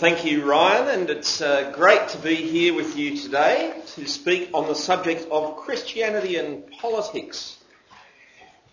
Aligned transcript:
thank 0.00 0.24
you, 0.24 0.42
Ryan, 0.50 0.88
and 0.88 1.10
it's 1.10 1.42
uh, 1.42 1.72
great 1.72 2.08
to 2.08 2.16
be 2.16 2.34
here 2.34 2.72
with 2.72 2.96
you 2.96 3.18
today 3.18 3.74
to 3.88 4.06
speak 4.06 4.48
on 4.54 4.66
the 4.66 4.74
subject 4.74 5.28
of 5.30 5.58
Christianity 5.58 6.36
and 6.36 6.66
politics. 6.70 7.58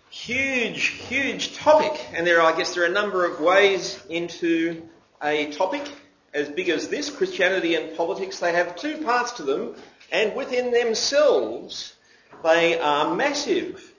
Huge, 0.08 0.86
huge 0.86 1.54
topic, 1.54 2.02
and 2.14 2.26
there, 2.26 2.40
are, 2.40 2.50
I 2.50 2.56
guess, 2.56 2.74
there 2.74 2.84
are 2.84 2.86
a 2.86 2.92
number 2.92 3.26
of 3.26 3.40
ways 3.40 4.02
into 4.08 4.88
a 5.22 5.50
topic 5.52 5.86
as 6.32 6.48
big 6.48 6.70
as 6.70 6.88
this, 6.88 7.10
Christianity 7.10 7.74
and 7.74 7.94
politics. 7.94 8.38
They 8.38 8.54
have 8.54 8.76
two 8.76 8.96
parts 9.04 9.32
to 9.32 9.42
them, 9.42 9.74
and 10.10 10.34
within 10.34 10.70
themselves, 10.70 11.92
they 12.42 12.80
are 12.80 13.14
massive. 13.14 13.92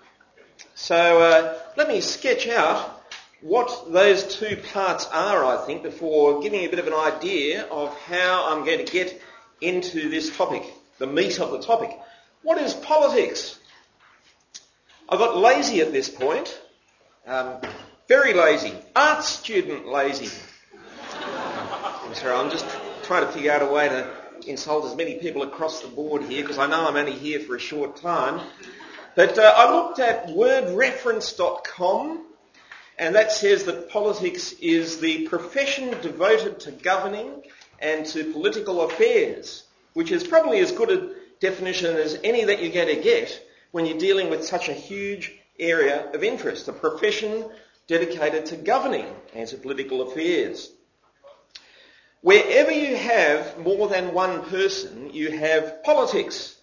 So 0.74 1.22
uh, 1.22 1.60
let 1.78 1.90
me 1.90 2.02
sketch 2.02 2.48
out 2.48 2.99
what 3.42 3.92
those 3.92 4.36
two 4.38 4.58
parts 4.74 5.08
are, 5.08 5.46
I 5.46 5.66
think, 5.66 5.84
before 5.84 6.42
giving 6.42 6.66
a 6.66 6.68
bit 6.68 6.80
of 6.80 6.88
an 6.88 6.94
idea 6.94 7.64
of 7.66 7.98
how 8.02 8.50
I'm 8.50 8.66
going 8.66 8.86
to 8.86 8.92
get 8.92 9.22
into 9.62 10.10
this 10.10 10.36
topic, 10.36 10.64
the 10.98 11.08
meat 11.08 11.40
of 11.40 11.52
the 11.52 11.62
topic. 11.62 11.98
What 12.42 12.58
is 12.58 12.74
politics? 12.74 13.58
I 15.08 15.18
got 15.18 15.38
lazy 15.38 15.82
at 15.82 15.92
this 15.92 16.10
point, 16.10 16.60
um, 17.26 17.62
very 18.08 18.34
lazy, 18.34 18.74
art 18.96 19.24
student 19.24 19.88
lazy. 19.88 20.30
I'm 21.14 22.14
sorry, 22.16 22.34
I'm 22.34 22.50
just 22.52 22.66
trying 23.04 23.26
to 23.26 23.32
figure 23.32 23.52
out 23.52 23.62
a 23.62 23.68
way 23.68 23.88
to 23.90 24.12
insult 24.48 24.86
as 24.86 24.96
many 24.96 25.16
people 25.16 25.44
across 25.44 25.82
the 25.82 25.88
board 25.88 26.24
here 26.24 26.42
because 26.42 26.58
I 26.58 26.68
know 26.68 26.88
I'm 26.88 26.96
only 26.96 27.14
here 27.14 27.40
for 27.40 27.56
a 27.56 27.60
short 27.60 27.98
time. 27.98 28.42
But 29.16 29.38
uh, 29.38 29.54
I 29.56 29.72
looked 29.74 30.00
at 30.00 30.28
wordreference.com 30.28 32.26
and 33.00 33.16
that 33.16 33.32
says 33.32 33.64
that 33.64 33.90
politics 33.90 34.52
is 34.62 35.00
the 35.00 35.26
profession 35.30 35.90
devoted 36.02 36.60
to 36.60 36.72
governing 36.72 37.44
and 37.80 38.06
to 38.08 38.34
political 38.34 38.82
affairs, 38.82 39.64
which 39.94 40.12
is 40.12 40.28
probably 40.28 40.60
as 40.60 40.74
good 40.74 40.92
a 40.92 41.10
definition 41.40 41.96
as 41.96 42.20
any 42.26 42.44
that 42.44 42.62
you're 42.62 42.74
going 42.74 42.94
to 42.94 43.02
get 43.02 43.42
when 43.72 43.86
you're 43.86 43.98
dealing 43.98 44.30
with 44.30 44.44
such 44.46 44.68
a 44.68 44.74
huge 44.74 45.34
area 45.58 46.12
of 46.12 46.26
interest, 46.26 46.68
a 46.68 46.74
profession 46.74 47.46
dedicated 47.88 48.46
to 48.48 48.58
governing 48.58 49.08
and 49.34 49.48
to 49.48 49.56
political 49.56 50.02
affairs. 50.02 50.70
Wherever 52.22 52.72
you 52.72 52.98
have 52.98 53.60
more 53.60 53.88
than 53.88 54.14
one 54.14 54.44
person, 54.50 55.14
you 55.14 55.32
have 55.32 55.84
politics. 55.84 56.58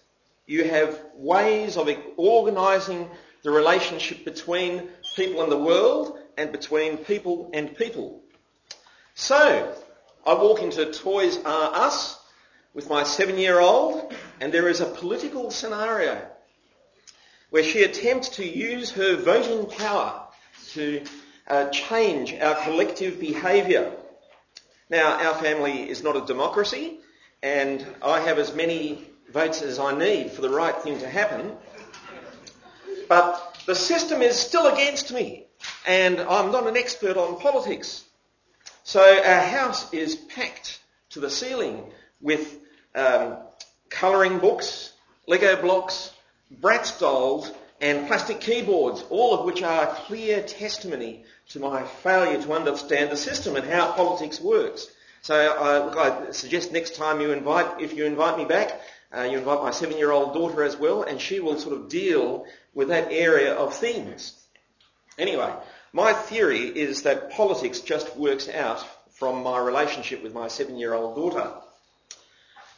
You 0.45 0.65
have 0.65 1.01
ways 1.15 1.77
of 1.77 1.89
organising 2.15 3.09
the 3.41 3.49
relationship 3.49 4.23
between 4.23 4.87
people 5.15 5.43
in 5.43 5.49
the 5.49 5.57
world 5.57 6.19
and 6.37 6.51
between 6.51 6.97
people 6.97 7.49
and 7.53 7.75
people. 7.75 8.21
So, 9.15 9.73
I 10.25 10.33
walk 10.35 10.61
into 10.61 10.91
Toys 10.91 11.39
R 11.43 11.71
Us 11.73 12.19
with 12.73 12.89
my 12.89 13.03
seven-year-old 13.03 14.13
and 14.39 14.53
there 14.53 14.67
is 14.67 14.79
a 14.79 14.85
political 14.85 15.49
scenario 15.49 16.21
where 17.49 17.63
she 17.63 17.81
attempts 17.83 18.29
to 18.29 18.45
use 18.45 18.91
her 18.91 19.15
voting 19.15 19.65
power 19.65 20.27
to 20.73 21.01
uh, 21.47 21.69
change 21.69 22.33
our 22.35 22.55
collective 22.55 23.19
behaviour. 23.19 23.91
Now, 24.89 25.17
our 25.25 25.35
family 25.35 25.89
is 25.89 26.03
not 26.03 26.15
a 26.15 26.25
democracy 26.25 26.99
and 27.41 27.85
I 28.03 28.19
have 28.19 28.37
as 28.37 28.53
many 28.53 29.09
votes 29.31 29.61
as 29.61 29.79
I 29.79 29.97
need 29.97 30.31
for 30.31 30.41
the 30.41 30.49
right 30.49 30.75
thing 30.75 30.99
to 30.99 31.09
happen. 31.09 31.53
But 33.09 33.59
the 33.65 33.75
system 33.75 34.21
is 34.21 34.37
still 34.37 34.67
against 34.67 35.11
me 35.11 35.46
and 35.85 36.19
I'm 36.19 36.51
not 36.51 36.67
an 36.67 36.77
expert 36.77 37.17
on 37.17 37.39
politics. 37.39 38.03
So 38.83 39.01
our 39.01 39.41
house 39.41 39.93
is 39.93 40.15
packed 40.15 40.79
to 41.09 41.19
the 41.19 41.29
ceiling 41.29 41.83
with 42.21 42.59
um, 42.95 43.37
colouring 43.89 44.39
books, 44.39 44.93
Lego 45.27 45.61
blocks, 45.61 46.11
Bratz 46.61 46.97
dolls, 46.99 47.51
and 47.81 48.07
plastic 48.07 48.39
keyboards, 48.39 49.03
all 49.09 49.33
of 49.37 49.45
which 49.45 49.61
are 49.61 49.87
clear 49.87 50.41
testimony 50.41 51.25
to 51.49 51.59
my 51.59 51.83
failure 51.83 52.41
to 52.41 52.53
understand 52.53 53.11
the 53.11 53.17
system 53.17 53.55
and 53.55 53.67
how 53.67 53.91
politics 53.91 54.41
works. 54.41 54.87
So 55.21 55.35
I, 55.35 55.85
look, 55.85 55.97
I 55.97 56.31
suggest 56.31 56.71
next 56.71 56.95
time 56.95 57.21
you 57.21 57.31
invite, 57.31 57.81
if 57.81 57.93
you 57.93 58.05
invite 58.05 58.37
me 58.37 58.45
back, 58.45 58.79
uh, 59.15 59.23
you 59.23 59.37
invite 59.37 59.61
my 59.61 59.71
seven-year-old 59.71 60.33
daughter 60.33 60.63
as 60.63 60.77
well, 60.77 61.03
and 61.03 61.19
she 61.19 61.39
will 61.39 61.59
sort 61.59 61.75
of 61.75 61.89
deal 61.89 62.45
with 62.73 62.87
that 62.87 63.11
area 63.11 63.53
of 63.53 63.73
things. 63.73 64.33
Anyway, 65.17 65.51
my 65.93 66.13
theory 66.13 66.67
is 66.67 67.03
that 67.03 67.31
politics 67.31 67.79
just 67.79 68.15
works 68.15 68.47
out 68.49 68.85
from 69.11 69.41
my 69.41 69.57
relationship 69.57 70.21
with 70.21 70.33
my 70.33 70.47
seven-year-old 70.47 71.15
daughter. 71.15 71.51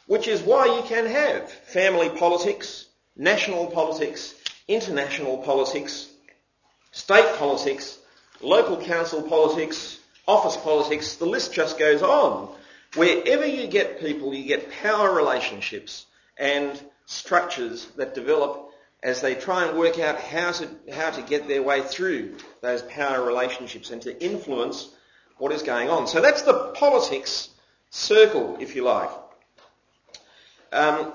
Which 0.06 0.26
is 0.26 0.40
why 0.40 0.66
you 0.66 0.82
can 0.82 1.06
have 1.06 1.50
family 1.50 2.08
politics, 2.08 2.86
national 3.16 3.66
politics, 3.66 4.34
international 4.66 5.38
politics, 5.38 6.08
state 6.92 7.36
politics, 7.38 7.98
local 8.40 8.82
council 8.82 9.22
politics, 9.22 9.98
office 10.26 10.56
politics, 10.56 11.16
the 11.16 11.26
list 11.26 11.52
just 11.52 11.78
goes 11.78 12.02
on. 12.02 12.48
Wherever 12.94 13.46
you 13.46 13.66
get 13.66 14.00
people, 14.00 14.32
you 14.34 14.44
get 14.44 14.72
power 14.82 15.14
relationships 15.14 16.06
and 16.38 16.80
structures 17.06 17.86
that 17.96 18.14
develop 18.14 18.69
as 19.02 19.20
they 19.20 19.34
try 19.34 19.66
and 19.66 19.78
work 19.78 19.98
out 19.98 20.20
how 20.20 20.52
to, 20.52 20.68
how 20.92 21.10
to 21.10 21.22
get 21.22 21.48
their 21.48 21.62
way 21.62 21.80
through 21.80 22.36
those 22.60 22.82
power 22.82 23.24
relationships 23.24 23.90
and 23.90 24.02
to 24.02 24.22
influence 24.22 24.90
what 25.38 25.52
is 25.52 25.62
going 25.62 25.88
on. 25.88 26.06
So 26.06 26.20
that's 26.20 26.42
the 26.42 26.72
politics 26.74 27.48
circle, 27.88 28.58
if 28.60 28.76
you 28.76 28.84
like. 28.84 29.10
Um, 30.72 31.12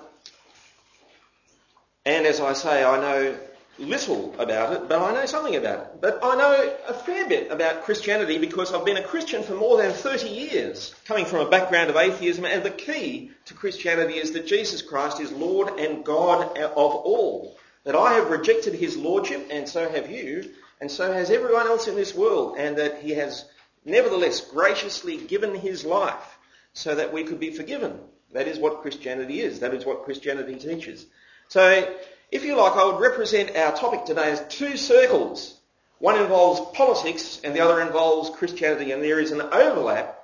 and 2.05 2.25
as 2.25 2.39
I 2.39 2.53
say, 2.53 2.83
I 2.83 2.99
know 2.99 3.37
little 3.77 4.33
about 4.39 4.73
it, 4.73 4.87
but 4.87 5.01
I 5.01 5.13
know 5.13 5.25
something 5.25 5.55
about 5.55 5.79
it. 5.79 6.01
But 6.01 6.19
I 6.23 6.35
know 6.35 6.75
a 6.87 6.93
fair 6.93 7.27
bit 7.27 7.51
about 7.51 7.83
Christianity 7.83 8.37
because 8.37 8.73
I've 8.73 8.85
been 8.85 8.97
a 8.97 9.03
Christian 9.03 9.43
for 9.43 9.53
more 9.53 9.77
than 9.77 9.91
30 9.91 10.29
years, 10.29 10.95
coming 11.05 11.25
from 11.25 11.45
a 11.45 11.49
background 11.49 11.89
of 11.89 11.97
atheism, 11.97 12.45
and 12.45 12.63
the 12.63 12.71
key 12.71 13.31
to 13.45 13.53
Christianity 13.53 14.15
is 14.15 14.31
that 14.31 14.47
Jesus 14.47 14.81
Christ 14.81 15.19
is 15.19 15.31
Lord 15.31 15.77
and 15.79 16.03
God 16.03 16.57
of 16.57 16.95
all 16.95 17.57
that 17.85 17.95
I 17.95 18.13
have 18.13 18.31
rejected 18.31 18.73
his 18.73 18.97
lordship, 18.97 19.47
and 19.49 19.69
so 19.69 19.87
have 19.87 20.11
you, 20.11 20.51
and 20.81 20.91
so 20.91 21.13
has 21.13 21.29
everyone 21.29 21.67
else 21.67 21.87
in 21.87 21.95
this 21.95 22.13
world, 22.13 22.55
and 22.57 22.77
that 22.77 23.01
he 23.01 23.11
has 23.11 23.45
nevertheless 23.85 24.41
graciously 24.41 25.17
given 25.17 25.55
his 25.55 25.85
life 25.85 26.37
so 26.73 26.95
that 26.95 27.13
we 27.13 27.23
could 27.23 27.39
be 27.39 27.51
forgiven. 27.51 27.99
That 28.33 28.47
is 28.47 28.57
what 28.57 28.81
Christianity 28.81 29.39
is. 29.39 29.59
That 29.59 29.73
is 29.73 29.85
what 29.85 30.03
Christianity 30.03 30.55
teaches. 30.55 31.05
So, 31.47 31.95
if 32.31 32.43
you 32.43 32.55
like, 32.55 32.73
I 32.73 32.85
would 32.85 32.99
represent 32.99 33.55
our 33.55 33.75
topic 33.75 34.05
today 34.05 34.31
as 34.31 34.43
two 34.49 34.77
circles. 34.77 35.59
One 35.99 36.19
involves 36.19 36.75
politics 36.75 37.39
and 37.43 37.55
the 37.55 37.61
other 37.61 37.81
involves 37.81 38.31
Christianity, 38.31 38.91
and 38.91 39.01
there 39.01 39.19
is 39.19 39.31
an 39.31 39.41
overlap. 39.41 40.23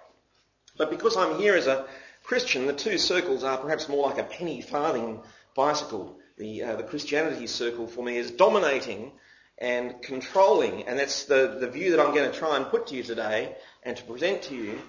But 0.77 0.89
because 0.89 1.15
I'm 1.15 1.39
here 1.39 1.55
as 1.55 1.67
a 1.67 1.85
Christian, 2.23 2.65
the 2.65 2.73
two 2.73 2.97
circles 2.97 3.43
are 3.43 3.57
perhaps 3.57 3.87
more 3.87 4.09
like 4.09 4.17
a 4.17 4.23
penny 4.23 4.61
farthing 4.61 5.21
bicycle 5.55 6.17
the, 6.37 6.63
uh, 6.63 6.75
the 6.75 6.83
Christianity 6.83 7.47
circle 7.47 7.87
for 7.87 8.03
me 8.03 8.17
is 8.17 8.31
dominating 8.31 9.11
and 9.57 10.01
controlling, 10.01 10.87
and 10.87 10.97
that's 10.97 11.25
the, 11.25 11.57
the 11.59 11.69
view 11.69 11.91
that 11.91 11.99
I'm 11.99 12.15
going 12.15 12.31
to 12.31 12.37
try 12.37 12.57
and 12.57 12.65
put 12.65 12.87
to 12.87 12.95
you 12.95 13.03
today 13.03 13.55
and 13.83 13.95
to 13.95 14.03
present 14.03 14.41
to 14.43 14.55
you 14.55 14.79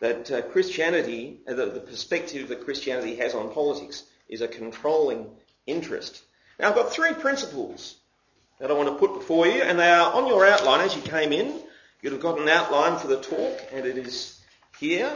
that 0.00 0.30
uh, 0.30 0.42
Christianity, 0.42 1.40
uh, 1.46 1.54
the, 1.54 1.66
the 1.66 1.80
perspective 1.80 2.48
that 2.48 2.64
Christianity 2.64 3.16
has 3.16 3.34
on 3.34 3.52
politics 3.52 4.04
is 4.28 4.40
a 4.40 4.48
controlling 4.48 5.26
interest. 5.66 6.22
Now 6.58 6.70
I've 6.70 6.74
got 6.74 6.92
three 6.92 7.12
principles 7.12 7.96
that 8.58 8.70
I 8.70 8.74
want 8.74 8.88
to 8.88 8.94
put 8.94 9.14
before 9.14 9.46
you, 9.46 9.62
and 9.62 9.78
they 9.78 9.90
are 9.90 10.12
on 10.12 10.26
your 10.26 10.46
outline 10.46 10.80
as 10.80 10.96
you 10.96 11.02
came 11.02 11.32
in. 11.32 11.60
You'd 12.00 12.12
have 12.14 12.22
got 12.22 12.40
an 12.40 12.48
outline 12.48 12.98
for 12.98 13.06
the 13.08 13.20
talk, 13.20 13.60
and 13.72 13.86
it 13.86 13.98
is 13.98 14.40
here. 14.78 15.12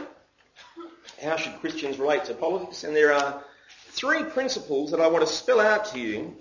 How 1.21 1.35
should 1.35 1.59
Christians 1.59 1.97
relate 1.97 2.25
to 2.25 2.33
politics? 2.33 2.83
And 2.83 2.95
there 2.95 3.13
are 3.13 3.43
three 3.89 4.23
principles 4.23 4.91
that 4.91 4.99
I 4.99 5.07
want 5.07 5.27
to 5.27 5.33
spell 5.33 5.59
out 5.59 5.85
to 5.93 5.99
you, 5.99 6.35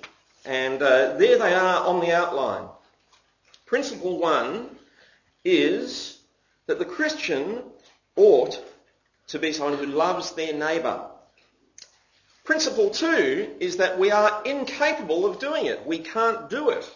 and 0.45 0.83
uh, 0.83 1.17
there 1.17 1.39
they 1.39 1.55
are 1.55 1.87
on 1.87 2.01
the 2.01 2.13
outline. 2.13 2.69
Principle 3.67 4.19
one 4.19 4.69
is 5.45 6.19
that 6.67 6.79
the 6.79 6.85
Christian 6.85 7.63
ought 8.17 8.63
to 9.29 9.39
be 9.39 9.53
someone 9.53 9.79
who 9.79 9.87
loves 9.87 10.33
their 10.33 10.53
neighbour. 10.53 11.05
Principle 12.45 12.91
two 12.91 13.55
is 13.59 13.79
that 13.79 13.99
we 13.99 14.11
are 14.13 14.43
incapable 14.45 15.27
of 15.27 15.41
doing 15.41 15.67
it. 15.67 15.85
We 15.85 15.99
can't 15.99 16.49
do 16.49 16.71
it. 16.71 16.89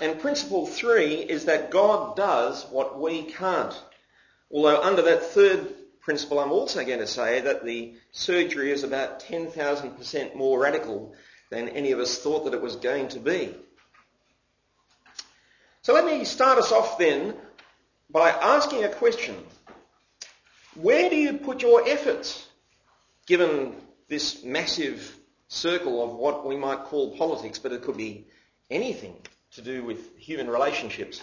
And 0.00 0.20
principle 0.20 0.66
three 0.66 1.16
is 1.16 1.46
that 1.46 1.70
God 1.70 2.16
does 2.16 2.64
what 2.70 3.00
we 3.00 3.22
can't. 3.24 3.74
Although 4.52 4.80
under 4.82 5.02
that 5.02 5.22
third 5.22 5.74
principle, 6.04 6.38
I'm 6.38 6.52
also 6.52 6.84
going 6.84 6.98
to 6.98 7.06
say 7.06 7.40
that 7.40 7.64
the 7.64 7.94
surgery 8.12 8.70
is 8.70 8.84
about 8.84 9.20
10,000% 9.20 10.36
more 10.36 10.60
radical 10.60 11.14
than 11.50 11.70
any 11.70 11.92
of 11.92 11.98
us 11.98 12.18
thought 12.18 12.44
that 12.44 12.54
it 12.54 12.60
was 12.60 12.76
going 12.76 13.08
to 13.08 13.20
be. 13.20 13.54
So 15.82 15.94
let 15.94 16.04
me 16.04 16.24
start 16.24 16.58
us 16.58 16.72
off 16.72 16.98
then 16.98 17.34
by 18.10 18.30
asking 18.30 18.84
a 18.84 18.88
question. 18.88 19.34
Where 20.74 21.08
do 21.08 21.16
you 21.16 21.38
put 21.38 21.62
your 21.62 21.88
efforts, 21.88 22.46
given 23.26 23.74
this 24.08 24.44
massive 24.44 25.16
circle 25.48 26.02
of 26.04 26.14
what 26.14 26.46
we 26.46 26.56
might 26.56 26.84
call 26.84 27.16
politics, 27.16 27.58
but 27.58 27.72
it 27.72 27.82
could 27.82 27.96
be 27.96 28.26
anything 28.70 29.16
to 29.52 29.62
do 29.62 29.84
with 29.84 30.16
human 30.18 30.50
relationships? 30.50 31.20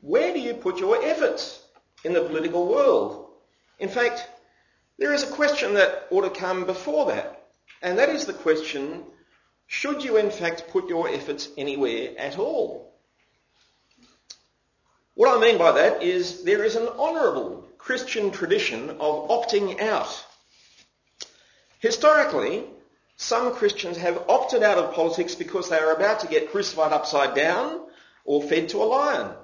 Where 0.00 0.32
do 0.32 0.40
you 0.40 0.54
put 0.54 0.78
your 0.78 1.04
efforts 1.04 1.60
in 2.04 2.12
the 2.12 2.22
political 2.22 2.66
world? 2.66 3.31
In 3.82 3.88
fact, 3.88 4.28
there 4.96 5.12
is 5.12 5.24
a 5.24 5.32
question 5.32 5.74
that 5.74 6.06
ought 6.12 6.22
to 6.22 6.30
come 6.30 6.66
before 6.66 7.06
that, 7.06 7.48
and 7.82 7.98
that 7.98 8.10
is 8.10 8.26
the 8.26 8.32
question, 8.32 9.02
should 9.66 10.04
you 10.04 10.18
in 10.18 10.30
fact 10.30 10.68
put 10.68 10.88
your 10.88 11.08
efforts 11.08 11.48
anywhere 11.58 12.10
at 12.16 12.38
all? 12.38 12.94
What 15.14 15.36
I 15.36 15.40
mean 15.40 15.58
by 15.58 15.72
that 15.72 16.00
is 16.00 16.44
there 16.44 16.62
is 16.62 16.76
an 16.76 16.86
honourable 16.86 17.68
Christian 17.76 18.30
tradition 18.30 18.88
of 18.88 19.28
opting 19.28 19.80
out. 19.80 20.26
Historically, 21.80 22.62
some 23.16 23.52
Christians 23.52 23.96
have 23.96 24.26
opted 24.28 24.62
out 24.62 24.78
of 24.78 24.94
politics 24.94 25.34
because 25.34 25.68
they 25.68 25.78
are 25.78 25.92
about 25.92 26.20
to 26.20 26.28
get 26.28 26.52
crucified 26.52 26.92
upside 26.92 27.34
down 27.34 27.80
or 28.24 28.44
fed 28.44 28.68
to 28.68 28.82
a 28.84 28.84
lion. 28.84 29.34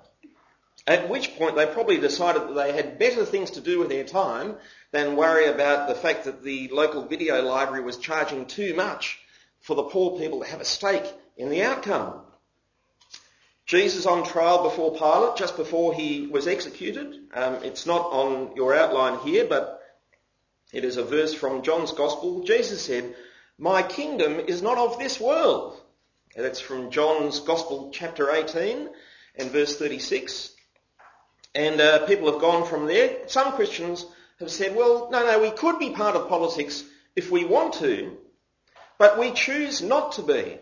At 0.89 1.11
which 1.11 1.37
point 1.37 1.55
they 1.55 1.67
probably 1.67 1.99
decided 1.99 2.49
that 2.49 2.55
they 2.55 2.73
had 2.73 2.99
better 2.99 3.27
things 3.27 3.51
to 3.51 3.61
do 3.61 3.79
with 3.79 3.91
their 3.91 4.05
time 4.05 4.57
than 4.91 5.17
worry 5.17 5.45
about 5.45 5.87
the 5.87 5.95
fact 5.95 6.25
that 6.25 6.43
the 6.43 6.69
local 6.69 7.05
video 7.05 7.43
library 7.43 7.85
was 7.85 7.99
charging 7.99 8.47
too 8.47 8.75
much 8.75 9.19
for 9.61 9.77
the 9.77 9.83
poor 9.83 10.19
people 10.19 10.41
to 10.41 10.47
have 10.47 10.63
a 10.63 10.65
stake 10.65 11.05
in 11.37 11.51
the 11.51 11.63
outcome. 11.63 12.23
Jesus 13.67 14.07
on 14.07 14.25
trial 14.25 14.63
before 14.63 14.97
Pilate, 14.97 15.37
just 15.37 15.59
before 15.59 15.93
he 15.93 16.27
was 16.27 16.47
executed. 16.47 17.21
Um, 17.35 17.57
it's 17.65 17.85
not 17.85 18.07
on 18.07 18.57
your 18.57 18.75
outline 18.75 19.19
here, 19.19 19.45
but 19.45 19.83
it 20.73 20.85
is 20.85 20.97
a 20.97 21.05
verse 21.05 21.35
from 21.35 21.61
John's 21.61 21.93
Gospel. 21.93 22.45
Jesus 22.45 22.81
said, 22.81 23.15
My 23.59 23.83
kingdom 23.83 24.41
is 24.41 24.63
not 24.63 24.79
of 24.79 24.99
this 24.99 25.21
world. 25.21 25.79
And 26.35 26.43
that's 26.47 26.61
from 26.61 26.91
John's 26.91 27.41
Gospel, 27.41 27.91
chapter 27.93 28.31
18 28.31 28.89
and 29.35 29.51
verse 29.51 29.77
36. 29.77 30.55
And 31.55 31.81
uh, 31.81 32.07
people 32.07 32.31
have 32.31 32.41
gone 32.41 32.67
from 32.67 32.87
there. 32.87 33.17
Some 33.27 33.53
Christians 33.53 34.05
have 34.41 34.51
said, 34.51 34.77
well, 34.77 35.09
no, 35.11 35.25
no, 35.25 35.41
we 35.41 35.51
could 35.51 35.79
be 35.79 35.91
part 35.91 36.15
of 36.15 36.29
politics 36.29 36.85
if 37.17 37.31
we 37.31 37.45
want 37.45 37.75
to, 37.75 38.17
but 38.99 39.19
we 39.19 39.33
choose 39.33 39.83
not 39.83 40.13
to 40.13 40.23
be. 40.23 40.59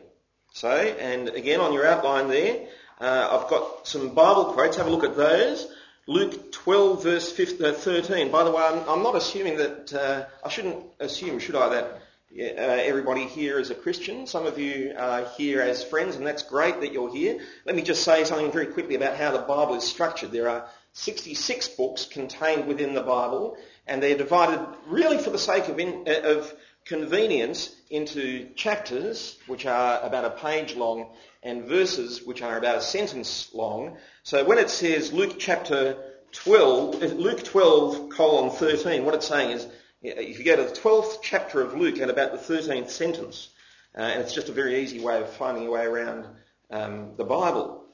So, 0.54 0.70
and 0.70 1.28
again 1.28 1.60
on 1.60 1.74
your 1.74 1.86
outline 1.86 2.28
there, 2.28 2.68
uh, 2.98 3.28
I've 3.30 3.50
got 3.50 3.86
some 3.86 4.14
Bible 4.14 4.46
quotes. 4.46 4.78
Have 4.78 4.86
a 4.86 4.90
look 4.90 5.04
at 5.04 5.16
those. 5.16 5.66
Luke 6.06 6.52
12 6.52 7.02
verse 7.02 7.32
15, 7.32 7.66
uh, 7.66 7.72
13. 7.72 8.30
By 8.30 8.44
the 8.44 8.50
way, 8.50 8.62
I'm, 8.62 8.88
I'm 8.88 9.02
not 9.02 9.16
assuming 9.16 9.56
that, 9.58 9.92
uh, 9.92 10.24
I 10.42 10.48
shouldn't 10.48 10.82
assume, 11.00 11.38
should 11.40 11.56
I, 11.56 11.68
that 11.70 12.00
uh, 12.38 12.82
everybody 12.82 13.24
here 13.24 13.58
is 13.58 13.70
a 13.70 13.74
Christian. 13.74 14.26
Some 14.26 14.46
of 14.46 14.58
you 14.58 14.94
are 14.96 15.24
here 15.36 15.60
as 15.60 15.82
friends, 15.82 16.16
and 16.16 16.26
that's 16.26 16.42
great 16.42 16.80
that 16.80 16.92
you're 16.92 17.12
here. 17.12 17.40
Let 17.64 17.74
me 17.76 17.82
just 17.82 18.04
say 18.04 18.24
something 18.24 18.52
very 18.52 18.66
quickly 18.66 18.94
about 18.94 19.16
how 19.16 19.32
the 19.32 19.38
Bible 19.38 19.74
is 19.74 19.84
structured. 19.84 20.32
There 20.32 20.48
are 20.48 20.66
66 20.92 21.68
books 21.70 22.04
contained 22.04 22.66
within 22.66 22.94
the 22.94 23.02
Bible, 23.02 23.56
and 23.86 24.02
they're 24.02 24.16
divided 24.16 24.66
really 24.86 25.18
for 25.18 25.30
the 25.30 25.38
sake 25.38 25.68
of, 25.68 25.78
in, 25.78 26.04
uh, 26.06 26.36
of 26.36 26.54
convenience 26.84 27.74
into 27.90 28.48
chapters, 28.54 29.38
which 29.46 29.66
are 29.66 30.00
about 30.02 30.24
a 30.24 30.30
page 30.30 30.76
long, 30.76 31.10
and 31.42 31.64
verses, 31.64 32.22
which 32.22 32.42
are 32.42 32.58
about 32.58 32.78
a 32.78 32.82
sentence 32.82 33.50
long. 33.54 33.96
So 34.22 34.44
when 34.44 34.58
it 34.58 34.70
says 34.70 35.12
Luke 35.12 35.36
chapter 35.38 35.96
12, 36.32 37.02
uh, 37.02 37.06
Luke 37.06 37.44
12 37.44 38.10
colon 38.10 38.50
13, 38.50 39.04
what 39.04 39.14
it's 39.14 39.28
saying 39.28 39.52
is 39.52 39.66
if 40.06 40.38
you 40.38 40.44
go 40.44 40.56
to 40.56 40.64
the 40.64 40.80
12th 40.80 41.18
chapter 41.22 41.60
of 41.60 41.74
Luke 41.74 41.98
and 41.98 42.10
about 42.10 42.32
the 42.32 42.38
13th 42.38 42.90
sentence, 42.90 43.48
uh, 43.96 44.02
and 44.02 44.22
it's 44.22 44.34
just 44.34 44.48
a 44.48 44.52
very 44.52 44.80
easy 44.82 45.00
way 45.00 45.20
of 45.20 45.28
finding 45.30 45.64
your 45.64 45.72
way 45.72 45.84
around 45.84 46.26
um, 46.70 47.12
the 47.16 47.24
Bible. 47.24 47.84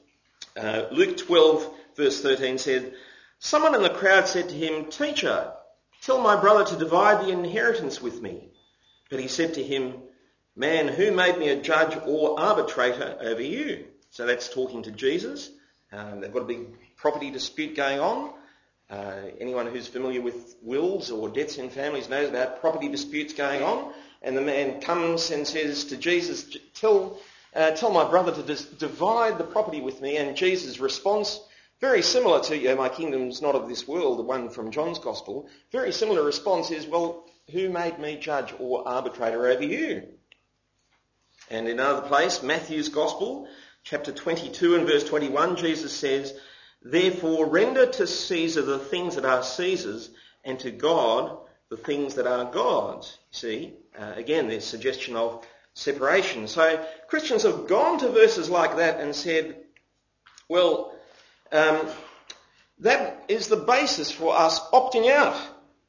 Uh, 0.55 0.83
Luke 0.91 1.17
12 1.17 1.73
verse 1.95 2.21
13 2.21 2.57
said, 2.57 2.93
Someone 3.39 3.75
in 3.75 3.81
the 3.81 3.89
crowd 3.89 4.27
said 4.27 4.49
to 4.49 4.55
him, 4.55 4.85
Teacher, 4.85 5.53
tell 6.01 6.21
my 6.21 6.39
brother 6.39 6.65
to 6.65 6.77
divide 6.77 7.25
the 7.25 7.31
inheritance 7.31 8.01
with 8.01 8.21
me. 8.21 8.49
But 9.09 9.19
he 9.19 9.27
said 9.27 9.55
to 9.55 9.63
him, 9.63 9.95
Man, 10.55 10.87
who 10.87 11.11
made 11.11 11.37
me 11.37 11.49
a 11.49 11.61
judge 11.61 11.97
or 12.05 12.39
arbitrator 12.39 13.17
over 13.19 13.41
you? 13.41 13.87
So 14.11 14.27
that's 14.27 14.49
talking 14.49 14.83
to 14.83 14.91
Jesus. 14.91 15.49
Um, 15.91 16.21
they've 16.21 16.31
got 16.31 16.43
a 16.43 16.45
big 16.45 16.67
property 16.95 17.31
dispute 17.31 17.75
going 17.75 17.99
on. 17.99 18.33
Uh, 18.93 19.31
anyone 19.39 19.65
who's 19.65 19.87
familiar 19.87 20.21
with 20.21 20.55
wills 20.61 21.09
or 21.09 21.27
debts 21.27 21.57
in 21.57 21.67
families 21.67 22.09
knows 22.09 22.29
about 22.29 22.61
property 22.61 22.87
disputes 22.87 23.33
going 23.33 23.63
on. 23.63 23.91
And 24.21 24.37
the 24.37 24.41
man 24.41 24.81
comes 24.81 25.31
and 25.31 25.47
says 25.47 25.85
to 25.85 25.97
Jesus, 25.97 26.55
tell, 26.75 27.17
uh, 27.55 27.71
tell 27.71 27.89
my 27.89 28.07
brother 28.07 28.31
to 28.31 28.43
dis- 28.43 28.65
divide 28.65 29.39
the 29.39 29.45
property 29.45 29.81
with 29.81 29.99
me. 29.99 30.17
And 30.17 30.37
Jesus' 30.37 30.79
response, 30.79 31.39
very 31.81 32.03
similar 32.03 32.39
to, 32.43 32.55
you 32.55 32.67
know, 32.67 32.75
my 32.75 32.87
kingdom's 32.87 33.41
not 33.41 33.55
of 33.55 33.67
this 33.67 33.87
world, 33.87 34.19
the 34.19 34.23
one 34.23 34.49
from 34.51 34.69
John's 34.69 34.99
gospel, 34.99 35.49
very 35.71 35.91
similar 35.91 36.23
response 36.23 36.69
is, 36.69 36.85
well, 36.85 37.25
who 37.51 37.69
made 37.69 37.97
me 37.97 38.17
judge 38.17 38.53
or 38.59 38.87
arbitrator 38.87 39.47
over 39.47 39.63
you? 39.63 40.03
And 41.49 41.67
in 41.67 41.79
another 41.79 42.07
place, 42.07 42.43
Matthew's 42.43 42.89
gospel, 42.89 43.47
chapter 43.83 44.11
22 44.11 44.75
and 44.75 44.85
verse 44.85 45.03
21, 45.03 45.55
Jesus 45.55 45.93
says, 45.93 46.31
Therefore 46.83 47.45
render 47.47 47.85
to 47.85 48.07
Caesar 48.07 48.61
the 48.61 48.79
things 48.79 49.15
that 49.15 49.25
are 49.25 49.43
Caesar's 49.43 50.09
and 50.43 50.59
to 50.59 50.71
God 50.71 51.37
the 51.69 51.77
things 51.77 52.15
that 52.15 52.27
are 52.27 52.51
God's. 52.51 53.17
See, 53.31 53.73
uh, 53.97 54.13
again, 54.15 54.47
there's 54.47 54.65
suggestion 54.65 55.15
of 55.15 55.45
separation. 55.73 56.47
So 56.47 56.85
Christians 57.07 57.43
have 57.43 57.67
gone 57.67 57.99
to 57.99 58.09
verses 58.09 58.49
like 58.49 58.77
that 58.77 58.99
and 58.99 59.15
said, 59.15 59.57
well, 60.47 60.93
um, 61.51 61.87
that 62.79 63.25
is 63.27 63.47
the 63.47 63.55
basis 63.55 64.11
for 64.11 64.35
us 64.35 64.59
opting 64.71 65.09
out. 65.09 65.35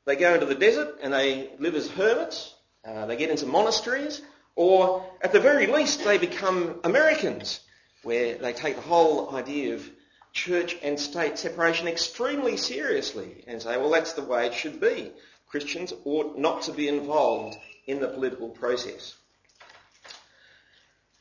They 0.07 0.17
go 0.17 0.35
into 0.35 0.47
the 0.47 0.55
desert 0.55 0.99
and 1.03 1.13
they 1.13 1.51
live 1.59 1.75
as 1.75 1.91
hermits. 1.91 2.55
Uh, 2.85 3.07
they 3.07 3.17
get 3.17 3.31
into 3.31 3.47
monasteries, 3.47 4.21
or 4.57 5.05
at 5.23 5.33
the 5.33 5.41
very 5.41 5.67
least, 5.67 6.05
they 6.05 6.19
become 6.19 6.81
Americans, 6.85 7.61
where 8.03 8.37
they 8.37 8.53
take 8.53 8.77
the 8.77 8.83
whole 8.83 9.35
idea 9.35 9.75
of 9.75 9.91
church 10.35 10.77
and 10.83 10.99
state 10.99 11.39
separation 11.39 11.87
extremely 11.89 12.57
seriously 12.57 13.45
and 13.47 13.63
say, 13.63 13.77
well, 13.79 13.91
that's 13.91 14.13
the 14.13 14.23
way 14.23 14.47
it 14.47 14.53
should 14.55 14.81
be. 14.81 15.13
Christians 15.47 15.95
ought 16.05 16.37
not 16.37 16.63
to 16.63 16.73
be 16.73 16.89
involved 16.89 17.57
in 17.87 18.01
the 18.01 18.09
political 18.09 18.49
process. 18.49 19.15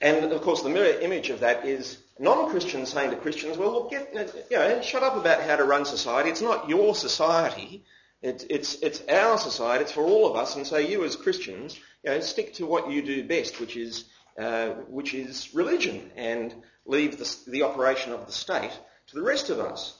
And 0.01 0.33
of 0.33 0.41
course, 0.41 0.63
the 0.63 0.69
mirror 0.69 0.99
image 0.99 1.29
of 1.29 1.41
that 1.41 1.65
is 1.65 1.99
non-Christians 2.19 2.91
saying 2.91 3.11
to 3.11 3.15
Christians, 3.15 3.57
well, 3.57 3.71
look, 3.71 3.91
get, 3.91 4.13
you 4.49 4.57
know, 4.57 4.81
shut 4.81 5.03
up 5.03 5.15
about 5.15 5.41
how 5.41 5.55
to 5.55 5.63
run 5.63 5.85
society. 5.85 6.29
It's 6.29 6.41
not 6.41 6.67
your 6.67 6.95
society. 6.95 7.83
It's, 8.21 8.43
it's, 8.49 8.75
it's 8.81 9.03
our 9.07 9.37
society. 9.37 9.83
It's 9.83 9.93
for 9.93 10.03
all 10.03 10.29
of 10.29 10.35
us. 10.35 10.55
And 10.55 10.65
so 10.65 10.77
you 10.77 11.05
as 11.05 11.15
Christians, 11.15 11.79
you 12.03 12.09
know, 12.11 12.19
stick 12.19 12.55
to 12.55 12.65
what 12.65 12.89
you 12.89 13.03
do 13.03 13.23
best, 13.23 13.59
which 13.59 13.77
is, 13.77 14.05
uh, 14.39 14.69
which 14.89 15.13
is 15.13 15.53
religion, 15.53 16.09
and 16.15 16.53
leave 16.85 17.17
the, 17.17 17.37
the 17.47 17.63
operation 17.63 18.11
of 18.11 18.25
the 18.25 18.31
state 18.31 18.71
to 19.13 19.19
the 19.19 19.25
rest 19.25 19.49
of 19.49 19.59
us. 19.59 19.95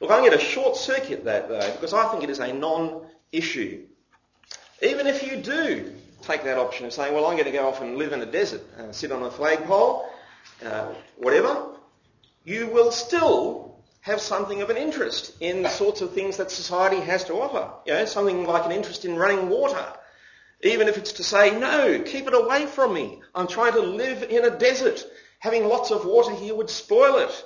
Look, 0.00 0.10
I'm 0.10 0.20
going 0.20 0.32
to 0.32 0.38
short 0.38 0.76
circuit 0.76 1.24
that 1.24 1.48
though, 1.48 1.70
because 1.72 1.92
I 1.92 2.08
think 2.08 2.24
it 2.24 2.30
is 2.30 2.38
a 2.38 2.52
non-issue. 2.52 3.84
Even 4.82 5.06
if 5.06 5.22
you 5.22 5.36
do 5.36 5.92
take 6.22 6.44
that 6.44 6.58
option 6.58 6.86
of 6.86 6.92
saying, 6.92 7.14
well, 7.14 7.26
I'm 7.26 7.34
going 7.34 7.44
to 7.44 7.50
go 7.50 7.68
off 7.68 7.80
and 7.80 7.96
live 7.96 8.12
in 8.12 8.22
a 8.22 8.26
desert, 8.26 8.62
uh, 8.78 8.92
sit 8.92 9.12
on 9.12 9.22
a 9.22 9.30
flagpole, 9.30 10.08
uh, 10.64 10.88
whatever, 11.16 11.66
you 12.44 12.66
will 12.68 12.90
still 12.90 13.76
have 14.00 14.20
something 14.20 14.62
of 14.62 14.70
an 14.70 14.76
interest 14.76 15.34
in 15.40 15.62
the 15.62 15.68
sorts 15.68 16.00
of 16.00 16.12
things 16.12 16.36
that 16.36 16.50
society 16.50 17.00
has 17.00 17.24
to 17.24 17.34
offer. 17.34 17.70
You 17.86 17.94
know, 17.94 18.04
something 18.04 18.46
like 18.46 18.64
an 18.64 18.72
interest 18.72 19.04
in 19.04 19.16
running 19.16 19.48
water. 19.48 19.84
Even 20.62 20.88
if 20.88 20.96
it's 20.96 21.12
to 21.12 21.24
say, 21.24 21.58
no, 21.58 22.00
keep 22.00 22.26
it 22.26 22.34
away 22.34 22.66
from 22.66 22.94
me. 22.94 23.20
I'm 23.34 23.46
trying 23.46 23.72
to 23.72 23.80
live 23.80 24.22
in 24.22 24.44
a 24.44 24.56
desert. 24.56 25.04
Having 25.40 25.68
lots 25.68 25.90
of 25.90 26.06
water 26.06 26.34
here 26.34 26.54
would 26.54 26.70
spoil 26.70 27.18
it. 27.18 27.44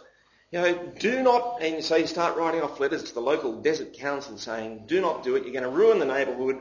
You 0.50 0.60
know, 0.60 0.92
do 0.98 1.22
not, 1.22 1.62
and 1.62 1.84
so 1.84 1.94
you 1.94 2.08
start 2.08 2.36
writing 2.36 2.60
off 2.60 2.80
letters 2.80 3.04
to 3.04 3.14
the 3.14 3.20
local 3.20 3.60
desert 3.60 3.92
council 3.92 4.36
saying, 4.36 4.84
do 4.86 5.00
not 5.00 5.22
do 5.22 5.36
it, 5.36 5.44
you're 5.44 5.52
going 5.52 5.62
to 5.62 5.70
ruin 5.70 6.00
the 6.00 6.06
neighbourhood. 6.06 6.56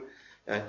You 0.47 0.53
know, 0.53 0.63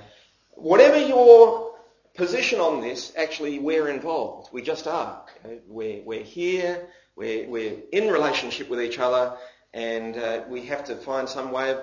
whatever 0.52 0.96
your 0.96 1.74
position 2.14 2.60
on 2.60 2.80
this, 2.80 3.12
actually 3.16 3.58
we're 3.58 3.88
involved. 3.88 4.50
We 4.52 4.62
just 4.62 4.86
are. 4.86 5.22
You 5.44 5.50
know, 5.50 5.58
we're, 5.68 6.02
we're 6.02 6.22
here, 6.22 6.88
we're, 7.14 7.46
we're 7.46 7.76
in 7.92 8.08
relationship 8.08 8.70
with 8.70 8.80
each 8.80 8.98
other, 8.98 9.36
and 9.74 10.16
uh, 10.16 10.44
we 10.48 10.62
have 10.66 10.84
to 10.84 10.96
find 10.96 11.28
some 11.28 11.52
way 11.52 11.72
of 11.72 11.82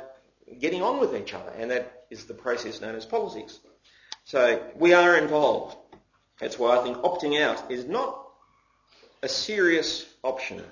getting 0.60 0.82
on 0.82 1.00
with 1.00 1.15
each 1.15 1.36
other, 1.36 1.51
and 1.51 1.70
that 1.70 2.06
is 2.10 2.25
the 2.25 2.34
process 2.34 2.82
known 2.82 2.96
as 2.96 3.06
politics. 3.06 3.60
So 4.25 4.60
we 4.75 4.94
are 4.94 5.15
involved. 5.17 5.77
That's 6.39 6.58
why 6.58 6.77
I 6.77 6.84
think 6.84 6.98
opting 6.98 7.39
out 7.39 7.72
is 7.72 7.86
not 7.86 8.27
a 9.22 9.29
serious 9.29 10.06
option. 10.24 10.63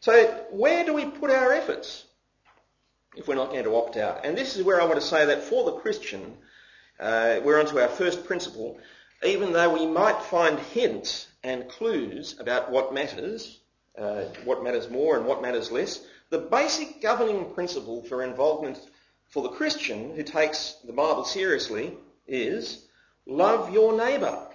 So 0.00 0.26
where 0.50 0.84
do 0.84 0.94
we 0.94 1.06
put 1.06 1.30
our 1.30 1.52
efforts? 1.52 2.04
if 3.18 3.26
we're 3.26 3.34
not 3.34 3.50
going 3.50 3.64
to 3.64 3.74
opt 3.74 3.96
out. 3.96 4.24
And 4.24 4.38
this 4.38 4.56
is 4.56 4.62
where 4.62 4.80
I 4.80 4.84
want 4.84 5.00
to 5.00 5.06
say 5.06 5.26
that 5.26 5.42
for 5.42 5.64
the 5.64 5.72
Christian, 5.78 6.36
uh, 7.00 7.40
we're 7.42 7.58
onto 7.58 7.78
our 7.78 7.88
first 7.88 8.24
principle. 8.24 8.78
Even 9.24 9.52
though 9.52 9.74
we 9.74 9.86
might 9.86 10.22
find 10.22 10.58
hints 10.58 11.26
and 11.42 11.68
clues 11.68 12.38
about 12.38 12.70
what 12.70 12.94
matters, 12.94 13.58
uh, 13.96 14.22
what 14.44 14.62
matters 14.62 14.88
more 14.88 15.16
and 15.16 15.26
what 15.26 15.42
matters 15.42 15.72
less, 15.72 16.00
the 16.30 16.38
basic 16.38 17.02
governing 17.02 17.52
principle 17.54 18.04
for 18.04 18.22
involvement 18.22 18.78
for 19.30 19.42
the 19.42 19.48
Christian 19.48 20.14
who 20.14 20.22
takes 20.22 20.76
the 20.84 20.92
Bible 20.92 21.24
seriously 21.24 21.94
is 22.28 22.86
love 23.26 23.72
your 23.72 23.96
neighbour. 23.96 24.46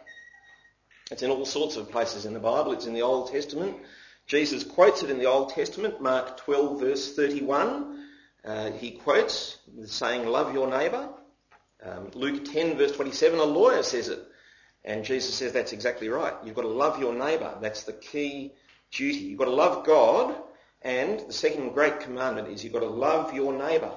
It's 1.11 1.21
in 1.21 1.31
all 1.31 1.45
sorts 1.45 1.75
of 1.75 1.91
places 1.91 2.25
in 2.25 2.33
the 2.33 2.39
Bible. 2.39 2.71
It's 2.71 2.85
in 2.85 2.93
the 2.93 3.01
Old 3.01 3.29
Testament. 3.29 3.75
Jesus 4.25 4.63
quotes 4.63 5.03
it 5.03 5.09
in 5.09 5.19
the 5.19 5.25
Old 5.25 5.49
Testament, 5.49 6.01
Mark 6.01 6.37
12 6.37 6.79
verse 6.79 7.15
31. 7.15 8.05
Uh, 8.45 8.71
he 8.71 8.91
quotes 8.91 9.57
saying, 9.85 10.27
love 10.27 10.53
your 10.53 10.69
neighbour. 10.69 11.09
Um, 11.83 12.11
Luke 12.13 12.45
10 12.45 12.77
verse 12.77 12.93
27, 12.93 13.39
a 13.39 13.43
lawyer 13.43 13.83
says 13.83 14.09
it. 14.09 14.19
And 14.85 15.05
Jesus 15.05 15.35
says 15.35 15.53
that's 15.53 15.73
exactly 15.73 16.09
right. 16.09 16.33
You've 16.43 16.55
got 16.55 16.63
to 16.63 16.67
love 16.67 16.99
your 16.99 17.13
neighbour. 17.13 17.57
That's 17.61 17.83
the 17.83 17.93
key 17.93 18.53
duty. 18.91 19.19
You've 19.19 19.39
got 19.39 19.45
to 19.45 19.51
love 19.51 19.85
God. 19.85 20.35
And 20.81 21.21
the 21.21 21.33
second 21.33 21.73
great 21.73 22.01
commandment 22.01 22.49
is 22.49 22.63
you've 22.63 22.73
got 22.73 22.81
to 22.81 22.87
love 22.87 23.33
your 23.33 23.53
neighbour. 23.53 23.91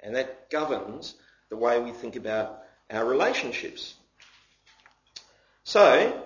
And 0.00 0.16
that 0.16 0.50
governs 0.50 1.14
the 1.48 1.56
way 1.56 1.80
we 1.80 1.92
think 1.92 2.16
about 2.16 2.60
our 2.90 3.04
relationships. 3.04 3.94
So, 5.64 6.24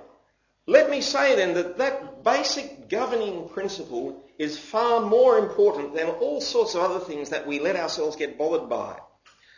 let 0.66 0.90
me 0.90 1.00
say 1.00 1.36
then 1.36 1.54
that 1.54 1.78
that 1.78 2.24
basic 2.24 2.88
governing 2.88 3.48
principle 3.48 4.24
is 4.38 4.58
far 4.58 5.00
more 5.00 5.38
important 5.38 5.94
than 5.94 6.08
all 6.08 6.40
sorts 6.40 6.74
of 6.74 6.82
other 6.82 7.00
things 7.00 7.30
that 7.30 7.46
we 7.46 7.60
let 7.60 7.76
ourselves 7.76 8.16
get 8.16 8.36
bothered 8.36 8.68
by, 8.68 8.96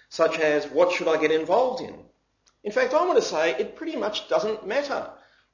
such 0.08 0.38
as 0.38 0.66
what 0.66 0.92
should 0.92 1.08
I 1.08 1.20
get 1.20 1.32
involved 1.32 1.82
in? 1.82 1.94
In 2.62 2.72
fact, 2.72 2.94
I 2.94 3.04
want 3.06 3.18
to 3.18 3.24
say 3.24 3.52
it 3.58 3.76
pretty 3.76 3.96
much 3.96 4.28
doesn't 4.28 4.66
matter 4.66 5.10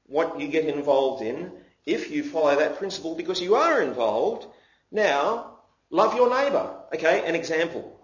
what 0.07 0.41
you 0.41 0.49
get 0.49 0.67
involved 0.67 1.23
in 1.23 1.53
if 1.87 2.11
you 2.11 2.25
follow 2.25 2.57
that 2.57 2.79
principle 2.79 3.15
because 3.15 3.41
you 3.41 3.55
are 3.55 3.83
involved. 3.83 4.47
Now, 4.91 5.59
love 5.91 6.15
your 6.15 6.29
neighbour. 6.29 6.75
Okay, 6.95 7.25
an 7.27 7.35
example. 7.35 8.01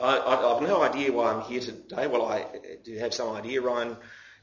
I, 0.00 0.16
I, 0.16 0.56
I've 0.56 0.62
no 0.62 0.82
idea 0.82 1.12
why 1.12 1.32
I'm 1.32 1.42
here 1.42 1.60
today. 1.60 2.06
Well, 2.06 2.24
I 2.24 2.46
do 2.82 2.96
have 2.98 3.14
some 3.14 3.34
idea. 3.34 3.60
Ryan 3.60 3.96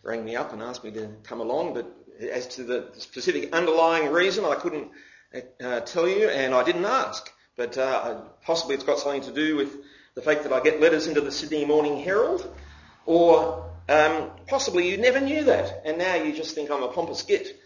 rang 0.04 0.24
me 0.24 0.36
up 0.36 0.54
and 0.54 0.62
asked 0.62 0.84
me 0.84 0.92
to 0.92 1.10
come 1.24 1.42
along, 1.42 1.74
but 1.74 1.86
as 2.22 2.48
to 2.56 2.64
the 2.64 2.90
specific 2.98 3.54
underlying 3.54 4.12
reason, 4.12 4.46
I 4.46 4.56
couldn't 4.56 4.90
uh, 5.64 5.80
tell 5.82 6.08
you, 6.08 6.30
and 6.30 6.54
I 6.54 6.64
didn't 6.64 6.86
ask. 6.86 7.32
But 7.56 7.78
uh, 7.78 8.22
possibly 8.44 8.76
it's 8.76 8.84
got 8.84 9.00
something 9.00 9.22
to 9.24 9.34
do 9.34 9.56
with 9.56 9.76
the 10.16 10.22
fact 10.22 10.44
that 10.44 10.54
I 10.54 10.62
get 10.62 10.82
letters 10.82 11.08
into 11.08 11.22
the 11.22 11.32
Sydney 11.32 11.66
Morning 11.66 11.98
Herald, 11.98 12.54
or 13.06 13.70
um, 13.88 14.32
possibly 14.48 14.90
you 14.90 14.98
never 14.98 15.20
knew 15.20 15.44
that, 15.46 15.82
and 15.86 15.98
now 15.98 16.16
you 16.16 16.34
just 16.34 16.56
think 16.56 16.70
I'm 16.70 16.84
a 16.84 16.90
pompous 16.90 17.24
git 17.24 17.60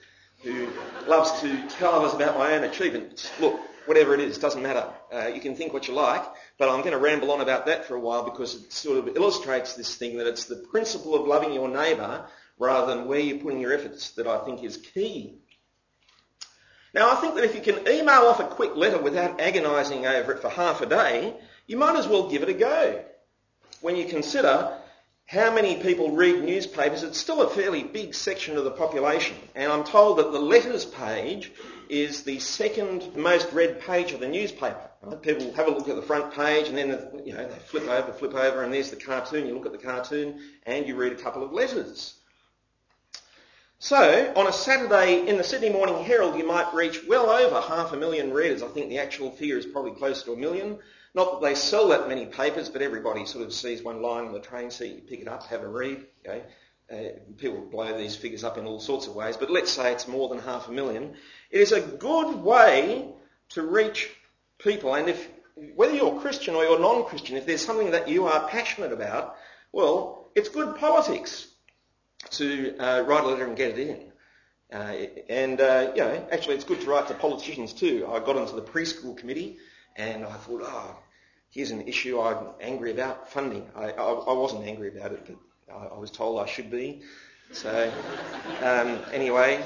who 0.43 0.67
loves 1.07 1.39
to 1.41 1.67
tell 1.69 1.93
others 1.93 2.13
about 2.13 2.37
my 2.37 2.53
own 2.53 2.63
achievements. 2.63 3.31
Look, 3.39 3.59
whatever 3.85 4.13
it 4.13 4.19
is, 4.19 4.37
doesn't 4.37 4.61
matter. 4.61 4.87
Uh, 5.13 5.27
you 5.27 5.41
can 5.41 5.55
think 5.55 5.73
what 5.73 5.87
you 5.87 5.93
like, 5.93 6.23
but 6.57 6.69
I'm 6.69 6.79
going 6.79 6.91
to 6.91 6.99
ramble 6.99 7.31
on 7.31 7.41
about 7.41 7.65
that 7.67 7.85
for 7.85 7.95
a 7.95 7.99
while 7.99 8.23
because 8.23 8.55
it 8.55 8.71
sort 8.71 8.99
of 8.99 9.15
illustrates 9.15 9.73
this 9.73 9.95
thing 9.95 10.17
that 10.17 10.27
it's 10.27 10.45
the 10.45 10.55
principle 10.55 11.15
of 11.15 11.27
loving 11.27 11.53
your 11.53 11.69
neighbour 11.69 12.25
rather 12.57 12.95
than 12.95 13.07
where 13.07 13.19
you're 13.19 13.39
putting 13.39 13.59
your 13.59 13.73
efforts 13.73 14.11
that 14.11 14.27
I 14.27 14.39
think 14.45 14.63
is 14.63 14.77
key. 14.77 15.39
Now 16.93 17.11
I 17.11 17.15
think 17.15 17.35
that 17.35 17.43
if 17.43 17.55
you 17.55 17.61
can 17.61 17.87
email 17.87 18.27
off 18.27 18.39
a 18.39 18.45
quick 18.45 18.75
letter 18.75 18.97
without 18.97 19.41
agonising 19.41 20.05
over 20.05 20.31
it 20.31 20.41
for 20.41 20.49
half 20.49 20.81
a 20.81 20.85
day, 20.85 21.35
you 21.67 21.77
might 21.77 21.97
as 21.97 22.07
well 22.07 22.29
give 22.29 22.43
it 22.43 22.49
a 22.49 22.53
go. 22.53 23.03
When 23.81 23.95
you 23.97 24.05
consider 24.05 24.77
how 25.27 25.53
many 25.53 25.75
people 25.77 26.11
read 26.11 26.43
newspapers, 26.43 27.01
it's 27.01 27.17
still 27.17 27.41
a 27.41 27.49
fairly 27.49 27.83
big 27.83 28.13
section 28.13 28.57
of 28.57 28.63
the 28.63 28.71
population. 28.71 29.35
And 29.55 29.71
I'm 29.71 29.83
told 29.83 30.19
that 30.19 30.31
the 30.31 30.39
letters 30.39 30.85
page 30.85 31.51
is 31.89 32.23
the 32.23 32.39
second 32.39 33.15
most 33.15 33.51
read 33.51 33.81
page 33.81 34.11
of 34.11 34.19
the 34.19 34.27
newspaper. 34.27 34.89
People 35.21 35.51
have 35.53 35.67
a 35.67 35.71
look 35.71 35.89
at 35.89 35.95
the 35.95 36.01
front 36.01 36.33
page 36.33 36.67
and 36.67 36.77
then 36.77 37.21
you 37.25 37.33
know 37.33 37.47
they 37.47 37.59
flip 37.59 37.87
over, 37.87 38.11
flip 38.13 38.33
over, 38.33 38.63
and 38.63 38.73
there's 38.73 38.89
the 38.89 38.95
cartoon. 38.95 39.47
You 39.47 39.55
look 39.55 39.65
at 39.65 39.71
the 39.71 39.77
cartoon 39.77 40.39
and 40.65 40.87
you 40.87 40.95
read 40.95 41.13
a 41.13 41.17
couple 41.17 41.43
of 41.43 41.51
letters. 41.51 42.14
So, 43.79 44.33
on 44.35 44.47
a 44.47 44.53
Saturday 44.53 45.27
in 45.27 45.37
the 45.37 45.43
Sydney 45.43 45.69
Morning 45.69 46.01
Herald, 46.03 46.37
you 46.37 46.47
might 46.47 46.73
reach 46.73 47.01
well 47.07 47.29
over 47.29 47.59
half 47.59 47.91
a 47.91 47.97
million 47.97 48.31
readers. 48.31 48.63
I 48.63 48.67
think 48.69 48.89
the 48.89 48.99
actual 48.99 49.31
figure 49.31 49.57
is 49.57 49.65
probably 49.65 49.91
close 49.91 50.23
to 50.23 50.33
a 50.33 50.37
million. 50.37 50.79
Not 51.13 51.41
that 51.41 51.47
they 51.47 51.55
sell 51.55 51.89
that 51.89 52.07
many 52.07 52.25
papers, 52.25 52.69
but 52.69 52.81
everybody 52.81 53.25
sort 53.25 53.45
of 53.45 53.53
sees 53.53 53.83
one 53.83 54.01
lying 54.01 54.27
on 54.27 54.33
the 54.33 54.39
train 54.39 54.71
seat, 54.71 54.95
you 54.95 55.01
pick 55.01 55.19
it 55.19 55.27
up, 55.27 55.43
have 55.47 55.61
a 55.61 55.67
read. 55.67 56.05
Uh, 56.27 56.95
people 57.37 57.61
blow 57.69 57.97
these 57.97 58.15
figures 58.15 58.43
up 58.43 58.57
in 58.57 58.65
all 58.65 58.79
sorts 58.79 59.07
of 59.07 59.15
ways, 59.15 59.35
but 59.35 59.51
let's 59.51 59.71
say 59.71 59.91
it's 59.91 60.07
more 60.07 60.29
than 60.29 60.39
half 60.39 60.69
a 60.69 60.71
million. 60.71 61.13
It 61.51 61.59
is 61.59 61.71
a 61.71 61.81
good 61.81 62.35
way 62.35 63.13
to 63.49 63.61
reach 63.61 64.09
people, 64.57 64.95
and 64.95 65.09
if 65.09 65.29
whether 65.75 65.93
you're 65.93 66.19
Christian 66.21 66.55
or 66.55 66.63
you're 66.63 66.79
non-Christian, 66.79 67.37
if 67.37 67.45
there's 67.45 67.65
something 67.65 67.91
that 67.91 68.07
you 68.07 68.25
are 68.25 68.47
passionate 68.47 68.91
about, 68.91 69.35
well, 69.71 70.29
it's 70.35 70.49
good 70.49 70.75
politics 70.77 71.47
to 72.31 72.77
uh, 72.77 73.01
write 73.01 73.23
a 73.23 73.27
letter 73.27 73.45
and 73.45 73.55
get 73.55 73.77
it 73.77 73.87
in. 73.87 74.11
Uh, 74.73 75.07
and, 75.29 75.61
uh, 75.61 75.91
you 75.95 76.01
know, 76.01 76.27
actually 76.31 76.55
it's 76.55 76.63
good 76.63 76.81
to 76.81 76.89
write 76.89 77.07
to 77.07 77.13
politicians 77.13 77.73
too. 77.73 78.07
I 78.11 78.19
got 78.19 78.35
onto 78.35 78.55
the 78.55 78.61
preschool 78.61 79.15
committee 79.15 79.57
and 79.95 80.25
I 80.25 80.33
thought, 80.33 80.61
oh, 80.63 80.97
here's 81.49 81.71
an 81.71 81.87
issue 81.87 82.19
I'm 82.19 82.47
angry 82.59 82.91
about, 82.91 83.31
funding. 83.31 83.69
I, 83.75 83.91
I, 83.91 84.11
I 84.11 84.33
wasn't 84.33 84.65
angry 84.65 84.89
about 84.97 85.13
it, 85.13 85.25
but 85.25 85.73
I, 85.73 85.95
I, 85.95 85.97
was 85.97 86.11
told 86.11 86.39
I 86.39 86.45
should 86.45 86.69
be. 86.69 87.01
So, 87.51 87.91
um, 88.61 88.99
anyway, 89.13 89.63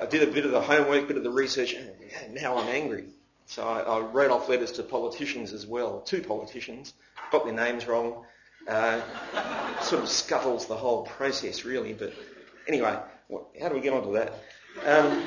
I 0.00 0.06
did 0.06 0.26
a 0.26 0.32
bit 0.32 0.46
of 0.46 0.52
the 0.52 0.60
homework, 0.62 1.04
a 1.04 1.06
bit 1.06 1.16
of 1.16 1.24
the 1.24 1.30
research, 1.30 1.74
and 1.74 2.34
now 2.34 2.56
I'm 2.56 2.68
angry. 2.68 3.06
So 3.46 3.66
I, 3.66 3.80
I 3.80 4.00
wrote 4.00 4.30
off 4.30 4.48
letters 4.48 4.72
to 4.72 4.82
politicians 4.82 5.52
as 5.52 5.66
well, 5.66 6.00
two 6.00 6.22
politicians, 6.22 6.94
got 7.30 7.44
their 7.44 7.52
names 7.52 7.86
wrong, 7.86 8.24
uh, 8.68 9.00
sort 9.80 10.02
of 10.02 10.08
scuttles 10.08 10.66
the 10.66 10.76
whole 10.76 11.02
process, 11.02 11.64
really. 11.64 11.92
But 11.92 12.12
anyway, 12.66 12.98
what, 13.28 13.46
how 13.60 13.68
do 13.68 13.74
we 13.74 13.80
get 13.80 13.92
onto 13.92 14.12
that? 14.14 14.32
Um, 14.84 15.22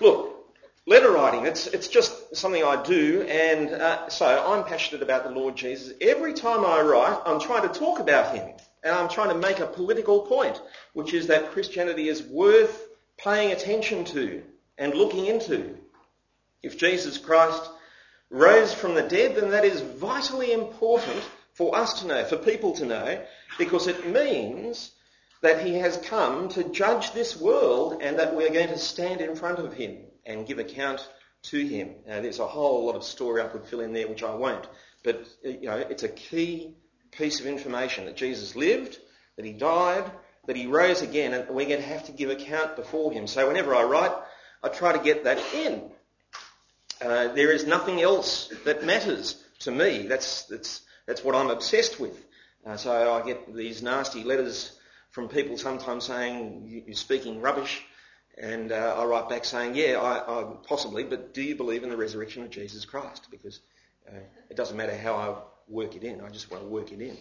look, 0.00 0.46
letter 0.86 1.10
writing, 1.10 1.46
it's, 1.46 1.66
it's 1.68 1.88
just 1.88 2.36
something 2.36 2.62
I 2.64 2.82
do, 2.82 3.22
and 3.22 3.70
uh, 3.70 4.08
so 4.08 4.26
I'm 4.26 4.64
passionate 4.64 5.02
about 5.02 5.24
the 5.24 5.30
Lord 5.30 5.56
Jesus. 5.56 5.92
Every 6.00 6.32
time 6.32 6.64
I 6.64 6.80
write, 6.80 7.18
I'm 7.24 7.40
trying 7.40 7.68
to 7.70 7.78
talk 7.78 8.00
about 8.00 8.34
him, 8.34 8.48
and 8.82 8.94
I'm 8.94 9.08
trying 9.08 9.30
to 9.30 9.38
make 9.38 9.60
a 9.60 9.66
political 9.66 10.20
point, 10.22 10.60
which 10.92 11.14
is 11.14 11.28
that 11.28 11.52
Christianity 11.52 12.08
is 12.08 12.22
worth 12.22 12.88
paying 13.16 13.52
attention 13.52 14.04
to 14.06 14.42
and 14.78 14.94
looking 14.94 15.26
into. 15.26 15.76
If 16.62 16.78
Jesus 16.78 17.18
Christ 17.18 17.70
rose 18.30 18.72
from 18.72 18.94
the 18.94 19.02
dead, 19.02 19.36
then 19.36 19.50
that 19.50 19.64
is 19.64 19.80
vitally 19.80 20.52
important 20.52 21.22
for 21.54 21.76
us 21.76 22.00
to 22.00 22.06
know, 22.06 22.24
for 22.24 22.36
people 22.36 22.72
to 22.74 22.86
know, 22.86 23.22
because 23.58 23.86
it 23.86 24.08
means 24.08 24.92
that 25.42 25.64
he 25.64 25.74
has 25.74 25.96
come 25.98 26.48
to 26.50 26.64
judge 26.64 27.12
this 27.12 27.36
world 27.36 28.00
and 28.02 28.18
that 28.18 28.36
we're 28.36 28.52
going 28.52 28.68
to 28.68 28.78
stand 28.78 29.20
in 29.20 29.34
front 29.34 29.58
of 29.58 29.72
him 29.72 29.98
and 30.26 30.46
give 30.46 30.58
account 30.58 31.06
to 31.42 31.66
him. 31.66 31.94
Now, 32.06 32.20
there's 32.20 32.38
a 32.38 32.46
whole 32.46 32.86
lot 32.86 32.96
of 32.96 33.04
story 33.04 33.40
I 33.40 33.48
could 33.48 33.64
fill 33.64 33.80
in 33.80 33.92
there, 33.92 34.08
which 34.08 34.22
I 34.22 34.34
won't. 34.34 34.66
But, 35.02 35.26
you 35.42 35.62
know, 35.62 35.78
it's 35.78 36.02
a 36.02 36.08
key 36.08 36.74
piece 37.10 37.40
of 37.40 37.46
information 37.46 38.04
that 38.04 38.16
Jesus 38.16 38.54
lived, 38.54 38.98
that 39.36 39.44
he 39.46 39.52
died, 39.52 40.10
that 40.46 40.56
he 40.56 40.66
rose 40.66 41.00
again, 41.00 41.32
and 41.32 41.48
we're 41.48 41.68
going 41.68 41.80
to 41.80 41.86
have 41.86 42.06
to 42.06 42.12
give 42.12 42.30
account 42.30 42.76
before 42.76 43.12
him. 43.12 43.26
So 43.26 43.48
whenever 43.48 43.74
I 43.74 43.84
write, 43.84 44.12
I 44.62 44.68
try 44.68 44.92
to 44.92 45.02
get 45.02 45.24
that 45.24 45.38
in. 45.54 45.90
Uh, 47.00 47.28
there 47.28 47.50
is 47.50 47.66
nothing 47.66 48.02
else 48.02 48.52
that 48.66 48.84
matters 48.84 49.42
to 49.60 49.70
me. 49.70 50.06
That's, 50.06 50.44
that's 50.44 50.82
that's 51.10 51.24
what 51.24 51.34
I'm 51.34 51.50
obsessed 51.50 51.98
with. 51.98 52.24
Uh, 52.64 52.76
so 52.76 53.12
I 53.12 53.26
get 53.26 53.52
these 53.52 53.82
nasty 53.82 54.22
letters 54.22 54.78
from 55.10 55.26
people 55.26 55.58
sometimes 55.58 56.04
saying 56.04 56.84
you're 56.86 56.94
speaking 56.94 57.40
rubbish, 57.40 57.82
and 58.38 58.70
uh, 58.70 58.94
I 58.96 59.04
write 59.06 59.28
back 59.28 59.44
saying, 59.44 59.74
yeah, 59.74 59.98
I, 60.00 60.18
I, 60.18 60.44
possibly, 60.68 61.02
but 61.02 61.34
do 61.34 61.42
you 61.42 61.56
believe 61.56 61.82
in 61.82 61.90
the 61.90 61.96
resurrection 61.96 62.44
of 62.44 62.50
Jesus 62.50 62.84
Christ? 62.84 63.26
Because 63.28 63.58
uh, 64.08 64.20
it 64.48 64.56
doesn't 64.56 64.76
matter 64.76 64.96
how 64.96 65.16
I 65.16 65.34
work 65.66 65.96
it 65.96 66.04
in, 66.04 66.20
I 66.20 66.28
just 66.28 66.48
want 66.48 66.62
to 66.62 66.68
work 66.68 66.92
it 66.92 67.00
in. 67.00 67.16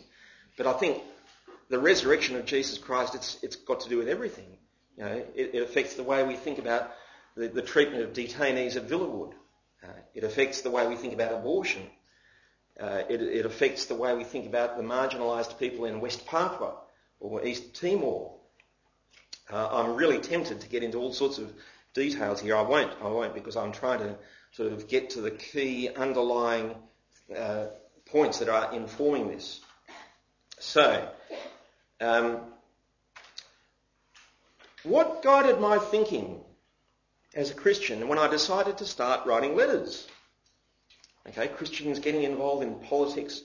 But 0.56 0.68
I 0.68 0.74
think 0.74 1.02
the 1.70 1.80
resurrection 1.80 2.36
of 2.36 2.46
Jesus 2.46 2.78
Christ, 2.78 3.16
it's, 3.16 3.40
it's 3.42 3.56
got 3.56 3.80
to 3.80 3.90
do 3.90 3.98
with 3.98 4.08
everything. 4.08 4.56
You 4.98 5.04
know, 5.06 5.24
it, 5.34 5.56
it 5.56 5.64
affects 5.64 5.96
the 5.96 6.04
way 6.04 6.22
we 6.24 6.36
think 6.36 6.60
about 6.60 6.92
the, 7.36 7.48
the 7.48 7.64
treatment 7.64 8.04
of 8.04 8.14
detainees 8.14 8.76
at 8.76 8.88
Villawood. 8.88 9.34
Uh, 9.84 9.88
it 10.14 10.24
affects 10.24 10.62
the 10.62 10.70
way 10.70 10.88
we 10.88 10.96
think 10.96 11.16
about 11.16 11.34
abortion. 11.34 11.82
Uh, 12.80 13.04
it, 13.10 13.22
it, 13.22 13.46
affects 13.46 13.86
the 13.86 13.96
way 13.96 14.16
we 14.16 14.24
think 14.24 14.46
about 14.46 14.78
the 14.78 14.84
marginalised 14.84 15.60
people 15.60 15.84
in 15.84 16.00
West 16.00 16.26
Papua 16.26 16.76
or 17.20 17.46
East 17.46 17.74
Timor. 17.74 18.32
Uh, 19.52 19.68
I'm 19.70 19.96
really 19.96 20.20
tempted 20.20 20.62
to 20.62 20.70
get 20.70 20.82
into 20.82 20.98
all 20.98 21.12
sorts 21.12 21.40
of 21.40 21.52
details 21.94 22.40
here. 22.40 22.56
I 22.56 22.62
won't. 22.62 22.92
I 23.02 23.08
won't 23.10 23.34
because 23.34 23.58
I'm 23.58 23.74
trying 23.74 24.00
to 24.00 24.16
sort 24.52 24.72
of 24.72 24.88
get 24.88 25.10
to 25.12 25.22
the 25.22 25.32
key 25.32 25.90
underlying 25.90 26.76
uh, 27.36 27.66
points 28.06 28.40
that 28.40 28.48
are 28.48 28.74
informing 28.74 29.28
this. 29.28 29.60
So, 30.60 31.10
um, 32.00 32.40
what 34.84 35.22
guided 35.22 35.60
my 35.60 35.78
thinking 35.78 36.40
as 37.36 37.52
a 37.52 37.54
Christian 37.54 38.08
when 38.08 38.20
I 38.20 38.30
decided 38.30 38.78
to 38.78 38.86
start 38.86 39.26
writing 39.26 39.56
letters? 39.56 40.08
Okay, 41.30 41.48
Christians 41.48 42.00
getting 42.00 42.24
involved 42.24 42.64
in 42.64 42.76
politics. 42.80 43.44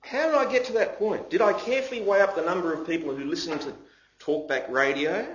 How 0.00 0.26
did 0.26 0.34
I 0.34 0.50
get 0.50 0.64
to 0.66 0.72
that 0.74 0.98
point? 0.98 1.30
Did 1.30 1.40
I 1.40 1.52
carefully 1.52 2.02
weigh 2.02 2.20
up 2.20 2.34
the 2.34 2.42
number 2.42 2.72
of 2.72 2.86
people 2.86 3.14
who 3.14 3.24
listen 3.24 3.58
to 3.60 3.72
talkback 4.18 4.68
radio? 4.68 5.26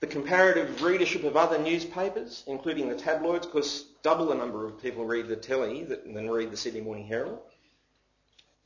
The 0.00 0.06
comparative 0.06 0.82
readership 0.82 1.24
of 1.24 1.36
other 1.36 1.58
newspapers, 1.58 2.44
including 2.46 2.90
the 2.90 2.94
tabloids, 2.94 3.46
because 3.46 3.86
double 4.02 4.26
the 4.26 4.34
number 4.34 4.66
of 4.66 4.82
people 4.82 5.06
read 5.06 5.28
the 5.28 5.36
Tele 5.36 5.82
than 5.84 6.30
read 6.30 6.50
the 6.50 6.58
Sydney 6.58 6.82
Morning 6.82 7.06
Herald. 7.06 7.40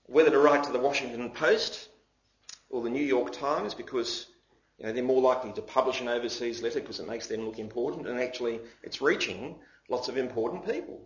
Whether 0.07 0.31
to 0.31 0.39
write 0.39 0.65
to 0.65 0.73
the 0.73 0.81
Washington 0.81 1.31
Post 1.31 1.89
or 2.71 2.83
the 2.83 2.91
New 2.91 3.05
York 3.05 3.33
Times 3.33 3.73
because 3.73 4.27
you 4.79 4.87
know, 4.87 4.93
they're 4.93 5.05
more 5.05 5.23
likely 5.23 5.53
to 5.53 5.63
publish 5.63 6.01
an 6.01 6.09
overseas 6.09 6.61
letter 6.61 6.81
because 6.81 6.99
it 6.99 7.07
makes 7.07 7.29
them 7.29 7.47
look 7.47 7.59
important 7.59 8.09
and 8.09 8.19
actually 8.19 8.61
it's 8.83 9.01
reaching 9.01 9.55
lots 9.89 10.09
of 10.09 10.17
important 10.17 10.67
people. 10.67 11.01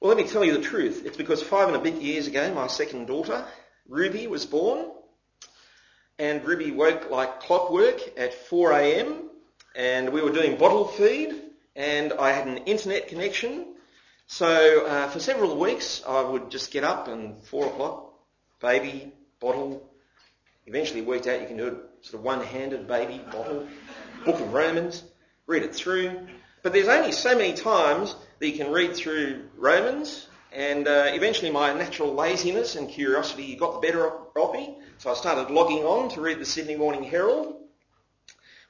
Well, 0.00 0.14
let 0.14 0.16
me 0.16 0.30
tell 0.30 0.44
you 0.44 0.52
the 0.52 0.62
truth. 0.62 1.02
It's 1.04 1.16
because 1.16 1.42
five 1.42 1.66
and 1.66 1.76
a 1.76 1.80
bit 1.80 2.00
years 2.00 2.28
ago, 2.28 2.54
my 2.54 2.68
second 2.68 3.08
daughter, 3.08 3.44
Ruby, 3.88 4.28
was 4.28 4.46
born. 4.46 4.92
And 6.20 6.44
Ruby 6.44 6.70
woke 6.70 7.10
like 7.10 7.40
clockwork 7.40 8.00
at 8.16 8.48
4am 8.48 9.24
and 9.74 10.10
we 10.10 10.22
were 10.22 10.30
doing 10.30 10.56
bottle 10.56 10.86
feed 10.86 11.34
and 11.74 12.12
I 12.12 12.30
had 12.30 12.46
an 12.46 12.58
internet 12.58 13.08
connection. 13.08 13.74
So 14.28 14.86
uh, 14.86 15.08
for 15.08 15.18
several 15.18 15.58
weeks 15.58 16.04
I 16.06 16.22
would 16.22 16.52
just 16.52 16.70
get 16.70 16.84
up 16.84 17.08
and 17.08 17.42
4 17.46 17.66
o'clock, 17.66 18.14
baby, 18.60 19.12
bottle. 19.40 19.82
Eventually 20.66 21.02
worked 21.02 21.26
out 21.26 21.40
you 21.40 21.48
can 21.48 21.56
do 21.56 21.66
it 21.66 21.76
sort 22.02 22.20
of 22.20 22.22
one-handed 22.22 22.86
baby, 22.86 23.20
bottle, 23.32 23.66
Book 24.24 24.36
of 24.36 24.52
Romans, 24.52 25.02
read 25.48 25.64
it 25.64 25.74
through. 25.74 26.28
But 26.62 26.72
there's 26.72 26.88
only 26.88 27.12
so 27.12 27.36
many 27.36 27.54
times 27.54 28.14
that 28.38 28.48
you 28.48 28.56
can 28.56 28.72
read 28.72 28.96
through 28.96 29.48
Romans, 29.56 30.26
and 30.52 30.88
uh, 30.88 31.04
eventually 31.06 31.50
my 31.50 31.72
natural 31.72 32.14
laziness 32.14 32.74
and 32.74 32.88
curiosity 32.88 33.54
got 33.54 33.74
the 33.74 33.86
better 33.86 34.10
of 34.36 34.52
me, 34.52 34.78
so 34.98 35.10
I 35.10 35.14
started 35.14 35.52
logging 35.52 35.84
on 35.84 36.10
to 36.10 36.20
read 36.20 36.40
the 36.40 36.46
Sydney 36.46 36.76
Morning 36.76 37.04
Herald, 37.04 37.56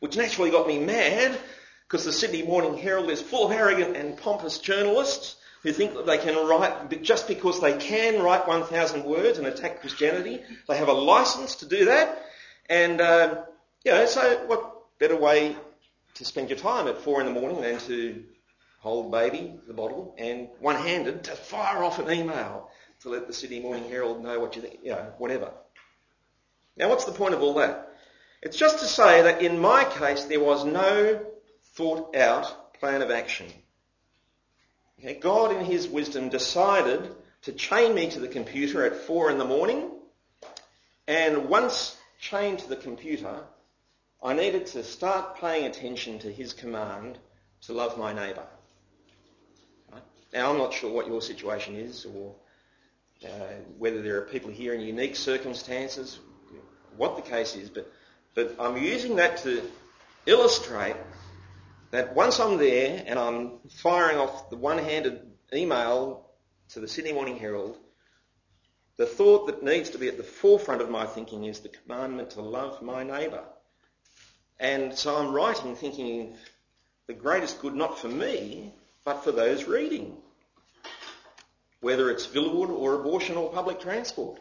which 0.00 0.16
naturally 0.16 0.50
got 0.50 0.66
me 0.66 0.78
mad 0.78 1.38
because 1.86 2.04
the 2.04 2.12
Sydney 2.12 2.42
Morning 2.42 2.76
Herald 2.76 3.10
is 3.10 3.22
full 3.22 3.46
of 3.46 3.52
arrogant 3.52 3.96
and 3.96 4.18
pompous 4.18 4.58
journalists 4.58 5.36
who 5.62 5.72
think 5.72 5.94
that 5.94 6.06
they 6.06 6.18
can 6.18 6.46
write, 6.46 7.02
just 7.02 7.26
because 7.26 7.60
they 7.60 7.76
can 7.78 8.22
write 8.22 8.46
1,000 8.46 9.04
words 9.04 9.38
and 9.38 9.46
attack 9.46 9.80
Christianity, 9.80 10.42
they 10.68 10.76
have 10.76 10.88
a 10.88 10.92
license 10.92 11.56
to 11.56 11.66
do 11.66 11.86
that. 11.86 12.22
And, 12.68 13.00
um, 13.00 13.38
you 13.84 13.92
know, 13.92 14.06
so 14.06 14.44
what 14.46 14.98
better 14.98 15.16
way 15.16 15.56
to 16.18 16.24
spend 16.24 16.50
your 16.50 16.58
time 16.58 16.88
at 16.88 16.98
four 16.98 17.20
in 17.20 17.26
the 17.26 17.40
morning 17.40 17.60
than 17.60 17.78
to 17.78 18.24
hold 18.80 19.10
baby, 19.10 19.58
the 19.66 19.72
bottle, 19.72 20.14
and 20.18 20.48
one-handed 20.58 21.24
to 21.24 21.30
fire 21.32 21.82
off 21.82 21.98
an 21.98 22.10
email 22.10 22.70
to 23.00 23.08
let 23.08 23.26
the 23.26 23.32
Sydney 23.32 23.60
Morning 23.60 23.88
Herald 23.88 24.22
know 24.22 24.40
what 24.40 24.56
you 24.56 24.62
think, 24.62 24.80
you 24.82 24.90
know, 24.90 25.12
whatever. 25.18 25.52
Now 26.76 26.88
what's 26.88 27.04
the 27.04 27.12
point 27.12 27.34
of 27.34 27.42
all 27.42 27.54
that? 27.54 27.92
It's 28.42 28.56
just 28.56 28.80
to 28.80 28.84
say 28.84 29.22
that 29.22 29.42
in 29.42 29.58
my 29.60 29.84
case 29.84 30.24
there 30.24 30.40
was 30.40 30.64
no 30.64 31.24
thought 31.74 32.16
out 32.16 32.74
plan 32.74 33.02
of 33.02 33.10
action. 33.10 33.46
Okay, 34.98 35.14
God 35.14 35.54
in 35.54 35.64
his 35.64 35.86
wisdom 35.86 36.28
decided 36.28 37.14
to 37.42 37.52
chain 37.52 37.94
me 37.94 38.10
to 38.10 38.18
the 38.18 38.28
computer 38.28 38.84
at 38.84 38.96
four 38.96 39.30
in 39.30 39.38
the 39.38 39.44
morning 39.44 39.90
and 41.06 41.48
once 41.48 41.96
chained 42.20 42.58
to 42.60 42.68
the 42.68 42.76
computer, 42.76 43.44
I 44.22 44.34
needed 44.34 44.66
to 44.66 44.82
start 44.82 45.38
paying 45.38 45.66
attention 45.66 46.18
to 46.20 46.32
his 46.32 46.52
command 46.52 47.18
to 47.62 47.72
love 47.72 47.96
my 47.96 48.12
neighbour. 48.12 48.46
Now, 50.32 50.50
I'm 50.50 50.58
not 50.58 50.74
sure 50.74 50.92
what 50.92 51.06
your 51.06 51.22
situation 51.22 51.76
is 51.76 52.04
or 52.04 52.34
uh, 53.24 53.28
whether 53.78 54.02
there 54.02 54.18
are 54.18 54.22
people 54.22 54.50
here 54.50 54.74
in 54.74 54.80
unique 54.80 55.16
circumstances, 55.16 56.18
what 56.96 57.16
the 57.16 57.22
case 57.22 57.54
is, 57.56 57.70
but, 57.70 57.90
but 58.34 58.56
I'm 58.58 58.76
using 58.76 59.16
that 59.16 59.38
to 59.38 59.62
illustrate 60.26 60.96
that 61.90 62.14
once 62.14 62.40
I'm 62.40 62.58
there 62.58 63.02
and 63.06 63.18
I'm 63.18 63.58
firing 63.70 64.18
off 64.18 64.50
the 64.50 64.56
one-handed 64.56 65.22
email 65.52 66.26
to 66.70 66.80
the 66.80 66.88
Sydney 66.88 67.12
Morning 67.12 67.38
Herald, 67.38 67.78
the 68.96 69.06
thought 69.06 69.46
that 69.46 69.62
needs 69.62 69.90
to 69.90 69.98
be 69.98 70.08
at 70.08 70.16
the 70.16 70.24
forefront 70.24 70.82
of 70.82 70.90
my 70.90 71.06
thinking 71.06 71.44
is 71.44 71.60
the 71.60 71.68
commandment 71.68 72.30
to 72.30 72.42
love 72.42 72.82
my 72.82 73.04
neighbour. 73.04 73.44
And 74.60 74.96
so 74.96 75.16
I'm 75.16 75.32
writing 75.32 75.76
thinking 75.76 76.34
the 77.06 77.14
greatest 77.14 77.60
good 77.60 77.74
not 77.74 77.98
for 77.98 78.08
me, 78.08 78.72
but 79.04 79.24
for 79.24 79.32
those 79.32 79.64
reading. 79.64 80.16
Whether 81.80 82.10
it's 82.10 82.26
Villawood 82.26 82.70
or 82.70 82.94
abortion 82.94 83.36
or 83.36 83.52
public 83.52 83.80
transport. 83.80 84.40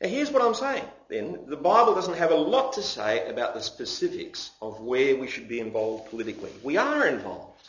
Now 0.00 0.08
here's 0.08 0.30
what 0.30 0.42
I'm 0.42 0.54
saying 0.54 0.84
then. 1.08 1.38
The 1.46 1.56
Bible 1.56 1.94
doesn't 1.94 2.16
have 2.16 2.30
a 2.30 2.36
lot 2.36 2.72
to 2.74 2.82
say 2.82 3.28
about 3.28 3.54
the 3.54 3.60
specifics 3.60 4.50
of 4.60 4.80
where 4.80 5.16
we 5.16 5.28
should 5.28 5.48
be 5.48 5.60
involved 5.60 6.10
politically. 6.10 6.52
We 6.62 6.76
are 6.76 7.06
involved. 7.06 7.68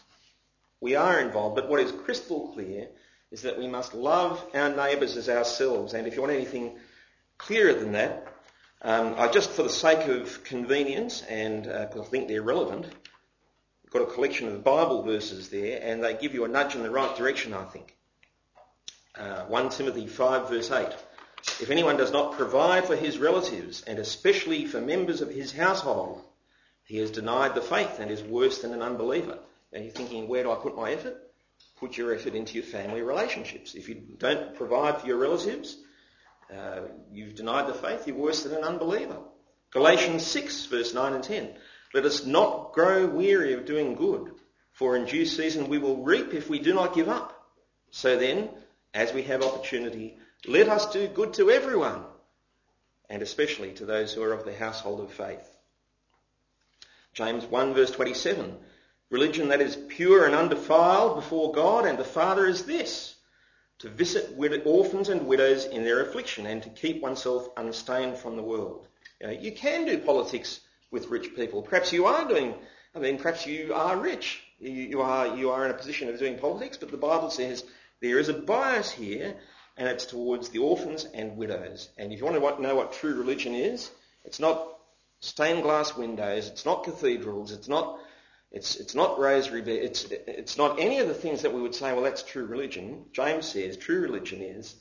We 0.79 0.95
are 0.95 1.19
involved, 1.19 1.55
but 1.55 1.69
what 1.69 1.81
is 1.81 1.91
crystal 1.91 2.49
clear 2.53 2.87
is 3.31 3.43
that 3.43 3.59
we 3.59 3.67
must 3.67 3.93
love 3.93 4.43
our 4.53 4.69
neighbours 4.75 5.15
as 5.15 5.29
ourselves. 5.29 5.93
And 5.93 6.07
if 6.07 6.15
you 6.15 6.21
want 6.21 6.33
anything 6.33 6.77
clearer 7.37 7.73
than 7.73 7.91
that, 7.93 8.30
um, 8.83 9.15
I 9.17 9.27
just, 9.27 9.51
for 9.51 9.63
the 9.63 9.69
sake 9.69 10.07
of 10.07 10.43
convenience, 10.43 11.21
and 11.23 11.63
because 11.63 11.97
uh, 11.97 12.03
I 12.03 12.05
think 12.05 12.27
they're 12.27 12.41
relevant, 12.41 12.87
got 13.91 14.01
a 14.01 14.05
collection 14.05 14.47
of 14.47 14.63
Bible 14.63 15.03
verses 15.03 15.49
there, 15.49 15.79
and 15.83 16.03
they 16.03 16.15
give 16.15 16.33
you 16.33 16.45
a 16.45 16.47
nudge 16.47 16.75
in 16.75 16.83
the 16.83 16.89
right 16.89 17.15
direction, 17.15 17.53
I 17.53 17.65
think. 17.65 17.95
Uh, 19.15 19.43
1 19.45 19.69
Timothy 19.69 20.07
5 20.07 20.49
verse 20.49 20.71
8. 20.71 20.87
If 21.59 21.69
anyone 21.69 21.97
does 21.97 22.11
not 22.11 22.33
provide 22.33 22.85
for 22.85 22.95
his 22.95 23.17
relatives, 23.17 23.83
and 23.83 23.99
especially 23.99 24.65
for 24.65 24.79
members 24.79 25.21
of 25.21 25.29
his 25.29 25.51
household, 25.51 26.23
he 26.85 26.97
has 26.97 27.11
denied 27.11 27.53
the 27.53 27.61
faith 27.61 27.99
and 27.99 28.09
is 28.09 28.23
worse 28.23 28.61
than 28.61 28.73
an 28.73 28.81
unbeliever. 28.81 29.39
And 29.73 29.83
you're 29.83 29.93
thinking, 29.93 30.27
where 30.27 30.43
do 30.43 30.51
I 30.51 30.55
put 30.55 30.75
my 30.75 30.91
effort? 30.91 31.17
Put 31.79 31.97
your 31.97 32.13
effort 32.13 32.35
into 32.35 32.55
your 32.55 32.63
family 32.63 33.01
relationships. 33.01 33.75
If 33.75 33.89
you 33.89 33.95
don't 34.17 34.55
provide 34.55 35.01
for 35.01 35.07
your 35.07 35.17
relatives, 35.17 35.77
uh, 36.55 36.81
you've 37.11 37.35
denied 37.35 37.67
the 37.67 37.73
faith, 37.73 38.07
you're 38.07 38.15
worse 38.15 38.43
than 38.43 38.53
an 38.53 38.63
unbeliever. 38.63 39.17
Galatians 39.71 40.25
6 40.25 40.65
verse 40.65 40.93
9 40.93 41.13
and 41.13 41.23
10. 41.23 41.49
Let 41.93 42.05
us 42.05 42.25
not 42.25 42.73
grow 42.73 43.07
weary 43.07 43.53
of 43.53 43.65
doing 43.65 43.95
good, 43.95 44.31
for 44.71 44.95
in 44.95 45.05
due 45.05 45.25
season 45.25 45.67
we 45.67 45.77
will 45.77 46.03
reap 46.03 46.33
if 46.33 46.49
we 46.49 46.59
do 46.59 46.73
not 46.73 46.95
give 46.95 47.09
up. 47.09 47.37
So 47.91 48.17
then, 48.17 48.49
as 48.93 49.13
we 49.13 49.23
have 49.23 49.43
opportunity, 49.43 50.17
let 50.47 50.69
us 50.69 50.91
do 50.91 51.07
good 51.07 51.33
to 51.35 51.51
everyone, 51.51 52.03
and 53.09 53.21
especially 53.21 53.73
to 53.73 53.85
those 53.85 54.13
who 54.13 54.23
are 54.23 54.33
of 54.33 54.45
the 54.45 54.55
household 54.55 55.01
of 55.01 55.11
faith. 55.11 55.47
James 57.13 57.45
1 57.45 57.73
verse 57.73 57.91
27. 57.91 58.57
Religion 59.09 59.49
that 59.49 59.61
is 59.61 59.75
pure 59.89 60.25
and 60.25 60.33
undefiled 60.33 61.15
before 61.15 61.51
God 61.51 61.85
and 61.85 61.97
the 61.97 62.05
Father 62.05 62.45
is 62.45 62.63
this, 62.63 63.15
to 63.81 63.89
visit 63.89 64.35
orphans 64.65 65.09
and 65.09 65.25
widows 65.25 65.65
in 65.65 65.83
their 65.83 66.01
affliction 66.01 66.45
and 66.45 66.61
to 66.61 66.69
keep 66.69 67.01
oneself 67.01 67.49
unstained 67.57 68.15
from 68.15 68.35
the 68.35 68.43
world. 68.43 68.87
You, 69.19 69.27
know, 69.27 69.33
you 69.33 69.51
can 69.53 69.85
do 69.85 69.97
politics 69.97 70.59
with 70.91 71.07
rich 71.07 71.35
people. 71.35 71.63
Perhaps 71.63 71.91
you 71.91 72.05
are 72.05 72.27
doing, 72.27 72.53
I 72.95 72.99
mean, 72.99 73.17
perhaps 73.17 73.47
you 73.47 73.73
are 73.73 73.97
rich. 73.97 74.43
You, 74.59 74.69
you, 74.69 75.01
are, 75.01 75.35
you 75.35 75.49
are 75.49 75.65
in 75.65 75.71
a 75.71 75.75
position 75.75 76.09
of 76.09 76.19
doing 76.19 76.37
politics, 76.37 76.77
but 76.77 76.91
the 76.91 76.97
Bible 76.97 77.31
says 77.31 77.63
there 78.01 78.19
is 78.19 78.29
a 78.29 78.33
bias 78.33 78.91
here 78.91 79.35
and 79.77 79.87
it's 79.87 80.05
towards 80.05 80.49
the 80.49 80.59
orphans 80.59 81.05
and 81.05 81.35
widows. 81.35 81.89
And 81.97 82.13
if 82.13 82.19
you 82.19 82.25
want 82.25 82.57
to 82.57 82.61
know 82.61 82.75
what 82.75 82.93
true 82.93 83.15
religion 83.15 83.55
is, 83.55 83.89
it's 84.25 84.39
not 84.39 84.77
stained 85.21 85.63
glass 85.63 85.97
windows, 85.97 86.47
it's 86.47 86.65
not 86.65 86.83
cathedrals, 86.83 87.51
it's 87.51 87.67
not 87.67 87.99
it's, 88.51 88.75
it's 88.75 88.95
not 88.95 89.17
rosary, 89.17 89.61
it's, 89.61 90.05
it's 90.11 90.57
not 90.57 90.79
any 90.79 90.99
of 90.99 91.07
the 91.07 91.13
things 91.13 91.41
that 91.43 91.53
we 91.53 91.61
would 91.61 91.73
say, 91.73 91.93
well, 91.93 92.03
that's 92.03 92.23
true 92.23 92.45
religion. 92.45 93.05
James 93.13 93.47
says 93.47 93.77
true 93.77 94.01
religion 94.01 94.41
is 94.41 94.75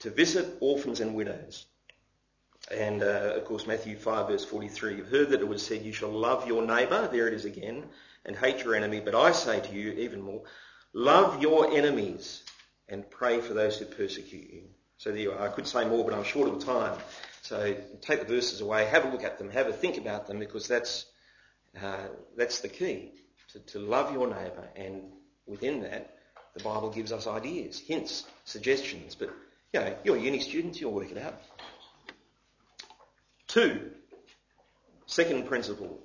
to 0.00 0.10
visit 0.10 0.56
orphans 0.60 1.00
and 1.00 1.14
widows. 1.14 1.66
And 2.70 3.02
uh, 3.02 3.34
of 3.36 3.44
course, 3.44 3.66
Matthew 3.66 3.96
5 3.96 4.28
verse 4.28 4.44
43, 4.44 4.96
you've 4.96 5.08
heard 5.08 5.30
that 5.30 5.40
it 5.40 5.48
was 5.48 5.64
said, 5.64 5.82
you 5.82 5.92
shall 5.92 6.10
love 6.10 6.48
your 6.48 6.66
neighbour, 6.66 7.08
there 7.12 7.28
it 7.28 7.34
is 7.34 7.44
again, 7.44 7.84
and 8.24 8.34
hate 8.34 8.64
your 8.64 8.74
enemy. 8.74 9.00
But 9.00 9.14
I 9.14 9.32
say 9.32 9.60
to 9.60 9.72
you 9.72 9.92
even 9.92 10.20
more, 10.22 10.42
love 10.92 11.40
your 11.40 11.70
enemies 11.70 12.42
and 12.88 13.08
pray 13.08 13.40
for 13.40 13.54
those 13.54 13.78
who 13.78 13.84
persecute 13.84 14.52
you. 14.52 14.62
So 14.98 15.10
there 15.10 15.20
you 15.20 15.32
are. 15.32 15.40
I 15.40 15.48
could 15.48 15.66
say 15.66 15.84
more, 15.84 16.04
but 16.04 16.14
I'm 16.14 16.24
short 16.24 16.48
of 16.48 16.64
time. 16.64 16.98
So 17.42 17.76
take 18.00 18.20
the 18.20 18.34
verses 18.34 18.62
away, 18.62 18.86
have 18.86 19.04
a 19.04 19.10
look 19.10 19.22
at 19.22 19.38
them, 19.38 19.50
have 19.50 19.68
a 19.68 19.72
think 19.72 19.98
about 19.98 20.26
them, 20.26 20.38
because 20.38 20.66
that's 20.66 21.06
uh, 21.82 22.08
that's 22.36 22.60
the 22.60 22.68
key, 22.68 23.12
to, 23.52 23.58
to 23.60 23.78
love 23.78 24.12
your 24.12 24.26
neighbour 24.26 24.68
and 24.76 25.02
within 25.46 25.80
that, 25.82 26.16
The 26.54 26.62
Bible 26.62 26.90
gives 26.90 27.12
us 27.12 27.26
ideas, 27.26 27.80
hints, 27.80 28.24
suggestions, 28.44 29.14
but 29.14 29.30
you 29.72 29.80
know, 29.80 29.96
you're 30.04 30.16
uni 30.16 30.40
students, 30.40 30.80
you'll 30.80 30.92
work 30.92 31.10
it 31.10 31.18
out. 31.18 31.40
Two, 33.48 33.90
second 35.06 35.46
principle. 35.46 36.00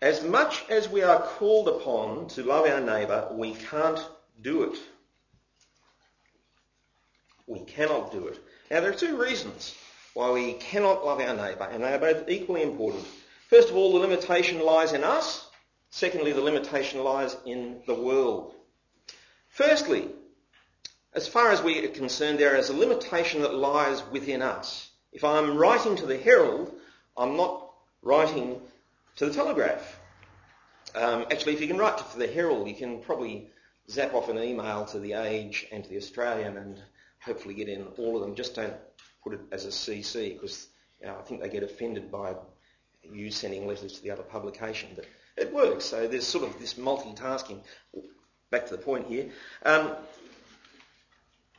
As 0.00 0.22
much 0.22 0.64
as 0.70 0.88
we 0.88 1.02
are 1.02 1.20
called 1.20 1.68
upon 1.68 2.28
to 2.28 2.42
love 2.42 2.66
our 2.66 2.80
neighbour, 2.80 3.28
we 3.32 3.54
can't 3.54 4.00
do 4.40 4.64
it. 4.64 4.78
We 7.46 7.60
cannot 7.60 8.12
do 8.12 8.26
it. 8.26 8.38
Now 8.70 8.80
there 8.80 8.90
are 8.90 8.94
two 8.94 9.20
reasons 9.20 9.74
why 10.16 10.30
we 10.30 10.54
cannot 10.54 11.04
love 11.04 11.20
our 11.20 11.36
neighbour, 11.36 11.68
and 11.70 11.84
they 11.84 11.92
are 11.92 11.98
both 11.98 12.26
equally 12.30 12.62
important. 12.62 13.04
First 13.50 13.68
of 13.68 13.76
all, 13.76 13.92
the 13.92 13.98
limitation 13.98 14.60
lies 14.60 14.94
in 14.94 15.04
us. 15.04 15.46
Secondly, 15.90 16.32
the 16.32 16.40
limitation 16.40 17.04
lies 17.04 17.36
in 17.44 17.82
the 17.86 17.94
world. 17.94 18.54
Firstly, 19.48 20.08
as 21.12 21.28
far 21.28 21.50
as 21.50 21.62
we 21.62 21.84
are 21.84 21.88
concerned, 21.88 22.38
there 22.38 22.56
is 22.56 22.70
a 22.70 22.72
limitation 22.72 23.42
that 23.42 23.54
lies 23.54 24.02
within 24.10 24.40
us. 24.40 24.88
If 25.12 25.22
I'm 25.22 25.58
writing 25.58 25.96
to 25.96 26.06
the 26.06 26.16
Herald, 26.16 26.72
I'm 27.14 27.36
not 27.36 27.70
writing 28.00 28.62
to 29.16 29.26
the 29.26 29.34
Telegraph. 29.34 30.00
Um, 30.94 31.26
actually, 31.30 31.52
if 31.52 31.60
you 31.60 31.68
can 31.68 31.76
write 31.76 31.98
to 31.98 32.18
the 32.18 32.26
Herald, 32.26 32.68
you 32.68 32.74
can 32.74 33.02
probably 33.02 33.50
zap 33.90 34.14
off 34.14 34.30
an 34.30 34.38
email 34.38 34.86
to 34.86 34.98
the 34.98 35.12
Age 35.12 35.66
and 35.70 35.84
to 35.84 35.90
the 35.90 35.98
Australian 35.98 36.56
and 36.56 36.80
hopefully 37.20 37.54
get 37.54 37.68
in 37.68 37.86
all 37.98 38.16
of 38.16 38.22
them. 38.22 38.34
Just 38.34 38.54
don't 38.54 38.72
put 39.26 39.34
it 39.34 39.40
as 39.50 39.64
a 39.64 39.70
CC 39.70 40.34
because 40.34 40.68
you 41.00 41.08
know, 41.08 41.16
I 41.18 41.22
think 41.22 41.42
they 41.42 41.48
get 41.48 41.64
offended 41.64 42.12
by 42.12 42.36
you 43.02 43.32
sending 43.32 43.66
letters 43.66 43.94
to 43.94 44.02
the 44.02 44.12
other 44.12 44.22
publication. 44.22 44.90
But 44.94 45.06
it 45.36 45.52
works. 45.52 45.84
So 45.84 46.06
there's 46.06 46.26
sort 46.26 46.44
of 46.44 46.60
this 46.60 46.74
multitasking. 46.74 47.60
Back 48.50 48.66
to 48.66 48.76
the 48.76 48.82
point 48.82 49.08
here. 49.08 49.30
Um, 49.64 49.96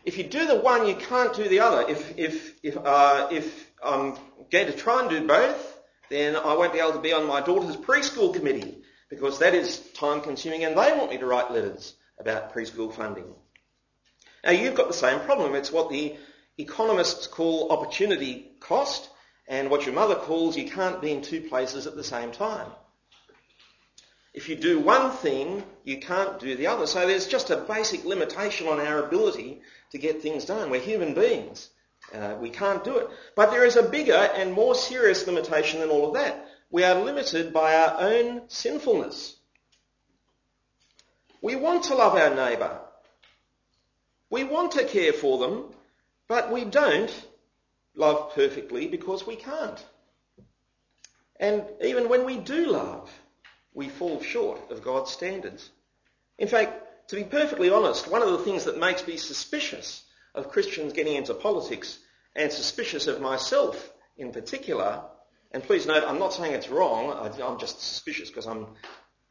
if 0.05 0.17
you 0.17 0.23
do 0.23 0.47
the 0.47 0.55
one, 0.55 0.87
you 0.87 0.95
can't 0.95 1.35
do 1.35 1.49
the 1.49 1.59
other. 1.59 1.85
If 1.89 2.17
if 2.17 2.53
if 2.63 2.77
uh, 2.77 3.27
if 3.29 3.69
I'm 3.83 4.15
going 4.49 4.67
to 4.67 4.71
try 4.71 5.01
and 5.01 5.09
do 5.09 5.27
both, 5.27 5.81
then 6.09 6.37
I 6.37 6.55
won't 6.55 6.71
be 6.71 6.79
able 6.79 6.93
to 6.93 7.01
be 7.01 7.11
on 7.11 7.27
my 7.27 7.41
daughter's 7.41 7.75
preschool 7.75 8.33
committee 8.33 8.77
because 9.09 9.39
that 9.39 9.53
is 9.53 9.79
time 9.93 10.21
consuming 10.21 10.63
and 10.63 10.77
they 10.77 10.93
want 10.93 11.09
me 11.09 11.17
to 11.17 11.25
write 11.25 11.51
letters 11.51 11.95
about 12.17 12.53
preschool 12.53 12.93
funding. 12.93 13.25
Now 14.45 14.51
you've 14.51 14.75
got 14.75 14.87
the 14.87 14.93
same 14.93 15.19
problem. 15.19 15.55
It's 15.55 15.73
what 15.73 15.89
the 15.89 16.15
economists 16.57 17.27
call 17.27 17.71
opportunity 17.71 18.51
cost 18.59 19.09
and 19.47 19.69
what 19.69 19.85
your 19.85 19.95
mother 19.95 20.15
calls 20.15 20.57
you 20.57 20.69
can't 20.69 21.01
be 21.01 21.11
in 21.11 21.21
two 21.21 21.41
places 21.41 21.87
at 21.87 21.95
the 21.95 22.03
same 22.03 22.31
time. 22.31 22.69
If 24.33 24.49
you 24.49 24.55
do 24.55 24.79
one 24.79 25.11
thing, 25.11 25.63
you 25.83 25.99
can't 25.99 26.39
do 26.39 26.55
the 26.55 26.67
other. 26.67 26.85
So 26.85 27.07
there's 27.07 27.27
just 27.27 27.49
a 27.49 27.57
basic 27.57 28.05
limitation 28.05 28.67
on 28.67 28.79
our 28.79 29.03
ability 29.03 29.61
to 29.91 29.97
get 29.97 30.21
things 30.21 30.45
done. 30.45 30.69
We're 30.69 30.81
human 30.81 31.13
beings. 31.15 31.69
Uh, 32.13 32.35
we 32.39 32.49
can't 32.49 32.83
do 32.83 32.97
it. 32.97 33.09
But 33.35 33.51
there 33.51 33.65
is 33.65 33.75
a 33.75 33.83
bigger 33.83 34.13
and 34.13 34.53
more 34.53 34.75
serious 34.75 35.25
limitation 35.25 35.79
than 35.79 35.89
all 35.89 36.09
of 36.09 36.13
that. 36.13 36.45
We 36.69 36.83
are 36.83 37.03
limited 37.03 37.53
by 37.53 37.75
our 37.75 38.01
own 38.01 38.43
sinfulness. 38.47 39.37
We 41.41 41.55
want 41.55 41.85
to 41.85 41.95
love 41.95 42.15
our 42.15 42.35
neighbour. 42.35 42.79
We 44.29 44.43
want 44.43 44.73
to 44.73 44.83
care 44.83 45.13
for 45.13 45.39
them, 45.39 45.71
but 46.27 46.51
we 46.51 46.65
don't 46.65 47.11
love 47.95 48.33
perfectly 48.33 48.87
because 48.87 49.25
we 49.25 49.35
can't. 49.35 49.83
And 51.39 51.63
even 51.83 52.09
when 52.09 52.25
we 52.25 52.37
do 52.37 52.67
love, 52.67 53.11
we 53.73 53.89
fall 53.89 54.21
short 54.21 54.71
of 54.71 54.83
God's 54.83 55.11
standards. 55.11 55.69
In 56.37 56.47
fact, 56.47 57.09
to 57.09 57.15
be 57.15 57.23
perfectly 57.23 57.69
honest, 57.69 58.09
one 58.09 58.21
of 58.21 58.31
the 58.31 58.39
things 58.39 58.65
that 58.65 58.79
makes 58.79 59.05
me 59.07 59.17
suspicious 59.17 60.03
of 60.35 60.49
Christians 60.49 60.93
getting 60.93 61.15
into 61.15 61.33
politics 61.33 61.99
and 62.35 62.51
suspicious 62.51 63.07
of 63.07 63.21
myself 63.21 63.91
in 64.17 64.31
particular, 64.31 65.01
and 65.51 65.63
please 65.63 65.85
note, 65.85 66.03
I'm 66.05 66.19
not 66.19 66.33
saying 66.33 66.53
it's 66.53 66.69
wrong, 66.69 67.11
I'm 67.41 67.59
just 67.59 67.79
suspicious 67.79 68.29
because 68.29 68.47
I'm, 68.47 68.67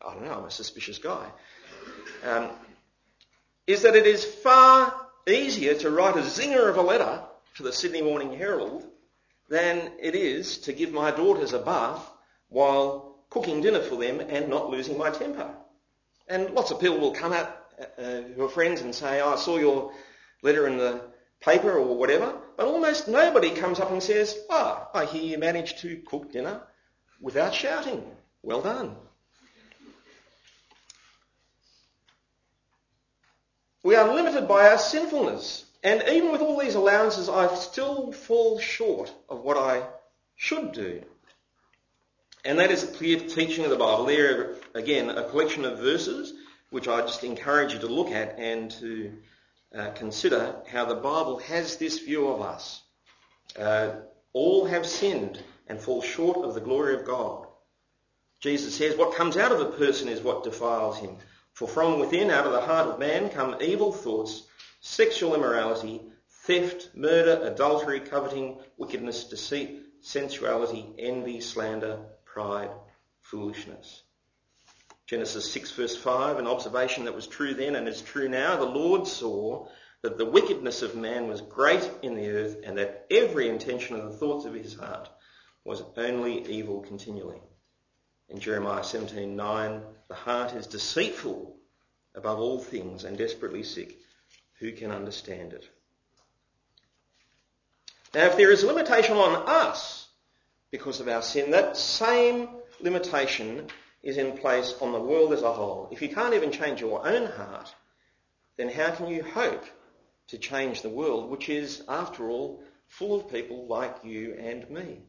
I 0.00 0.14
don't 0.14 0.24
know, 0.24 0.32
I'm 0.32 0.44
a 0.44 0.50
suspicious 0.50 0.98
guy, 0.98 1.26
um, 2.24 2.50
is 3.66 3.82
that 3.82 3.96
it 3.96 4.06
is 4.06 4.24
far 4.24 5.05
easier 5.28 5.74
to 5.74 5.90
write 5.90 6.16
a 6.16 6.20
zinger 6.20 6.68
of 6.68 6.76
a 6.76 6.82
letter 6.82 7.22
to 7.56 7.62
the 7.62 7.72
Sydney 7.72 8.02
Morning 8.02 8.32
Herald 8.32 8.84
than 9.48 9.92
it 10.00 10.14
is 10.14 10.58
to 10.58 10.72
give 10.72 10.92
my 10.92 11.10
daughters 11.10 11.52
a 11.52 11.58
bath 11.58 12.08
while 12.48 13.16
cooking 13.30 13.60
dinner 13.60 13.80
for 13.80 13.96
them 13.96 14.20
and 14.20 14.48
not 14.48 14.70
losing 14.70 14.96
my 14.96 15.10
temper. 15.10 15.50
And 16.28 16.50
lots 16.50 16.70
of 16.70 16.80
people 16.80 16.98
will 16.98 17.12
come 17.12 17.32
out 17.32 17.64
uh, 17.98 18.22
who 18.34 18.44
are 18.44 18.48
friends 18.48 18.80
and 18.80 18.94
say, 18.94 19.20
oh, 19.20 19.34
I 19.34 19.36
saw 19.36 19.58
your 19.58 19.92
letter 20.42 20.66
in 20.66 20.76
the 20.76 21.00
paper 21.40 21.72
or 21.72 21.96
whatever, 21.96 22.34
but 22.56 22.66
almost 22.66 23.08
nobody 23.08 23.50
comes 23.50 23.80
up 23.80 23.90
and 23.90 24.02
says, 24.02 24.36
oh, 24.48 24.88
I 24.94 25.04
hear 25.04 25.22
you 25.22 25.38
managed 25.38 25.78
to 25.80 25.96
cook 26.06 26.32
dinner 26.32 26.62
without 27.20 27.54
shouting. 27.54 28.04
Well 28.42 28.62
done. 28.62 28.96
We 33.86 33.94
are 33.94 34.12
limited 34.12 34.48
by 34.48 34.68
our 34.68 34.78
sinfulness. 34.78 35.64
And 35.84 36.02
even 36.08 36.32
with 36.32 36.40
all 36.40 36.58
these 36.58 36.74
allowances, 36.74 37.28
I 37.28 37.54
still 37.54 38.10
fall 38.10 38.58
short 38.58 39.14
of 39.28 39.42
what 39.42 39.56
I 39.56 39.86
should 40.34 40.72
do. 40.72 41.04
And 42.44 42.58
that 42.58 42.72
is 42.72 42.82
a 42.82 42.88
clear 42.88 43.20
teaching 43.20 43.62
of 43.62 43.70
the 43.70 43.76
Bible. 43.76 44.06
There, 44.06 44.56
again, 44.74 45.08
a 45.08 45.28
collection 45.28 45.64
of 45.64 45.78
verses 45.78 46.34
which 46.70 46.88
I 46.88 47.00
just 47.02 47.22
encourage 47.22 47.74
you 47.74 47.78
to 47.78 47.86
look 47.86 48.10
at 48.10 48.40
and 48.40 48.72
to 48.72 49.12
uh, 49.72 49.90
consider 49.92 50.56
how 50.68 50.86
the 50.86 50.96
Bible 50.96 51.38
has 51.38 51.76
this 51.76 52.00
view 52.00 52.26
of 52.26 52.40
us. 52.40 52.82
Uh, 53.56 53.90
all 54.32 54.64
have 54.64 54.84
sinned 54.84 55.40
and 55.68 55.80
fall 55.80 56.02
short 56.02 56.38
of 56.38 56.54
the 56.54 56.60
glory 56.60 56.96
of 56.96 57.04
God. 57.04 57.46
Jesus 58.40 58.74
says, 58.74 58.96
what 58.96 59.14
comes 59.14 59.36
out 59.36 59.52
of 59.52 59.60
a 59.60 59.76
person 59.76 60.08
is 60.08 60.22
what 60.22 60.42
defiles 60.42 60.98
him. 60.98 61.18
For 61.56 61.66
from 61.66 61.98
within, 61.98 62.30
out 62.30 62.44
of 62.44 62.52
the 62.52 62.60
heart 62.60 62.86
of 62.86 62.98
man, 62.98 63.30
come 63.30 63.56
evil 63.62 63.90
thoughts, 63.90 64.42
sexual 64.80 65.34
immorality, 65.34 66.02
theft, 66.28 66.90
murder, 66.94 67.40
adultery, 67.44 67.98
coveting, 67.98 68.58
wickedness, 68.76 69.24
deceit, 69.24 69.80
sensuality, 70.02 70.86
envy, 70.98 71.40
slander, 71.40 71.98
pride, 72.26 72.68
foolishness. 73.22 74.02
Genesis 75.06 75.50
6 75.50 75.70
verse 75.70 75.96
5, 75.96 76.38
an 76.38 76.46
observation 76.46 77.06
that 77.06 77.14
was 77.14 77.26
true 77.26 77.54
then 77.54 77.74
and 77.74 77.88
is 77.88 78.02
true 78.02 78.28
now. 78.28 78.56
The 78.56 78.66
Lord 78.66 79.06
saw 79.06 79.66
that 80.02 80.18
the 80.18 80.26
wickedness 80.26 80.82
of 80.82 80.94
man 80.94 81.26
was 81.26 81.40
great 81.40 81.90
in 82.02 82.16
the 82.16 82.28
earth 82.32 82.58
and 82.64 82.76
that 82.76 83.06
every 83.10 83.48
intention 83.48 83.96
of 83.96 84.04
the 84.04 84.18
thoughts 84.18 84.44
of 84.44 84.52
his 84.52 84.74
heart 84.74 85.08
was 85.64 85.82
only 85.96 86.46
evil 86.50 86.82
continually. 86.82 87.40
In 88.28 88.40
Jeremiah 88.40 88.82
17:9, 88.82 89.82
the 90.08 90.14
heart 90.14 90.52
is 90.52 90.66
deceitful 90.66 91.56
above 92.14 92.38
all 92.38 92.58
things 92.58 93.04
and 93.04 93.16
desperately 93.16 93.62
sick. 93.62 93.98
Who 94.58 94.72
can 94.72 94.90
understand 94.90 95.52
it? 95.52 95.68
Now, 98.14 98.26
if 98.26 98.36
there 98.36 98.50
is 98.50 98.62
a 98.62 98.66
limitation 98.66 99.16
on 99.16 99.46
us 99.46 100.08
because 100.70 101.00
of 101.00 101.08
our 101.08 101.22
sin, 101.22 101.50
that 101.50 101.76
same 101.76 102.48
limitation 102.80 103.68
is 104.02 104.16
in 104.16 104.38
place 104.38 104.74
on 104.80 104.92
the 104.92 105.00
world 105.00 105.32
as 105.32 105.42
a 105.42 105.52
whole. 105.52 105.88
If 105.92 106.00
you 106.00 106.08
can't 106.08 106.34
even 106.34 106.50
change 106.50 106.80
your 106.80 107.06
own 107.06 107.26
heart, 107.26 107.74
then 108.56 108.70
how 108.70 108.90
can 108.92 109.08
you 109.08 109.22
hope 109.22 109.64
to 110.28 110.38
change 110.38 110.82
the 110.82 110.88
world, 110.88 111.30
which 111.30 111.48
is, 111.48 111.82
after 111.88 112.30
all, 112.30 112.62
full 112.88 113.20
of 113.20 113.30
people 113.30 113.66
like 113.66 113.96
you 114.02 114.34
and 114.34 114.68
me? 114.70 115.02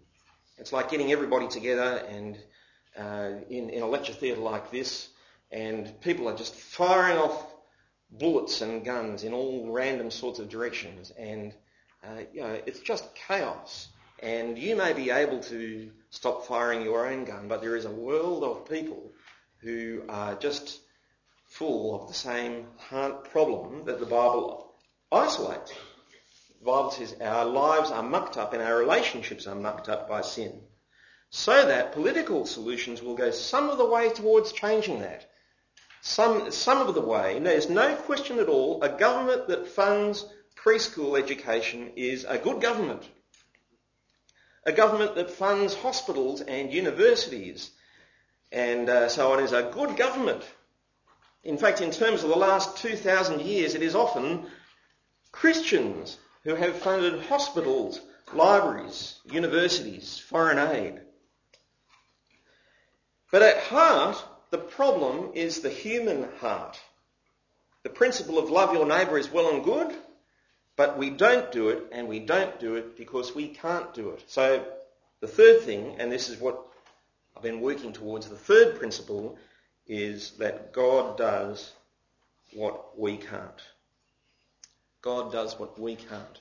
It's 0.58 0.74
like 0.74 0.92
getting 0.92 1.12
everybody 1.12 1.48
together 1.48 2.04
and 2.10 2.38
uh, 2.98 3.32
in, 3.50 3.70
in 3.70 3.84
a 3.84 3.88
lecture 3.88 4.14
theatre 4.14 4.42
like 4.42 4.72
this, 4.72 5.10
and 5.52 6.00
people 6.02 6.28
are 6.28 6.36
just 6.36 6.56
firing 6.56 7.18
off 7.18 7.46
bullets 8.12 8.62
and 8.62 8.84
guns 8.84 9.24
in 9.24 9.34
all 9.34 9.72
random 9.72 10.10
sorts 10.12 10.40
of 10.40 10.50
directions, 10.50 11.12
and 11.12 11.54
uh, 12.04 12.22
you 12.34 12.42
know 12.42 12.60
it's 12.66 12.80
just 12.80 13.14
chaos. 13.16 13.88
And 14.20 14.58
you 14.58 14.76
may 14.76 14.94
be 14.94 15.12
able 15.12 15.40
to 15.42 15.92
stop 16.10 16.48
firing 16.48 16.82
your 16.82 17.08
own 17.08 17.26
gun, 17.26 17.48
but 17.48 17.62
there 17.62 17.76
is 17.76 17.86
a 17.86 17.92
world 17.92 18.44
of 18.44 18.68
people 18.68 19.12
who 19.60 20.02
are 20.10 20.34
just 20.34 20.80
full 21.46 22.02
of 22.02 22.08
the 22.08 22.16
same 22.16 22.66
heart 22.78 23.30
problem 23.30 23.86
that 23.86 24.00
the 24.00 24.08
Bible 24.08 24.74
isolates. 25.12 25.72
The 26.60 26.66
Bible 26.66 26.92
says 26.92 27.16
our 27.22 27.46
lives 27.46 27.92
are 27.92 28.02
mucked 28.02 28.38
up 28.38 28.54
and 28.54 28.64
our 28.64 28.78
relationships 28.78 29.46
are 29.46 29.56
mucked 29.56 29.88
up 29.88 30.10
by 30.10 30.22
sin 30.22 30.62
so 31.30 31.66
that 31.66 31.92
political 31.94 32.46
solutions 32.46 33.02
will 33.02 33.16
go 33.16 33.32
some 33.32 33.70
of 33.70 33.78
the 33.78 33.86
way 33.86 34.10
towards 34.10 34.52
changing 34.52 35.00
that. 35.00 35.30
Some, 36.02 36.52
some 36.52 36.88
of 36.88 36.94
the 36.96 37.02
way, 37.02 37.40
there's 37.40 37.70
no 37.70 37.96
question 37.96 38.40
at 38.40 38.48
all, 38.48 38.82
a 38.82 38.90
government 38.90 39.48
that 39.50 39.68
funds 39.68 40.26
preschool 40.56 41.18
education 41.18 41.92
is 41.96 42.24
a 42.24 42.38
good 42.38 42.62
government. 42.62 43.04
A 44.66 44.72
government 44.72 45.16
that 45.16 45.32
funds 45.32 45.74
hospitals 45.74 46.42
and 46.42 46.74
universities 46.74 47.72
and 48.52 48.90
uh, 48.90 49.10
so 49.10 49.34
on 49.34 49.44
is 49.44 49.52
a 49.52 49.70
good 49.74 49.98
government. 49.98 50.44
In 51.44 51.58
fact, 51.58 51.82
in 51.82 51.92
terms 51.92 52.24
of 52.24 52.30
the 52.30 52.36
last 52.36 52.78
2,000 52.78 53.42
years, 53.42 53.76
it 53.76 53.82
is 53.82 53.96
often 53.96 54.46
Christians 55.32 56.18
who 56.44 56.56
have 56.56 56.78
funded 56.78 57.22
hospitals, 57.24 58.02
libraries, 58.34 59.20
universities, 59.26 60.18
foreign 60.18 60.58
aid. 60.58 61.02
But 63.32 63.42
at 63.42 63.60
heart, 63.64 64.24
the 64.52 64.58
problem 64.58 65.32
is 65.34 65.60
the 65.60 65.70
human 65.70 66.28
heart. 66.40 66.80
The 67.84 67.90
principle 67.90 68.38
of 68.38 68.50
love 68.50 68.74
your 68.74 68.86
neighbour 68.86 69.18
is 69.18 69.30
well 69.30 69.54
and 69.54 69.64
good, 69.64 69.94
but 70.76 70.98
we 70.98 71.10
don't 71.10 71.52
do 71.52 71.70
it, 71.70 71.86
and 71.92 72.08
we 72.08 72.20
don't 72.20 72.60
do 72.60 72.76
it 72.76 72.98
because 72.98 73.34
we 73.34 73.48
can't 73.48 73.94
do 73.94 74.12
it. 74.12 74.24
So 74.28 74.66
the 75.20 75.28
third 75.28 75.62
thing, 75.62 75.96
and 76.00 76.12
this 76.12 76.30
is 76.30 76.40
what 76.40 76.62
I've 77.36 77.44
been 77.44 77.62
working 77.62 77.94
towards, 77.94 78.30
the 78.30 78.36
third 78.36 78.78
principle 78.78 79.38
is 79.88 80.32
that 80.40 80.74
God 80.74 81.18
does 81.18 81.72
what 82.54 82.98
we 83.00 83.18
can't. 83.18 83.62
God 85.02 85.32
does 85.32 85.58
what 85.60 85.80
we 85.80 85.96
can't. 85.96 86.40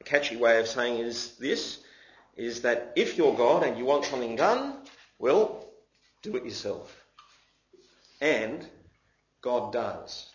A 0.00 0.04
catchy 0.04 0.36
way 0.36 0.58
of 0.60 0.66
saying 0.66 0.98
is 0.98 1.36
this, 1.36 1.78
is 2.36 2.62
that 2.62 2.92
if 2.96 3.16
you're 3.16 3.34
God 3.34 3.62
and 3.62 3.78
you 3.78 3.84
want 3.84 4.04
something 4.04 4.36
done, 4.36 4.74
well, 5.18 5.66
do 6.22 6.36
it 6.36 6.44
yourself. 6.44 7.04
And 8.20 8.66
God 9.42 9.72
does. 9.72 10.26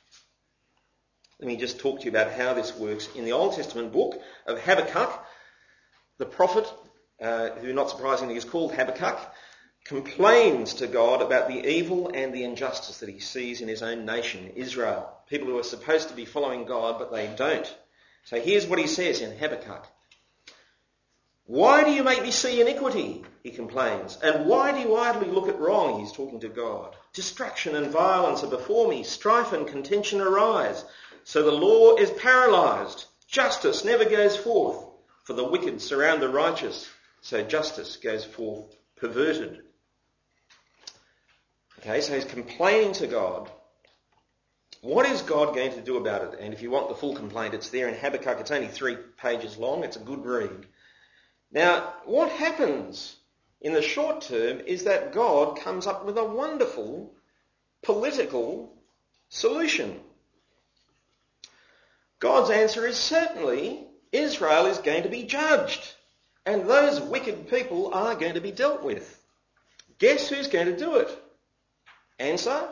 Let 1.40 1.48
me 1.48 1.58
just 1.58 1.80
talk 1.80 2.00
to 2.00 2.06
you 2.06 2.12
about 2.12 2.32
how 2.32 2.54
this 2.54 2.76
works. 2.76 3.10
In 3.16 3.26
the 3.26 3.32
Old 3.32 3.56
Testament 3.56 3.92
book 3.92 4.22
of 4.46 4.62
Habakkuk, 4.62 5.26
the 6.18 6.26
prophet, 6.26 6.72
uh, 7.20 7.50
who 7.62 7.74
not 7.74 7.90
surprisingly 7.90 8.36
is 8.36 8.46
called 8.46 8.74
Habakkuk, 8.74 9.20
complains 9.84 10.76
to 10.76 10.88
God 10.88 11.22
about 11.22 11.48
the 11.48 11.68
evil 11.68 12.12
and 12.14 12.34
the 12.34 12.44
injustice 12.44 13.00
that 13.00 13.10
he 13.10 13.20
sees 13.20 13.62
in 13.62 13.68
his 13.68 13.82
own 13.82 14.06
nation, 14.06 14.52
Israel. 14.56 15.12
People 15.28 15.48
who 15.48 15.58
are 15.58 15.64
supposed 15.64 16.10
to 16.10 16.16
be 16.16 16.26
following 16.26 16.66
God, 16.66 17.00
but 17.00 17.12
they 17.12 17.28
don't. 17.36 17.76
So 18.26 18.40
here's 18.40 18.68
what 18.68 18.78
he 18.78 18.88
says 18.88 19.22
in 19.22 19.38
Habakkuk. 19.38 19.88
Why 21.46 21.84
do 21.84 21.92
you 21.92 22.04
make 22.04 22.22
me 22.24 22.32
see 22.32 22.62
iniquity? 22.62 23.24
He 23.44 23.52
complains. 23.52 24.18
And 24.24 24.46
why 24.46 24.72
do 24.72 24.80
you 24.80 24.96
idly 24.96 25.30
look 25.30 25.48
at 25.48 25.60
wrong? 25.60 26.00
He's 26.00 26.12
talking 26.12 26.40
to 26.42 26.50
God. 26.50 26.96
Destruction 27.14 27.76
and 27.76 27.92
violence 27.92 28.44
are 28.44 28.50
before 28.50 28.88
me. 28.88 29.04
Strife 29.04 29.52
and 29.52 29.68
contention 29.68 30.22
arise. 30.22 30.86
So 31.24 31.44
the 31.44 31.52
law 31.52 31.96
is 31.96 32.12
paralyzed. 32.12 33.06
Justice 33.28 33.84
never 33.84 34.06
goes 34.06 34.38
forth. 34.38 34.86
For 35.24 35.34
the 35.34 35.44
wicked 35.44 35.82
surround 35.82 36.22
the 36.22 36.30
righteous. 36.30 36.90
So 37.22 37.44
justice 37.44 37.98
goes 37.98 38.26
forth 38.26 38.76
perverted. 38.96 39.62
Okay, 41.80 42.02
so 42.02 42.14
he's 42.14 42.26
complaining 42.26 42.94
to 42.94 43.08
God. 43.08 43.50
What 44.82 45.08
is 45.08 45.22
God 45.22 45.56
going 45.56 45.74
to 45.74 45.82
do 45.82 45.98
about 45.98 46.34
it? 46.34 46.40
And 46.40 46.54
if 46.54 46.62
you 46.62 46.72
want 46.72 46.90
the 46.90 46.96
full 46.96 47.16
complaint, 47.16 47.54
it's 47.54 47.70
there 47.70 47.88
in 47.88 47.96
Habakkuk. 47.96 48.40
It's 48.40 48.52
only 48.52 48.68
three 48.68 48.98
pages 49.18 49.58
long. 49.58 49.84
It's 49.84 49.98
a 49.98 50.00
good 50.00 50.26
read. 50.26 50.66
Now, 51.52 51.94
what 52.06 52.32
happens 52.32 53.16
in 53.60 53.74
the 53.74 53.82
short 53.82 54.22
term 54.22 54.62
is 54.62 54.86
that 54.86 55.14
God 55.14 55.60
comes 55.60 55.86
up 55.86 56.06
with 56.06 56.18
a 56.18 56.24
wonderful 56.24 57.14
political 57.84 58.74
solution. 59.30 60.00
God's 62.20 62.52
answer 62.52 62.86
is 62.86 62.98
certainly 62.98 63.86
Israel 64.12 64.68
is 64.68 64.78
going 64.78 65.04
to 65.04 65.10
be 65.10 65.24
judged 65.24 65.96
and 66.46 66.68
those 66.68 67.00
wicked 67.00 67.50
people 67.50 67.94
are 67.94 68.16
going 68.16 68.34
to 68.34 68.42
be 68.42 68.52
dealt 68.52 68.84
with. 68.84 69.20
Guess 70.00 70.30
who's 70.30 70.48
going 70.48 70.68
to 70.68 70.78
do 70.78 70.96
it? 70.96 71.24
Answer, 72.20 72.68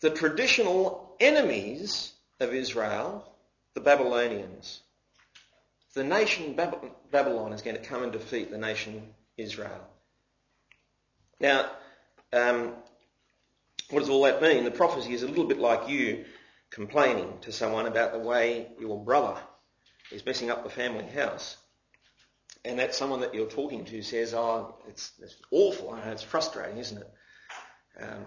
the 0.00 0.10
traditional 0.10 1.16
enemies 1.20 2.12
of 2.40 2.52
Israel, 2.52 3.30
the 3.74 3.80
Babylonians. 3.80 4.80
The 5.98 6.04
nation 6.04 6.54
Babylon 6.54 7.52
is 7.52 7.62
going 7.62 7.74
to 7.74 7.82
come 7.82 8.04
and 8.04 8.12
defeat 8.12 8.52
the 8.52 8.56
nation 8.56 9.02
Israel. 9.36 9.80
Now, 11.40 11.72
um, 12.32 12.74
what 13.90 13.98
does 13.98 14.08
all 14.08 14.22
that 14.22 14.40
mean? 14.40 14.62
The 14.62 14.70
prophecy 14.70 15.12
is 15.12 15.24
a 15.24 15.26
little 15.26 15.48
bit 15.48 15.58
like 15.58 15.88
you 15.88 16.24
complaining 16.70 17.38
to 17.40 17.50
someone 17.50 17.86
about 17.86 18.12
the 18.12 18.20
way 18.20 18.68
your 18.78 19.04
brother 19.04 19.40
is 20.12 20.24
messing 20.24 20.52
up 20.52 20.62
the 20.62 20.70
family 20.70 21.04
house. 21.04 21.56
And 22.64 22.78
that 22.78 22.94
someone 22.94 23.18
that 23.22 23.34
you're 23.34 23.50
talking 23.50 23.84
to 23.86 24.00
says, 24.00 24.34
oh, 24.34 24.76
it's, 24.86 25.14
it's 25.20 25.34
awful, 25.50 25.98
it's 26.06 26.22
frustrating, 26.22 26.78
isn't 26.78 26.98
it? 26.98 27.10
Um, 28.00 28.24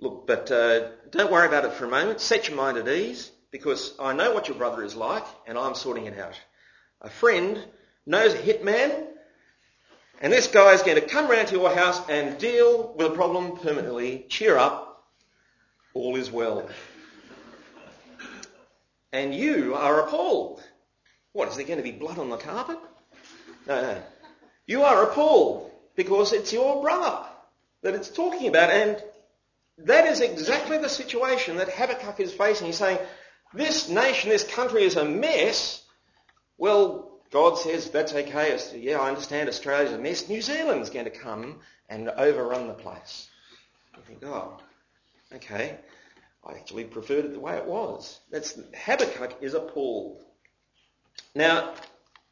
look, 0.00 0.26
but 0.26 0.50
uh, 0.50 0.88
don't 1.12 1.30
worry 1.30 1.46
about 1.46 1.66
it 1.66 1.74
for 1.74 1.84
a 1.84 1.88
moment. 1.88 2.20
Set 2.20 2.48
your 2.48 2.56
mind 2.56 2.78
at 2.78 2.88
ease 2.88 3.30
because 3.56 3.94
I 3.98 4.12
know 4.12 4.34
what 4.34 4.48
your 4.48 4.58
brother 4.58 4.82
is 4.84 4.94
like 4.94 5.24
and 5.46 5.56
I'm 5.56 5.74
sorting 5.74 6.04
it 6.04 6.18
out. 6.18 6.38
A 7.00 7.08
friend 7.08 7.58
knows 8.04 8.34
a 8.34 8.36
hitman 8.36 9.06
and 10.20 10.30
this 10.30 10.46
guy 10.46 10.74
is 10.74 10.82
going 10.82 11.00
to 11.00 11.06
come 11.06 11.30
round 11.30 11.48
to 11.48 11.54
your 11.54 11.74
house 11.74 11.98
and 12.10 12.36
deal 12.36 12.92
with 12.98 13.06
a 13.06 13.14
problem 13.14 13.56
permanently. 13.56 14.26
Cheer 14.28 14.58
up. 14.58 15.06
All 15.94 16.16
is 16.16 16.30
well. 16.30 16.68
And 19.10 19.34
you 19.34 19.74
are 19.74 20.06
appalled. 20.06 20.62
What, 21.32 21.48
is 21.48 21.56
there 21.56 21.64
going 21.64 21.78
to 21.78 21.82
be 21.82 21.92
blood 21.92 22.18
on 22.18 22.28
the 22.28 22.36
carpet? 22.36 22.78
No, 23.66 23.80
no. 23.80 24.02
You 24.66 24.82
are 24.82 25.04
appalled 25.04 25.70
because 25.94 26.34
it's 26.34 26.52
your 26.52 26.82
brother 26.82 27.24
that 27.80 27.94
it's 27.94 28.10
talking 28.10 28.48
about 28.48 28.68
and 28.68 29.02
that 29.78 30.06
is 30.06 30.20
exactly 30.20 30.76
the 30.76 30.90
situation 30.90 31.56
that 31.56 31.70
Habakkuk 31.70 32.20
is 32.20 32.34
facing. 32.34 32.66
He's 32.66 32.76
saying, 32.76 32.98
this 33.54 33.88
nation, 33.88 34.30
this 34.30 34.44
country 34.44 34.84
is 34.84 34.96
a 34.96 35.04
mess. 35.04 35.82
Well, 36.58 37.20
God 37.30 37.58
says 37.58 37.90
that's 37.90 38.12
okay. 38.12 38.58
Yeah, 38.74 39.00
I 39.00 39.08
understand 39.08 39.48
Australia's 39.48 39.92
a 39.92 39.98
mess. 39.98 40.28
New 40.28 40.40
Zealand's 40.42 40.90
going 40.90 41.04
to 41.04 41.10
come 41.10 41.60
and 41.88 42.08
overrun 42.08 42.68
the 42.68 42.74
place. 42.74 43.28
You 43.96 44.02
think, 44.06 44.24
oh, 44.24 44.58
okay. 45.34 45.78
I 46.44 46.52
actually 46.52 46.84
preferred 46.84 47.24
it 47.24 47.32
the 47.32 47.40
way 47.40 47.56
it 47.56 47.66
was. 47.66 48.20
That's 48.30 48.58
Habakkuk 48.74 49.38
is 49.40 49.54
appalled. 49.54 50.22
Now, 51.34 51.74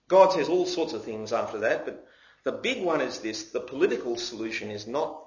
God 0.09 0.33
says 0.33 0.49
all 0.49 0.67
sorts 0.67 0.93
of 0.93 1.05
things 1.05 1.33
after 1.33 1.59
that, 1.61 1.85
but 1.85 2.07
the 2.45 2.53
big 2.53 2.85
one 2.85 3.01
is 3.01 3.19
this: 3.19 3.51
the 3.51 3.61
political 3.61 4.17
solution 4.17 4.71
is 4.71 4.87
not 4.87 5.25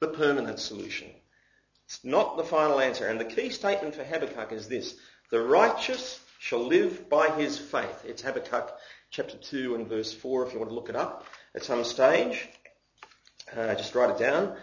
the 0.00 0.08
permanent 0.08 0.58
solution. 0.58 1.10
It's 1.86 2.04
not 2.04 2.36
the 2.36 2.44
final 2.44 2.80
answer. 2.80 3.06
And 3.06 3.20
the 3.20 3.24
key 3.24 3.50
statement 3.50 3.94
for 3.94 4.04
Habakkuk 4.04 4.52
is 4.52 4.68
this. 4.68 4.96
The 5.34 5.42
righteous 5.42 6.20
shall 6.38 6.64
live 6.64 7.08
by 7.08 7.28
his 7.28 7.58
faith. 7.58 8.04
It's 8.04 8.22
Habakkuk 8.22 8.72
chapter 9.10 9.36
2 9.36 9.74
and 9.74 9.88
verse 9.88 10.12
4 10.12 10.46
if 10.46 10.52
you 10.52 10.60
want 10.60 10.70
to 10.70 10.74
look 10.76 10.88
it 10.88 10.94
up 10.94 11.26
at 11.56 11.64
some 11.64 11.82
stage. 11.82 12.48
Uh, 13.52 13.74
just 13.74 13.96
write 13.96 14.10
it 14.10 14.18
down. 14.20 14.56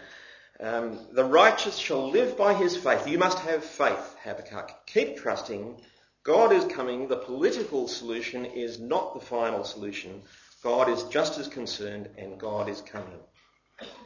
Um, 0.58 0.98
the 1.12 1.26
righteous 1.26 1.76
shall 1.76 2.08
live 2.08 2.38
by 2.38 2.54
his 2.54 2.74
faith. 2.74 3.06
You 3.06 3.18
must 3.18 3.38
have 3.40 3.62
faith, 3.62 4.16
Habakkuk. 4.24 4.86
Keep 4.86 5.18
trusting. 5.18 5.78
God 6.22 6.54
is 6.54 6.64
coming. 6.72 7.06
The 7.06 7.18
political 7.18 7.86
solution 7.86 8.46
is 8.46 8.80
not 8.80 9.12
the 9.12 9.26
final 9.26 9.64
solution. 9.64 10.22
God 10.62 10.88
is 10.88 11.02
just 11.02 11.36
as 11.36 11.48
concerned 11.48 12.08
and 12.16 12.40
God 12.40 12.70
is 12.70 12.80
coming. 12.80 13.20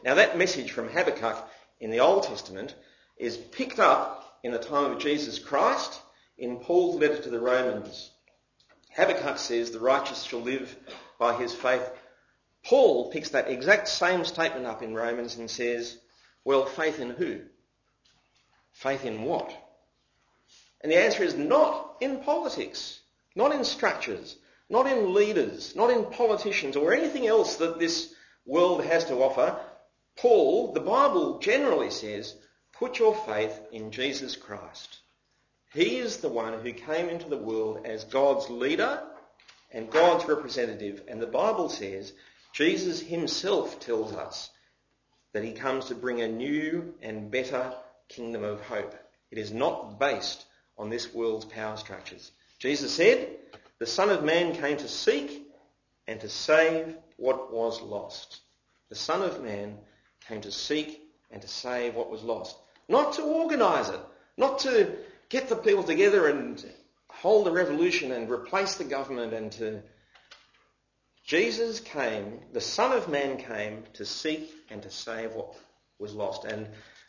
Now 0.03 0.17
that 0.17 0.37
message 0.37 0.73
from 0.73 0.89
Habakkuk 0.89 1.49
in 1.79 1.93
the 1.93 2.01
Old 2.01 2.25
Testament 2.25 2.75
is 3.17 3.37
picked 3.37 3.79
up 3.79 4.41
in 4.43 4.51
the 4.51 4.59
time 4.59 4.91
of 4.91 4.99
Jesus 4.99 5.39
Christ 5.39 6.01
in 6.39 6.59
Paul's 6.59 7.01
letter 7.01 7.23
to 7.23 7.31
the 7.31 7.41
Romans. 7.41 8.11
Habakkuk 8.95 9.39
says 9.39 9.71
the 9.71 9.81
righteous 9.81 10.23
shall 10.23 10.41
live 10.41 10.77
by 11.19 11.35
his 11.35 11.55
faith. 11.55 11.89
Paul 12.65 13.11
picks 13.11 13.31
that 13.31 13.51
exact 13.51 13.89
same 13.89 14.25
statement 14.25 14.67
up 14.67 14.83
in 14.83 14.95
Romans 14.95 15.37
and 15.37 15.51
says, 15.51 15.99
well, 16.45 16.65
faith 16.65 17.01
in 17.01 17.11
who? 17.11 17.41
Faith 18.73 19.05
in 19.05 19.23
what? 19.23 19.53
And 20.83 20.93
the 20.93 20.99
answer 20.99 21.23
is 21.23 21.37
not 21.37 21.97
in 22.01 22.21
politics, 22.21 23.01
not 23.35 23.55
in 23.55 23.65
structures, 23.65 24.37
not 24.69 24.87
in 24.87 25.15
leaders, 25.15 25.75
not 25.77 25.91
in 25.91 26.05
politicians 26.07 26.77
or 26.77 26.93
anything 26.93 27.27
else 27.27 27.57
that 27.57 27.79
this 27.79 28.13
world 28.45 28.85
has 28.85 29.05
to 29.07 29.17
offer. 29.17 29.59
Paul, 30.17 30.73
the 30.73 30.81
Bible 30.81 31.39
generally 31.39 31.91
says, 31.91 32.35
put 32.73 32.99
your 32.99 33.15
faith 33.15 33.59
in 33.73 33.91
Jesus 33.91 34.37
Christ. 34.37 34.99
He 35.77 35.99
is 35.99 36.17
the 36.17 36.31
one 36.31 36.55
who 36.55 36.73
came 36.73 37.11
into 37.11 37.29
the 37.29 37.37
world 37.37 37.85
as 37.85 38.05
God's 38.05 38.49
leader 38.49 39.03
and 39.71 39.91
God's 39.91 40.25
representative. 40.25 41.03
And 41.07 41.21
the 41.21 41.27
Bible 41.27 41.69
says 41.69 42.15
Jesus 42.55 42.99
himself 42.99 43.79
tells 43.79 44.15
us 44.15 44.49
that 45.35 45.45
he 45.45 45.53
comes 45.53 45.85
to 45.85 45.95
bring 45.95 46.23
a 46.23 46.29
new 46.29 46.95
and 47.03 47.31
better 47.31 47.75
kingdom 48.09 48.43
of 48.43 48.63
hope. 48.63 48.95
It 49.31 49.37
is 49.37 49.53
not 49.53 50.01
based 50.01 50.47
on 50.79 50.89
this 50.89 51.13
world's 51.13 51.45
power 51.45 51.77
structures. 51.77 52.31
Jesus 52.59 52.95
said, 52.95 53.29
the 53.79 53.87
Son 53.87 54.09
of 54.09 54.25
Man 54.25 54.55
came 54.55 54.79
to 54.79 54.89
seek 54.89 55.47
and 56.09 56.19
to 56.23 56.29
save 56.31 56.97
what 57.19 57.53
was 57.53 57.83
lost. 57.83 58.41
The 58.89 58.95
Son 58.95 59.21
of 59.21 59.43
Man 59.43 59.77
came 60.27 60.41
to 60.41 60.51
seek 60.51 61.03
and 61.31 61.43
to 61.43 61.49
save 61.49 61.95
what 61.95 62.11
was 62.11 62.23
lost. 62.23 62.57
Not 62.89 63.13
to 63.17 63.25
organise 63.25 63.91
it, 63.91 64.01
not 64.39 64.61
to 64.61 64.97
get 65.29 65.49
the 65.49 65.57
people 65.57 65.83
together 65.83 66.27
and 66.27 66.65
hold 67.09 67.49
a 67.49 67.51
revolution 67.51 68.13
and 68.13 68.31
replace 68.31 68.77
the 68.77 68.85
government 68.85 69.33
and 69.33 69.53
to... 69.53 69.83
Jesus 71.25 71.81
came, 71.81 72.41
the 72.53 72.61
Son 72.61 72.93
of 72.93 73.09
Man 73.09 73.37
came 73.37 73.83
to 73.95 74.05
seek 74.05 74.49
and 74.71 74.81
to 74.83 74.91
save 74.91 75.33
what 75.33 75.57
was 75.99 76.15
lost. 76.15 76.45
And 76.45 76.69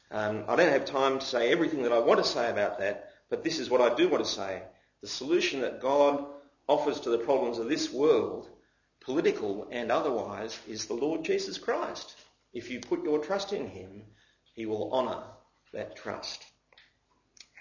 um, 0.10 0.46
I 0.48 0.56
don't 0.56 0.72
have 0.72 0.86
time 0.86 1.20
to 1.20 1.26
say 1.26 1.52
everything 1.52 1.84
that 1.84 1.92
I 1.92 2.00
want 2.00 2.24
to 2.24 2.30
say 2.30 2.50
about 2.50 2.80
that, 2.80 3.12
but 3.30 3.44
this 3.44 3.60
is 3.60 3.70
what 3.70 3.82
I 3.82 3.94
do 3.94 4.10
want 4.10 4.26
to 4.26 4.30
say. 4.30 4.64
The 5.02 5.08
solution 5.08 5.62
that 5.62 5.82
God 5.82 6.26
offers 6.68 7.00
to 7.02 7.12
the 7.12 7.20
problems 7.20 7.60
of 7.60 7.70
this 7.70 7.92
world, 7.94 8.48
political 9.02 9.68
and 9.72 9.92
otherwise, 9.92 10.58
is 10.68 10.86
the 10.86 10.96
Lord 10.96 11.24
Jesus 11.24 11.58
Christ. 11.58 12.16
If 12.54 12.72
you 12.72 12.80
put 12.80 13.04
your 13.04 13.20
trust 13.20 13.54
in 13.54 13.68
him, 13.68 14.04
he 14.56 14.66
will 14.66 14.92
honour 14.92 15.24
that 15.74 15.96
trust. 15.96 16.44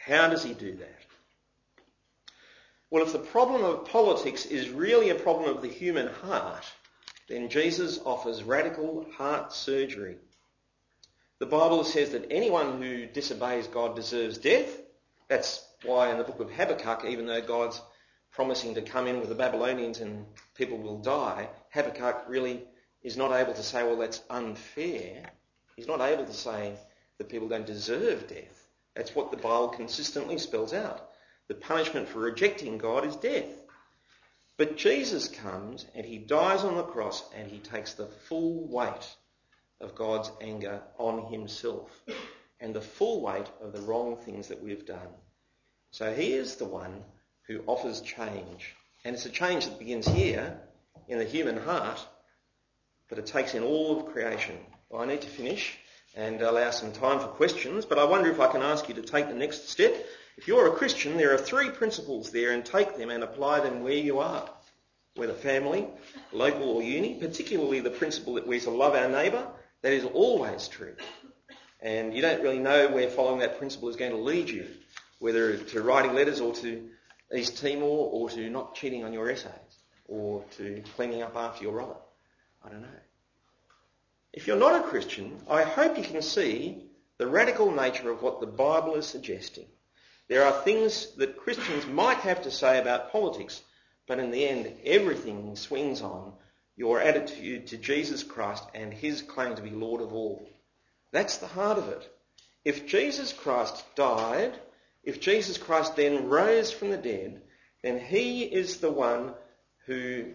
How 0.06 0.28
does 0.28 0.44
he 0.44 0.54
do 0.54 0.76
that? 0.76 1.00
Well, 2.90 3.02
if 3.02 3.12
the 3.12 3.18
problem 3.18 3.64
of 3.64 3.86
politics 3.86 4.46
is 4.46 4.70
really 4.70 5.10
a 5.10 5.16
problem 5.16 5.50
of 5.50 5.62
the 5.62 5.68
human 5.68 6.06
heart, 6.06 6.64
then 7.28 7.48
Jesus 7.48 7.98
offers 8.04 8.44
radical 8.44 9.04
heart 9.16 9.52
surgery. 9.52 10.18
The 11.40 11.46
Bible 11.46 11.82
says 11.82 12.10
that 12.10 12.28
anyone 12.30 12.80
who 12.80 13.06
disobeys 13.06 13.66
God 13.66 13.96
deserves 13.96 14.38
death. 14.38 14.80
That's 15.26 15.66
why 15.82 16.12
in 16.12 16.18
the 16.18 16.24
book 16.24 16.38
of 16.38 16.52
Habakkuk, 16.52 17.04
even 17.04 17.26
though 17.26 17.42
God's 17.42 17.82
promising 18.30 18.76
to 18.76 18.82
come 18.82 19.08
in 19.08 19.18
with 19.18 19.28
the 19.28 19.34
Babylonians 19.34 19.98
and 19.98 20.24
people 20.54 20.78
will 20.78 20.98
die, 20.98 21.48
Habakkuk 21.70 22.26
really 22.28 22.62
is 23.02 23.16
not 23.16 23.32
able 23.32 23.54
to 23.54 23.62
say, 23.64 23.82
well, 23.82 23.96
that's 23.96 24.22
unfair. 24.30 25.32
He's 25.74 25.88
not 25.88 26.00
able 26.00 26.26
to 26.26 26.32
say 26.32 26.74
that 27.18 27.28
people 27.28 27.48
don't 27.48 27.66
deserve 27.66 28.28
death. 28.28 28.55
That's 28.96 29.14
what 29.14 29.30
the 29.30 29.36
Bible 29.36 29.68
consistently 29.68 30.38
spells 30.38 30.72
out. 30.72 31.10
The 31.48 31.54
punishment 31.54 32.08
for 32.08 32.20
rejecting 32.20 32.78
God 32.78 33.06
is 33.06 33.14
death. 33.16 33.50
But 34.56 34.78
Jesus 34.78 35.28
comes 35.28 35.84
and 35.94 36.06
he 36.06 36.16
dies 36.16 36.64
on 36.64 36.76
the 36.76 36.82
cross 36.82 37.22
and 37.36 37.50
he 37.50 37.58
takes 37.58 37.92
the 37.92 38.06
full 38.06 38.66
weight 38.66 39.16
of 39.82 39.94
God's 39.94 40.32
anger 40.40 40.80
on 40.96 41.30
himself 41.30 41.90
and 42.58 42.74
the 42.74 42.80
full 42.80 43.20
weight 43.20 43.46
of 43.60 43.74
the 43.74 43.82
wrong 43.82 44.16
things 44.16 44.48
that 44.48 44.62
we've 44.62 44.86
done. 44.86 45.08
So 45.90 46.14
he 46.14 46.32
is 46.32 46.56
the 46.56 46.64
one 46.64 47.04
who 47.46 47.62
offers 47.66 48.00
change. 48.00 48.74
And 49.04 49.14
it's 49.14 49.26
a 49.26 49.30
change 49.30 49.66
that 49.66 49.78
begins 49.78 50.08
here 50.08 50.58
in 51.06 51.18
the 51.18 51.24
human 51.24 51.58
heart, 51.58 52.00
but 53.10 53.18
it 53.18 53.26
takes 53.26 53.54
in 53.54 53.62
all 53.62 54.00
of 54.00 54.12
creation. 54.12 54.56
Well, 54.88 55.02
I 55.02 55.06
need 55.06 55.20
to 55.20 55.28
finish 55.28 55.78
and 56.16 56.40
allow 56.40 56.70
some 56.70 56.92
time 56.92 57.20
for 57.20 57.26
questions, 57.26 57.84
but 57.84 57.98
I 57.98 58.04
wonder 58.04 58.30
if 58.30 58.40
I 58.40 58.50
can 58.50 58.62
ask 58.62 58.88
you 58.88 58.94
to 58.94 59.02
take 59.02 59.28
the 59.28 59.34
next 59.34 59.68
step. 59.68 59.94
If 60.38 60.48
you're 60.48 60.66
a 60.66 60.76
Christian, 60.76 61.18
there 61.18 61.34
are 61.34 61.38
three 61.38 61.68
principles 61.68 62.30
there 62.30 62.52
and 62.52 62.64
take 62.64 62.96
them 62.96 63.10
and 63.10 63.22
apply 63.22 63.60
them 63.60 63.82
where 63.82 63.92
you 63.92 64.18
are, 64.18 64.48
whether 65.14 65.34
family, 65.34 65.86
local 66.32 66.70
or 66.70 66.82
uni, 66.82 67.14
particularly 67.14 67.80
the 67.80 67.90
principle 67.90 68.34
that 68.34 68.46
we're 68.46 68.60
to 68.60 68.70
love 68.70 68.94
our 68.94 69.08
neighbour. 69.08 69.46
That 69.82 69.92
is 69.92 70.04
always 70.04 70.68
true. 70.68 70.96
And 71.80 72.14
you 72.14 72.22
don't 72.22 72.42
really 72.42 72.58
know 72.58 72.88
where 72.88 73.10
following 73.10 73.40
that 73.40 73.58
principle 73.58 73.90
is 73.90 73.96
going 73.96 74.12
to 74.12 74.16
lead 74.16 74.48
you, 74.48 74.66
whether 75.18 75.58
to 75.58 75.82
writing 75.82 76.14
letters 76.14 76.40
or 76.40 76.54
to 76.54 76.88
East 77.34 77.58
Timor 77.58 77.84
or 78.10 78.30
to 78.30 78.48
not 78.48 78.74
cheating 78.74 79.04
on 79.04 79.12
your 79.12 79.30
essays 79.30 79.52
or 80.08 80.44
to 80.56 80.82
cleaning 80.96 81.22
up 81.22 81.36
after 81.36 81.62
your 81.62 81.72
brother. 81.72 81.96
I 82.64 82.70
don't 82.70 82.82
know. 82.82 82.88
If 84.36 84.46
you're 84.46 84.56
not 84.58 84.78
a 84.78 84.86
Christian, 84.86 85.40
I 85.48 85.62
hope 85.62 85.96
you 85.96 86.04
can 86.04 86.20
see 86.20 86.90
the 87.16 87.26
radical 87.26 87.70
nature 87.70 88.10
of 88.10 88.20
what 88.20 88.38
the 88.38 88.46
Bible 88.46 88.94
is 88.96 89.06
suggesting. 89.06 89.64
There 90.28 90.44
are 90.44 90.62
things 90.62 91.14
that 91.16 91.38
Christians 91.38 91.86
might 91.86 92.18
have 92.18 92.42
to 92.42 92.50
say 92.50 92.78
about 92.78 93.10
politics, 93.10 93.62
but 94.06 94.18
in 94.18 94.30
the 94.30 94.46
end, 94.46 94.70
everything 94.84 95.56
swings 95.56 96.02
on 96.02 96.34
your 96.76 97.00
attitude 97.00 97.68
to 97.68 97.78
Jesus 97.78 98.22
Christ 98.22 98.62
and 98.74 98.92
his 98.92 99.22
claim 99.22 99.56
to 99.56 99.62
be 99.62 99.70
Lord 99.70 100.02
of 100.02 100.12
all. 100.12 100.46
That's 101.12 101.38
the 101.38 101.46
heart 101.46 101.78
of 101.78 101.88
it. 101.88 102.06
If 102.62 102.86
Jesus 102.86 103.32
Christ 103.32 103.82
died, 103.94 104.52
if 105.02 105.18
Jesus 105.18 105.56
Christ 105.56 105.96
then 105.96 106.28
rose 106.28 106.70
from 106.70 106.90
the 106.90 106.98
dead, 106.98 107.40
then 107.82 107.98
he 107.98 108.42
is 108.42 108.76
the 108.76 108.92
one 108.92 109.32
who 109.86 110.34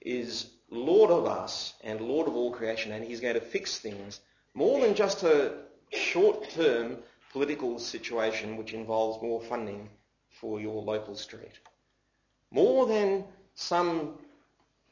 is 0.00 0.46
Lord 0.70 1.10
of 1.10 1.26
us 1.26 1.74
and 1.82 2.00
Lord 2.00 2.28
of 2.28 2.34
all 2.34 2.50
creation, 2.50 2.92
and 2.92 3.04
he's 3.04 3.20
going 3.20 3.34
to 3.34 3.40
fix 3.40 3.78
things 3.78 4.20
more 4.54 4.80
than 4.80 4.94
just 4.94 5.22
a 5.22 5.52
short-term 5.92 6.98
political 7.32 7.78
situation 7.78 8.56
which 8.56 8.72
involves 8.72 9.22
more 9.22 9.40
funding 9.42 9.88
for 10.40 10.60
your 10.60 10.82
local 10.82 11.16
street. 11.16 11.58
More 12.50 12.86
than 12.86 13.24
some 13.54 14.18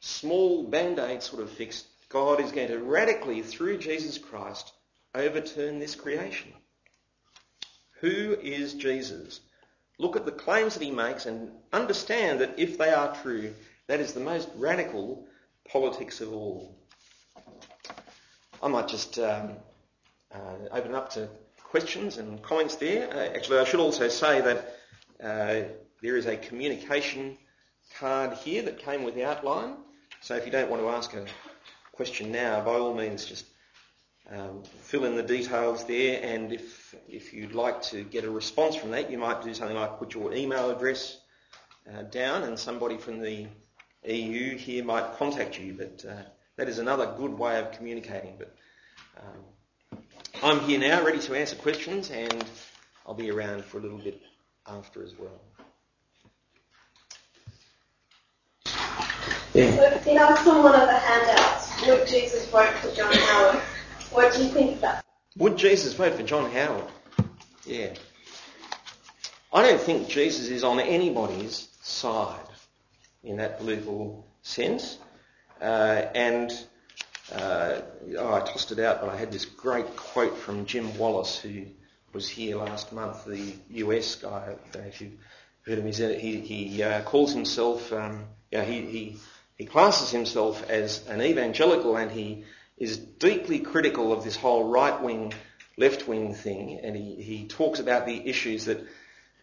small 0.01 0.65
band-aid 0.65 1.23
sort 1.23 1.43
of 1.43 1.51
fix, 1.51 1.85
God 2.09 2.41
is 2.41 2.53
going 2.53 2.69
to 2.69 2.79
radically, 2.79 3.43
through 3.43 3.79
Jesus 3.79 4.19
Christ, 4.19 4.73
overturn 5.15 5.79
this 5.79 5.95
creation. 5.95 6.53
Who 8.01 8.37
is 8.43 8.75
Jesus? 8.75 9.41
Look 9.99 10.17
at 10.17 10.25
the 10.25 10.33
claims 10.33 10.75
that 10.75 10.83
he 10.83 10.91
makes 10.91 11.27
and 11.27 11.53
understand 11.73 12.41
that 12.41 12.59
if 12.59 12.77
they 12.79 12.91
are 12.91 13.15
true, 13.23 13.55
that 13.87 14.01
is 14.01 14.13
the 14.13 14.21
most 14.21 14.49
radical 14.57 15.25
politics 15.71 16.21
of 16.21 16.33
all. 16.33 16.77
I 18.63 18.69
might 18.69 18.89
just 18.89 19.19
um, 19.19 19.57
uh, 20.33 20.69
open 20.71 20.95
up 20.95 21.11
to 21.15 21.29
questions 21.59 22.19
and 22.19 22.43
comments 22.43 22.77
there. 22.77 23.09
Uh, 23.11 23.35
actually, 23.35 23.59
I 23.59 23.65
should 23.65 23.81
also 23.81 24.09
say 24.09 24.41
that 24.41 24.77
uh, 25.23 25.69
there 26.03 26.17
is 26.17 26.27
a 26.27 26.37
communication 26.37 27.39
card 27.99 28.35
here 28.35 28.63
that 28.63 28.79
came 28.79 29.03
with 29.03 29.15
the 29.15 29.25
outline. 29.25 29.77
So 30.21 30.37
if 30.37 30.47
you 30.47 30.53
don't 30.53 30.71
want 30.71 30.83
to 30.83 30.89
ask 30.89 31.15
a 31.15 31.27
question 31.93 32.31
now, 32.31 32.61
by 32.61 32.73
all 32.73 32.95
means, 32.95 33.25
just 33.25 33.47
um, 34.31 34.63
fill 34.83 35.05
in 35.05 35.17
the 35.17 35.23
details 35.23 35.85
there. 35.85 36.21
And 36.23 36.53
if 36.53 36.95
if 37.09 37.33
you'd 37.33 37.55
like 37.55 37.83
to 37.83 38.05
get 38.05 38.25
a 38.25 38.31
response 38.31 38.77
from 38.77 38.91
that, 38.91 39.11
you 39.11 39.19
might 39.19 39.43
do 39.43 39.55
something 39.55 39.77
like 39.77 39.99
put 39.99 40.15
your 40.15 40.33
email 40.33 40.71
address 40.71 41.19
uh, 41.93 42.03
down, 42.03 42.45
and 42.45 42.59
somebody 42.59 42.97
from 42.97 43.21
the 43.21 43.47
EU 44.05 44.57
here 44.57 44.85
might 44.85 45.17
contact 45.17 45.59
you, 45.59 45.75
but 45.75 46.05
uh, 46.09 46.23
that 46.57 46.69
is 46.69 46.79
another 46.79 47.15
good 47.17 47.39
way 47.39 47.59
of 47.61 47.73
communicating. 47.73 48.37
But 48.39 48.55
um, 49.21 50.03
I'm 50.43 50.61
here 50.61 50.81
now, 50.81 51.05
ready 51.05 51.21
to 51.21 51.35
answer 51.35 51.57
questions, 51.57 52.11
and 52.11 52.45
I'll 53.07 53.15
be 53.15 53.31
around 53.31 53.65
for 53.65 53.79
a 53.79 53.81
little 53.81 53.99
bit 53.99 54.21
after 54.67 55.05
as 55.05 55.15
well. 55.19 55.41
Yeah. 59.55 60.01
So 60.03 60.17
asks 60.17 60.47
on 60.47 60.63
one 60.63 60.75
of 60.75 60.89
the 60.89 60.99
handouts, 60.99 61.87
would 61.87 62.09
Jesus 62.09 62.47
vote 62.49 62.71
for 62.77 62.91
John 62.95 63.13
Howard? 63.13 63.61
What 64.11 64.35
do 64.35 64.43
you 64.43 64.49
think 64.49 64.73
of 64.73 64.81
that? 64.81 65.05
Would 65.37 65.57
Jesus 65.57 65.93
vote 65.93 66.15
for 66.15 66.23
John 66.23 66.51
Howard? 66.51 66.87
Yeah. 67.65 67.95
I 69.53 69.63
don't 69.63 69.81
think 69.81 70.09
Jesus 70.09 70.49
is 70.49 70.65
on 70.65 70.81
anybody's 70.81 71.69
side 71.83 72.41
in 73.25 73.37
that 73.37 73.59
political 73.59 74.27
sense. 74.43 74.99
Uh, 75.61 76.07
and 76.15 76.53
uh, 77.33 77.81
oh, 78.19 78.35
I 78.35 78.41
tossed 78.41 78.73
it 78.73 78.79
out, 78.79 79.01
but 79.01 79.11
I 79.11 79.17
had 79.17 79.33
this 79.33 79.45
great 79.45 79.97
quote 79.97 80.37
from 80.37 80.67
Jim 80.67 80.97
Wallis, 80.99 81.39
who 81.39 81.67
was 82.13 82.29
here 82.29 82.57
last 82.57 82.93
month, 82.93 83.25
the 83.25 83.55
US 83.71 84.17
guy. 84.17 84.29
I 84.29 84.73
don't 84.73 84.83
know 84.83 84.89
if 84.89 85.01
you've 85.01 85.19
heard 85.65 85.79
him. 85.79 86.19
He, 86.19 86.41
he 86.41 86.83
uh, 86.83 87.03
calls 87.03 87.33
himself, 87.33 87.93
um, 87.93 88.27
yeah, 88.51 88.65
he, 88.65 88.83
he, 88.83 89.17
he 89.57 89.65
classes 89.65 90.11
himself 90.11 90.69
as 90.69 91.07
an 91.07 91.23
evangelical, 91.23 91.97
and 91.97 92.11
he 92.11 92.45
is 92.77 92.99
deeply 92.99 93.61
critical 93.61 94.13
of 94.13 94.25
this 94.25 94.37
whole 94.37 94.65
right-wing, 94.65 95.33
left-wing 95.79 96.35
thing, 96.35 96.81
and 96.83 96.97
he, 96.97 97.15
he 97.23 97.47
talks 97.47 97.79
about 97.79 98.05
the 98.05 98.29
issues 98.29 98.65
that 98.65 98.85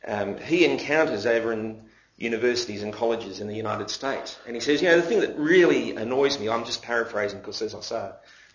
um, 0.06 0.38
he 0.38 0.66
encounters 0.66 1.26
over 1.26 1.54
in 1.54 1.82
universities 2.20 2.84
and 2.84 2.92
colleges 2.94 3.40
in 3.40 3.48
the 3.48 3.56
United 3.56 3.90
States. 3.90 4.38
And 4.46 4.56
he 4.56 4.60
says, 4.60 4.82
you 4.82 4.90
know, 4.90 4.98
the 4.98 5.08
thing 5.08 5.22
that 5.22 5.38
really 5.38 5.96
annoys 5.96 6.38
me, 6.38 6.50
I'm 6.50 6.66
just 6.66 6.82
paraphrasing 6.82 7.40
because 7.40 7.62
as 7.62 7.74
I 7.74 7.80
say, 7.80 8.12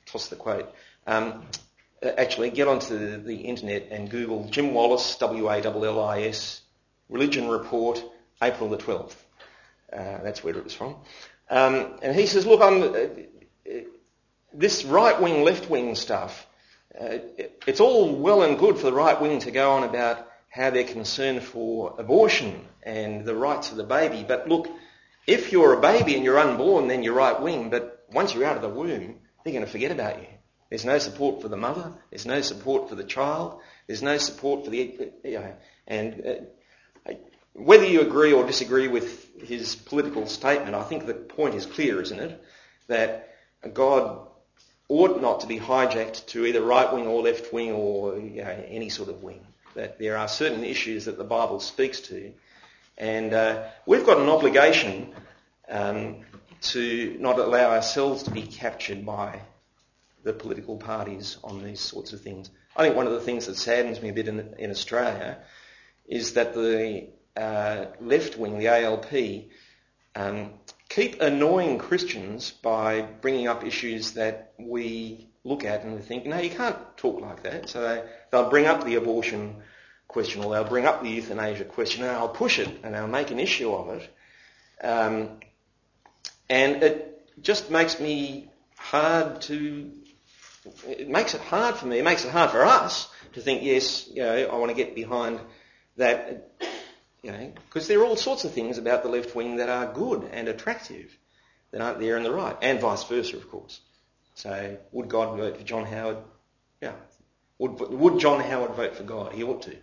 toss 0.07 0.29
the 0.29 0.37
quote. 0.37 0.73
Um, 1.07 1.47
actually, 2.03 2.51
get 2.51 2.69
onto 2.69 2.99
the, 2.99 3.17
the, 3.19 3.37
internet 3.37 3.89
and 3.91 4.11
Google 4.11 4.45
Jim 4.51 4.75
Wallis, 4.75 5.17
W-A-L-L-I-S, 5.17 6.61
Religion 7.09 7.49
Report, 7.49 8.03
April 8.43 8.69
the 8.69 8.77
12th. 8.77 9.15
Uh, 9.91 10.23
that's 10.23 10.45
where 10.45 10.57
it 10.57 10.65
was 10.65 10.75
from. 10.75 10.97
Um, 11.49 11.99
and 12.03 12.15
he 12.15 12.27
says, 12.27 12.47
look, 12.47 12.61
uh, 12.61 13.09
this 14.53 14.85
right-wing, 14.85 15.43
left-wing 15.43 15.95
stuff, 15.95 16.47
uh, 16.99 17.19
it's 17.67 17.81
all 17.81 18.15
well 18.15 18.43
and 18.43 18.59
good 18.59 18.77
for 18.77 18.85
the 18.85 18.93
right 18.93 19.21
wing 19.21 19.41
to 19.41 19.51
go 19.51 19.73
on 19.73 19.85
about 19.85 20.29
how 20.49 20.71
they're 20.71 20.85
concerned 20.85 21.43
for 21.43 21.95
abortion 21.99 22.65
and 22.85 23.25
the 23.25 23.35
rights 23.35 23.71
of 23.71 23.77
the 23.77 23.85
baby. 23.85 24.25
But 24.27 24.49
look, 24.49 24.69
if 25.27 25.53
you're 25.53 25.73
a 25.73 25.81
baby 25.81 26.15
and 26.15 26.25
you're 26.25 26.39
unborn, 26.39 26.89
then 26.89 27.03
you're 27.03 27.15
right 27.15 27.41
wing. 27.41 27.71
But 27.71 28.05
once 28.13 28.35
you're 28.35 28.45
out 28.45 28.57
of 28.57 28.63
the 28.63 28.69
womb, 28.69 29.17
they're 29.43 29.53
going 29.53 29.65
to 29.65 29.71
forget 29.71 29.91
about 29.91 30.21
you. 30.21 30.29
There's 30.71 30.85
no 30.85 30.99
support 30.99 31.43
for 31.43 31.49
the 31.49 31.57
mother. 31.57 31.93
There's 32.11 32.27
no 32.27 32.41
support 32.41 32.89
for 32.89 32.95
the 32.95 33.05
child. 33.05 33.61
There's 33.87 34.03
no 34.03 34.19
support 34.19 34.65
for 34.65 34.71
the, 34.71 35.13
you 35.23 35.39
know, 35.39 35.55
and 35.87 36.27
uh, 37.07 37.13
whether 37.55 37.87
you 37.87 38.01
agree 38.01 38.33
or 38.33 38.45
disagree 38.45 38.89
with 38.89 39.41
his 39.41 39.77
political 39.77 40.27
statement, 40.27 40.75
I 40.75 40.83
think 40.83 41.07
the 41.07 41.15
point 41.15 41.55
is 41.55 41.67
clear, 41.67 42.01
isn't 42.03 42.19
it? 42.19 42.45
That 42.89 43.37
God 43.73 44.27
ought 44.89 45.21
not 45.21 45.41
to 45.41 45.47
be 45.47 45.59
hijacked 45.59 46.27
to 46.27 46.45
either 46.45 46.61
right 46.61 46.93
wing 46.93 47.07
or 47.07 47.23
left 47.23 47.53
wing 47.53 47.73
or 47.73 48.19
you 48.19 48.43
know, 48.43 48.65
any 48.69 48.89
sort 48.89 49.09
of 49.09 49.23
wing. 49.23 49.47
That 49.75 49.99
there 49.99 50.17
are 50.17 50.29
certain 50.29 50.65
issues 50.65 51.05
that 51.05 51.19
the 51.19 51.25
Bible 51.25 51.61
speaks 51.61 52.01
to, 52.03 52.33
and 52.97 53.33
uh, 53.33 53.65
we've 53.87 54.07
got 54.07 54.19
an 54.19 54.29
obligation 54.29 55.13
um, 55.69 56.25
to 56.61 57.17
not 57.19 57.39
allow 57.39 57.71
ourselves 57.71 58.23
to 58.25 58.31
be 58.31 58.43
captured 58.43 59.05
by 59.05 59.41
the 60.23 60.33
political 60.33 60.77
parties 60.77 61.39
on 61.45 61.63
these 61.63 61.81
sorts 61.81 62.13
of 62.13 62.21
things. 62.21 62.51
I 62.77 62.85
think 62.85 62.97
one 62.97 63.07
of 63.07 63.13
the 63.13 63.21
things 63.21 63.47
that 63.47 63.57
saddens 63.57 64.01
me 64.01 64.09
a 64.09 64.13
bit 64.13 64.29
in, 64.29 64.55
in 64.59 64.71
Australia 64.71 65.39
is 66.07 66.35
that 66.35 66.55
the 66.55 67.09
uh, 67.37 67.87
left 68.01 68.39
wing, 68.39 68.59
the 68.59 68.69
ALP, 68.69 69.13
um, 70.15 70.51
keep 70.89 71.21
annoying 71.21 71.79
Christians 71.79 72.51
by 72.51 73.03
bringing 73.03 73.49
up 73.49 73.65
issues 73.65 74.13
that 74.13 74.53
we 74.59 75.29
look 75.45 75.65
at 75.65 75.83
and 75.83 75.95
we 75.95 76.01
think, 76.01 76.25
no, 76.27 76.39
you 76.39 76.51
can't 76.51 76.77
talk 76.97 77.21
like 77.21 77.43
that. 77.43 77.69
So 77.69 77.83
they, 77.83 78.05
they'll 78.31 78.51
bring 78.51 78.67
up 78.67 78.85
the 78.85 78.95
abortion 78.95 79.57
question 80.15 80.43
or 80.43 80.53
they'll 80.53 80.65
bring 80.65 80.87
up 80.87 81.03
the 81.03 81.11
euthanasia 81.11 81.65
question 81.65 82.05
and 82.05 82.17
they'll 82.17 82.29
push 82.29 82.59
it 82.59 82.69
and 82.83 82.95
they'll 82.95 83.07
make 83.07 83.31
an 83.31 83.41
issue 83.41 83.75
of 83.75 83.91
it. 83.91 84.17
Um, 84.83 85.41
and 86.49 86.83
it 86.83 87.29
just 87.43 87.71
makes 87.71 88.01
me 88.01 88.49
hard 88.77 89.43
to, 89.43 89.91
it 90.89 91.09
makes 91.09 91.35
it 91.35 91.41
hard 91.43 91.75
for 91.75 91.87
me, 91.87 91.99
it 91.99 92.05
makes 92.05 92.25
it 92.25 92.31
hard 92.31 92.51
for 92.51 92.65
us 92.65 93.09
to 93.35 93.41
think, 93.41 93.63
yes, 93.63 94.09
you 94.09 94.23
know, 94.23 94.47
I 94.47 94.57
want 94.57 94.71
to 94.71 94.77
get 94.77 94.95
behind 94.95 95.41
that 95.97 96.53
you 97.23 97.33
know, 97.33 97.53
because 97.69 97.89
there 97.89 98.01
are 98.01 98.05
all 98.05 98.17
sorts 98.17 98.45
of 98.45 98.53
things 98.53 98.77
about 98.79 99.03
the 99.03 99.09
left 99.09 99.35
wing 99.35 99.57
that 99.57 99.71
are 99.71 99.93
good 99.93 100.29
and 100.33 100.47
attractive 100.47 101.17
that 101.71 101.81
aren't 101.81 101.99
there 101.99 102.17
in 102.19 102.23
the 102.23 102.31
right, 102.31 102.57
and 102.63 102.79
vice 102.81 103.03
versa, 103.05 103.37
of 103.37 103.51
course. 103.51 103.81
So, 104.35 104.77
would 104.93 105.09
God 105.09 105.39
vote 105.39 105.57
for 105.57 105.65
John 105.65 105.87
Howard? 105.87 106.19
Yeah. 106.83 106.93
Would, 107.59 107.81
would 107.81 108.19
John 108.21 108.41
Howard 108.41 108.73
vote 108.73 108.95
for 108.97 109.05
God? 109.05 109.33
He 109.33 109.43
ought 109.43 109.63
to. 109.63 109.77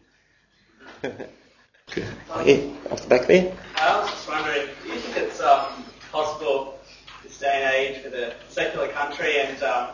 Yeah, 1.04 2.60
off 2.92 3.02
the 3.02 3.08
back 3.08 3.28
there. 3.28 3.56
I 3.78 4.00
was 4.00 4.10
just 4.12 4.28
wondering, 4.28 4.68
do 4.84 4.90
you 4.90 5.00
think 5.00 5.18
it's 5.18 5.42
um, 5.42 5.84
possible 6.12 6.80
this 7.24 7.40
day 7.40 7.64
and 7.64 7.74
age 7.74 8.04
for 8.04 8.10
the 8.10 8.34
secular 8.50 8.88
country 8.90 9.40
and 9.40 9.62
um, 9.64 9.90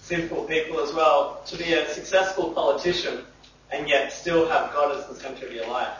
simple 0.00 0.44
people 0.44 0.80
as 0.80 0.92
well 0.92 1.42
to 1.46 1.56
be 1.56 1.72
a 1.72 1.88
successful 1.92 2.52
politician 2.52 3.24
and 3.72 3.88
yet 3.88 4.12
still 4.12 4.48
have 4.48 4.72
God 4.72 4.96
as 4.96 5.06
the 5.06 5.14
centre 5.14 5.46
of 5.46 5.52
your 5.52 5.66
life? 5.66 5.96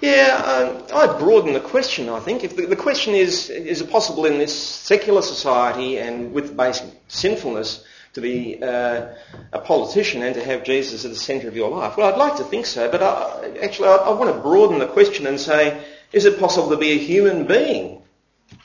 Yeah, 0.00 0.42
um, 0.44 0.82
I'd 0.94 1.18
broaden 1.18 1.54
the 1.54 1.60
question, 1.60 2.08
I 2.10 2.20
think. 2.20 2.44
If 2.44 2.56
the, 2.56 2.66
the, 2.66 2.76
question 2.76 3.14
is, 3.14 3.48
is 3.48 3.80
it 3.80 3.90
possible 3.90 4.26
in 4.26 4.36
this 4.36 4.54
secular 4.54 5.22
society 5.22 5.98
and 5.98 6.32
with 6.32 6.54
basic 6.54 6.90
sinfulness 7.08 7.84
to 8.16 8.22
be 8.22 8.58
uh, 8.62 9.08
a 9.52 9.58
politician 9.60 10.22
and 10.22 10.34
to 10.34 10.42
have 10.42 10.64
Jesus 10.64 11.04
at 11.04 11.10
the 11.10 11.16
centre 11.16 11.48
of 11.48 11.54
your 11.54 11.68
life? 11.68 11.98
Well, 11.98 12.10
I'd 12.10 12.18
like 12.18 12.36
to 12.38 12.44
think 12.44 12.64
so, 12.64 12.90
but 12.90 13.02
I, 13.02 13.58
actually 13.62 13.88
I, 13.88 13.96
I 13.96 14.10
want 14.14 14.34
to 14.34 14.40
broaden 14.40 14.78
the 14.78 14.86
question 14.86 15.26
and 15.26 15.38
say, 15.38 15.84
is 16.12 16.24
it 16.24 16.40
possible 16.40 16.70
to 16.70 16.78
be 16.78 16.92
a 16.92 16.98
human 16.98 17.46
being 17.46 18.02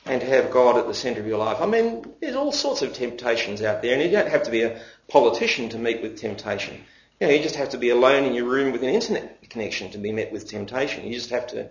and 0.06 0.22
to 0.22 0.26
have 0.26 0.50
God 0.50 0.78
at 0.78 0.86
the 0.86 0.94
centre 0.94 1.20
of 1.20 1.26
your 1.26 1.36
life? 1.38 1.58
I 1.60 1.66
mean, 1.66 2.14
there's 2.20 2.34
all 2.34 2.50
sorts 2.50 2.80
of 2.80 2.94
temptations 2.94 3.60
out 3.60 3.82
there, 3.82 3.92
and 3.92 4.02
you 4.02 4.10
don't 4.10 4.30
have 4.30 4.44
to 4.44 4.50
be 4.50 4.62
a 4.62 4.80
politician 5.08 5.68
to 5.68 5.78
meet 5.78 6.00
with 6.00 6.18
temptation. 6.18 6.82
You 7.20 7.26
know, 7.26 7.34
you 7.34 7.42
just 7.42 7.56
have 7.56 7.68
to 7.70 7.78
be 7.78 7.90
alone 7.90 8.24
in 8.24 8.32
your 8.32 8.46
room 8.46 8.72
with 8.72 8.82
an 8.82 8.88
internet 8.88 9.50
connection 9.50 9.90
to 9.90 9.98
be 9.98 10.12
met 10.12 10.32
with 10.32 10.48
temptation. 10.48 11.06
You 11.06 11.12
just 11.12 11.30
have 11.30 11.46
to 11.48 11.68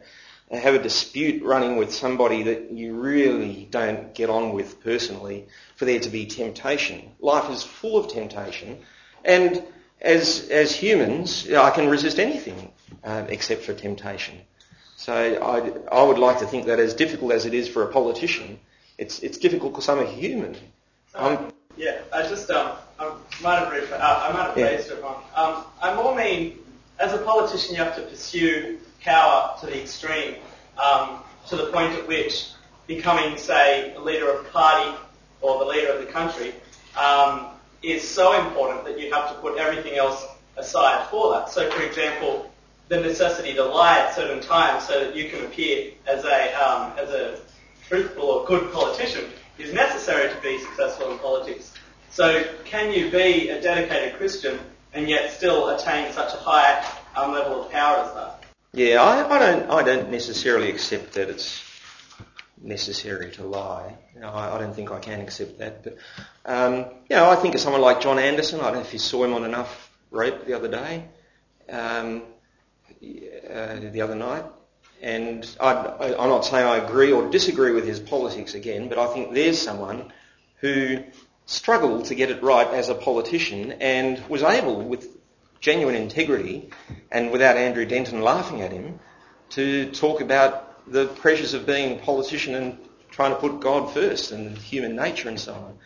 have 0.59 0.73
a 0.73 0.79
dispute 0.79 1.43
running 1.43 1.77
with 1.77 1.93
somebody 1.93 2.43
that 2.43 2.71
you 2.71 2.99
really 2.99 3.67
don't 3.71 4.13
get 4.13 4.29
on 4.29 4.51
with 4.53 4.81
personally 4.83 5.47
for 5.77 5.85
there 5.85 5.99
to 5.99 6.09
be 6.09 6.25
temptation. 6.25 7.11
Life 7.19 7.49
is 7.49 7.63
full 7.63 7.97
of 7.97 8.11
temptation, 8.11 8.79
and 9.23 9.63
as 10.01 10.49
as 10.49 10.75
humans, 10.75 11.49
I 11.49 11.71
can 11.71 11.87
resist 11.87 12.19
anything 12.19 12.71
uh, 13.03 13.25
except 13.29 13.63
for 13.63 13.73
temptation. 13.73 14.39
So 14.97 15.13
I, 15.13 15.95
I 15.95 16.03
would 16.03 16.19
like 16.19 16.39
to 16.39 16.45
think 16.45 16.67
that 16.67 16.79
as 16.79 16.93
difficult 16.93 17.31
as 17.31 17.45
it 17.45 17.53
is 17.53 17.67
for 17.67 17.83
a 17.83 17.87
politician, 17.91 18.59
it's 18.97 19.19
it's 19.19 19.37
difficult 19.37 19.73
because 19.73 19.89
I'm 19.89 19.99
a 19.99 20.05
human. 20.05 20.55
I'm, 21.15 21.51
yeah, 21.77 22.01
I 22.13 22.23
just 22.23 22.49
um, 22.51 22.77
I 22.99 23.15
might 23.41 23.59
have 23.59 23.71
read, 23.71 23.91
uh, 23.91 24.29
I 24.29 24.33
might 24.33 24.47
have 24.49 24.57
yeah. 24.57 24.65
it 24.65 25.01
wrong. 25.01 25.23
Um, 25.35 25.65
I 25.81 25.95
more 25.95 26.15
mean, 26.15 26.59
as 26.99 27.13
a 27.13 27.17
politician, 27.19 27.75
you 27.75 27.83
have 27.83 27.95
to 27.95 28.03
pursue 28.03 28.79
power 29.03 29.55
to 29.59 29.65
the 29.65 29.81
extreme, 29.81 30.35
um, 30.81 31.19
to 31.47 31.55
the 31.55 31.67
point 31.67 31.93
at 31.93 32.07
which 32.07 32.49
becoming, 32.87 33.37
say, 33.37 33.91
the 33.93 33.99
leader 33.99 34.31
of 34.31 34.45
a 34.45 34.49
party 34.49 34.97
or 35.41 35.59
the 35.59 35.65
leader 35.65 35.91
of 35.91 36.05
the 36.05 36.11
country 36.11 36.53
um, 36.97 37.47
is 37.81 38.07
so 38.07 38.47
important 38.47 38.85
that 38.85 38.99
you 38.99 39.11
have 39.13 39.29
to 39.29 39.35
put 39.41 39.57
everything 39.57 39.97
else 39.97 40.25
aside 40.57 41.07
for 41.09 41.31
that. 41.33 41.49
So, 41.49 41.69
for 41.71 41.83
example, 41.83 42.51
the 42.89 42.99
necessity 42.99 43.53
to 43.53 43.63
lie 43.63 43.99
at 43.99 44.13
certain 44.13 44.41
times 44.41 44.85
so 44.85 45.05
that 45.05 45.15
you 45.15 45.29
can 45.29 45.45
appear 45.45 45.91
as 46.05 46.25
a 46.25 46.53
um, 46.61 46.91
as 46.97 47.09
a 47.09 47.39
truthful 47.87 48.25
or 48.25 48.45
good 48.45 48.71
politician 48.73 49.25
is 49.57 49.73
necessary 49.73 50.29
to 50.29 50.41
be 50.41 50.59
successful 50.59 51.11
in 51.11 51.17
politics. 51.19 51.73
So 52.09 52.43
can 52.65 52.91
you 52.91 53.09
be 53.09 53.49
a 53.49 53.61
dedicated 53.61 54.17
Christian 54.17 54.59
and 54.93 55.09
yet 55.09 55.31
still 55.31 55.69
attain 55.69 56.11
such 56.11 56.33
a 56.33 56.37
high 56.37 56.85
um, 57.15 57.31
level 57.31 57.63
of 57.63 57.71
power 57.71 58.03
as 58.03 58.13
that? 58.13 58.40
Yeah, 58.73 59.01
I, 59.01 59.35
I, 59.35 59.39
don't. 59.39 59.69
I 59.69 59.83
don't 59.83 60.11
necessarily 60.11 60.69
accept 60.69 61.13
that 61.13 61.29
it's 61.29 61.61
necessary 62.61 63.31
to 63.31 63.43
lie. 63.43 63.97
You 64.13 64.21
know, 64.21 64.29
I, 64.29 64.55
I, 64.55 64.59
don't 64.59 64.73
think 64.73 64.91
I 64.91 64.99
can 64.99 65.19
accept 65.19 65.59
that. 65.59 65.83
But 65.83 65.97
um, 66.45 66.85
you 67.09 67.17
know, 67.17 67.29
I 67.29 67.35
think 67.35 67.53
of 67.53 67.59
someone 67.59 67.81
like 67.81 67.99
John 67.99 68.17
Anderson. 68.17 68.61
I 68.61 68.65
don't 68.65 68.75
know 68.75 68.81
if 68.81 68.93
you 68.93 68.99
saw 68.99 69.25
him 69.25 69.33
on 69.33 69.43
Enough 69.43 69.91
Rope 70.09 70.45
the 70.45 70.53
other 70.53 70.69
day, 70.69 71.03
um, 71.69 72.23
uh, 72.89 73.75
the 73.91 74.01
other 74.01 74.15
night. 74.15 74.45
And 75.01 75.45
I, 75.59 76.15
I'm 76.17 76.29
not 76.29 76.45
saying 76.45 76.65
I 76.65 76.77
agree 76.77 77.11
or 77.11 77.29
disagree 77.29 77.71
with 77.71 77.85
his 77.85 77.99
politics 77.99 78.53
again, 78.53 78.87
but 78.87 78.97
I 78.97 79.07
think 79.07 79.33
there's 79.33 79.59
someone 79.59 80.13
who 80.57 81.03
struggled 81.45 82.05
to 82.05 82.15
get 82.15 82.29
it 82.29 82.41
right 82.41 82.67
as 82.67 82.87
a 82.87 82.95
politician 82.95 83.73
and 83.81 84.23
was 84.29 84.43
able, 84.43 84.81
with 84.81 85.09
genuine 85.61 85.95
integrity 85.95 86.69
and 87.11 87.31
without 87.31 87.55
Andrew 87.55 87.85
Denton 87.85 88.21
laughing 88.21 88.61
at 88.61 88.71
him, 88.71 88.99
to 89.51 89.91
talk 89.91 90.21
about 90.21 90.91
the 90.91 91.07
pressures 91.07 91.53
of 91.53 91.65
being 91.65 91.97
a 91.97 92.01
politician 92.01 92.55
and 92.55 92.77
trying 93.09 93.31
to 93.31 93.39
put 93.39 93.59
God 93.59 93.93
first 93.93 94.31
and 94.31 94.57
human 94.57 94.95
nature 94.95 95.29
and 95.29 95.39
so 95.39 95.53
on. 95.53 95.77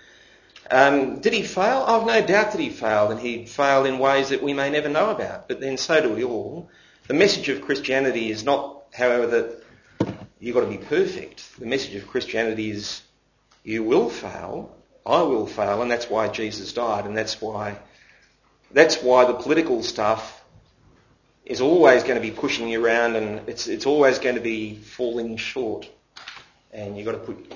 Um, 0.71 1.19
did 1.19 1.33
he 1.33 1.43
fail? 1.43 1.83
I've 1.87 2.07
no 2.07 2.25
doubt 2.25 2.53
that 2.53 2.59
he 2.59 2.69
failed, 2.69 3.11
and 3.11 3.19
he 3.19 3.45
failed 3.45 3.85
in 3.85 3.99
ways 3.99 4.29
that 4.29 4.41
we 4.41 4.53
may 4.53 4.71
never 4.71 4.89
know 4.89 5.11
about. 5.11 5.47
But 5.47 5.59
then 5.61 5.77
so 5.77 6.01
do 6.01 6.13
we 6.13 6.23
all. 6.23 6.69
The 7.07 7.13
message 7.13 7.49
of 7.49 7.61
Christianity 7.61 8.31
is 8.31 8.43
not 8.43 8.75
however, 8.95 9.27
that 9.27 9.63
you've 10.39 10.55
got 10.55 10.61
to 10.61 10.67
be 10.67 10.77
perfect. 10.77 11.59
The 11.59 11.65
message 11.65 11.95
of 11.95 12.07
Christianity 12.07 12.71
is 12.71 13.01
you 13.63 13.83
will 13.83 14.09
fail, 14.09 14.75
I 15.05 15.21
will 15.21 15.45
fail, 15.45 15.81
and 15.81 15.91
that's 15.91 16.09
why 16.09 16.27
Jesus 16.29 16.73
died, 16.73 17.05
and 17.05 17.17
that's 17.17 17.41
why 17.41 17.77
that's 18.71 19.01
why 19.01 19.25
the 19.25 19.33
political 19.33 19.83
stuff 19.83 20.43
is 21.45 21.61
always 21.61 22.03
going 22.03 22.15
to 22.15 22.21
be 22.21 22.31
pushing 22.31 22.67
you 22.67 22.83
around, 22.83 23.15
and 23.15 23.47
it's 23.47 23.67
it's 23.67 23.85
always 23.85 24.19
going 24.19 24.35
to 24.35 24.41
be 24.41 24.75
falling 24.75 25.37
short, 25.37 25.87
and 26.71 26.97
you've 26.97 27.05
got 27.05 27.13
to 27.13 27.19
put 27.19 27.53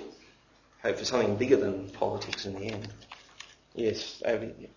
hope 0.84 0.98
for 0.98 1.06
something 1.06 1.36
bigger 1.36 1.58
than 1.58 1.90
politics 1.90 2.46
in 2.46 2.54
the 2.56 2.66
end. 2.68 2.88
Yes, 3.76 4.22
over 4.26 4.46
you. 4.46 4.70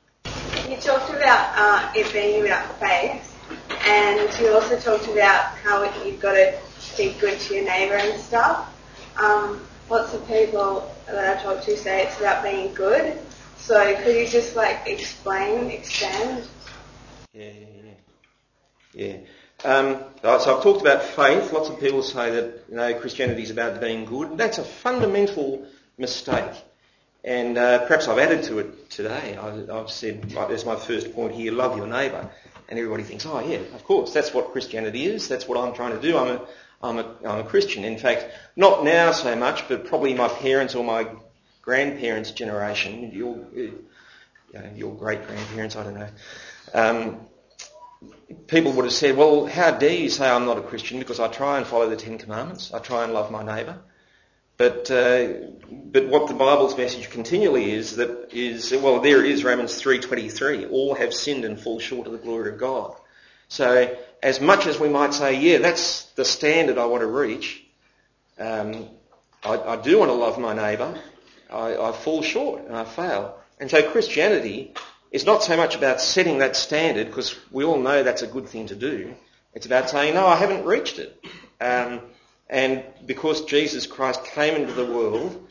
You 0.69 0.77
talked 0.77 1.11
about 1.11 1.53
uh, 1.57 1.93
it 1.95 2.13
being 2.13 2.45
about 2.45 2.79
faith, 2.81 3.37
and 3.87 4.41
you 4.41 4.53
also 4.53 4.79
talked 4.79 5.09
about 5.09 5.45
how 5.59 5.85
you've 6.05 6.21
got 6.21 6.33
to 6.33 6.59
be 6.97 7.15
good 7.21 7.39
to 7.39 7.55
your 7.55 7.65
neighbour 7.65 7.97
and 7.97 8.21
stuff. 8.21 8.69
Um, 9.17 9.61
lots 9.91 10.15
of 10.15 10.27
people 10.27 10.95
that 11.07 11.39
I 11.39 11.43
talk 11.43 11.63
to 11.65 11.77
say 11.77 12.05
it's 12.05 12.19
about 12.19 12.43
being 12.43 12.73
good. 12.75 13.19
So 13.63 13.95
could 14.03 14.17
you 14.17 14.27
just 14.27 14.57
like 14.57 14.81
explain, 14.87 15.71
expand? 15.71 16.49
Yeah, 17.33 17.51
yeah, 17.53 17.93
yeah. 18.93 19.17
Um, 19.65 20.03
so 20.21 20.57
I've 20.57 20.63
talked 20.65 20.81
about 20.81 21.05
faith. 21.05 21.53
Lots 21.53 21.69
of 21.69 21.79
people 21.79 22.03
say 22.03 22.33
that 22.33 22.65
you 22.69 22.75
know 22.75 22.93
Christianity 22.95 23.45
is 23.45 23.51
about 23.51 23.81
being 23.81 24.05
good. 24.05 24.37
That's 24.37 24.59
a 24.59 24.65
fundamental 24.65 25.65
mistake. 25.97 26.51
And 27.23 27.57
uh, 27.57 27.87
perhaps 27.87 28.09
I've 28.09 28.19
added 28.19 28.43
to 28.47 28.59
it 28.59 28.91
today. 28.91 29.37
I, 29.37 29.77
have 29.77 29.91
said, 29.91 30.33
like, 30.33 30.49
there's 30.49 30.67
my 30.67 30.75
first 30.75 31.15
point 31.15 31.33
here, 31.33 31.53
love 31.53 31.77
your 31.77 31.87
neighbour. 31.87 32.29
And 32.69 32.81
everybody 32.81 33.05
thinks, 33.05 33.27
oh 33.27 33.39
yeah, 33.39 33.59
of 33.75 33.85
course, 33.85 34.13
that's 34.13 34.35
what 34.35 34.51
Christianity 34.51 35.07
is. 35.07 35.29
That's 35.29 35.47
what 35.47 35.57
I'm 35.57 35.73
trying 35.73 35.93
to 35.93 36.03
do. 36.03 36.19
I'm 36.19 36.29
a, 36.29 36.47
I'm 36.83 36.99
a, 36.99 37.17
I'm 37.25 37.41
a 37.41 37.45
Christian. 37.45 37.85
In 37.85 37.97
fact, 37.97 38.27
not 38.57 38.83
now 38.83 39.13
so 39.13 39.37
much, 39.37 39.69
but 39.69 39.85
probably 39.85 40.15
my 40.15 40.27
parents 40.27 40.75
or 40.75 40.83
my 40.83 41.07
grandparents' 41.63 42.33
generation, 42.33 43.11
your, 43.13 43.39
your 44.75 44.95
great 44.95 45.27
grandparents, 45.27 45.77
I 45.77 45.85
don't 45.85 45.95
know, 45.95 46.09
um, 46.75 47.21
people 48.47 48.73
would 48.73 48.85
have 48.85 48.93
said, 48.93 49.17
well, 49.17 49.47
how 49.47 49.71
dare 49.71 49.95
you 49.95 50.11
say 50.11 50.29
I'm 50.29 50.45
not 50.45 50.59
a 50.59 50.63
Christian 50.63 50.99
because 50.99 51.21
I 51.21 51.29
try 51.29 51.59
and 51.59 51.67
follow 51.67 51.89
the 51.89 51.97
Ten 51.97 52.19
Commandments, 52.19 52.73
I 52.75 52.79
try 52.79 53.05
and 53.05 53.13
love 53.13 53.31
my 53.31 53.43
neighbour. 53.43 53.79
But, 54.59 54.91
uh, 54.91 55.29
but 55.71 56.09
what 56.09 56.29
the 56.29 56.35
Bible's 56.35 56.77
message 56.77 57.11
continually 57.11 57.73
is 57.73 57.97
that 57.97 58.33
is, 58.33 58.73
well, 58.73 59.01
there 59.01 59.25
is 59.25 59.45
Romans 59.45 59.81
3.23, 59.81 60.71
all 60.71 60.95
have 60.95 61.15
sinned 61.15 61.45
and 61.45 61.59
fall 61.59 61.81
short 61.81 62.07
of 62.07 62.13
the 62.13 62.19
glory 62.19 62.53
of 62.53 62.59
God. 62.59 62.95
So 63.49 63.97
as 64.23 64.41
much 64.41 64.67
as 64.67 64.79
we 64.79 64.89
might 64.89 65.15
say, 65.15 65.41
yeah, 65.41 65.59
that's 65.59 66.05
the 66.13 66.25
standard 66.25 66.79
I 66.79 66.87
want 66.87 67.01
to 67.01 67.07
reach, 67.07 67.65
um, 68.39 68.89
I, 69.43 69.59
I, 69.59 69.77
do 69.77 69.99
want 69.99 70.11
to 70.11 70.15
love 70.15 70.39
my 70.39 70.55
neighbour, 70.55 70.99
I, 71.53 71.89
I 71.89 71.93
fall 71.93 72.23
short 72.23 72.65
and 72.67 72.77
I 72.77 72.85
fail. 72.85 73.39
And 73.61 73.71
so 73.71 73.89
Christianity 73.91 74.75
is 75.11 75.27
not 75.27 75.43
so 75.43 75.57
much 75.57 75.77
about 75.77 76.01
setting 76.01 76.39
that 76.39 76.57
standard, 76.57 77.07
because 77.07 77.39
we 77.51 77.65
all 77.65 77.79
know 77.79 78.03
that's 78.03 78.23
a 78.23 78.27
good 78.27 78.49
thing 78.49 78.67
to 78.69 78.75
do. 78.75 79.15
It's 79.55 79.67
about 79.67 79.91
saying, 79.91 80.15
no, 80.15 80.27
I 80.27 80.37
haven't 80.37 80.65
reached 80.65 80.99
it. 80.99 81.23
Um, 81.61 82.01
and 82.49 82.83
because 83.07 83.45
Jesus 83.45 83.87
Christ 83.87 84.25
came 84.25 84.55
into 84.55 84.73
the 84.73 84.87
world, 84.87 85.49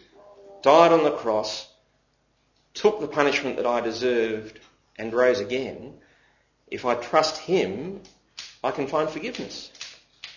died 0.63 0.91
on 0.91 1.03
the 1.03 1.11
cross, 1.11 1.67
took 2.73 2.99
the 2.99 3.07
punishment 3.07 3.57
that 3.57 3.65
I 3.65 3.81
deserved, 3.81 4.59
and 4.97 5.13
rose 5.13 5.39
again, 5.39 5.93
if 6.67 6.85
I 6.85 6.95
trust 6.95 7.37
Him, 7.37 8.01
I 8.63 8.71
can 8.71 8.87
find 8.87 9.09
forgiveness. 9.09 9.71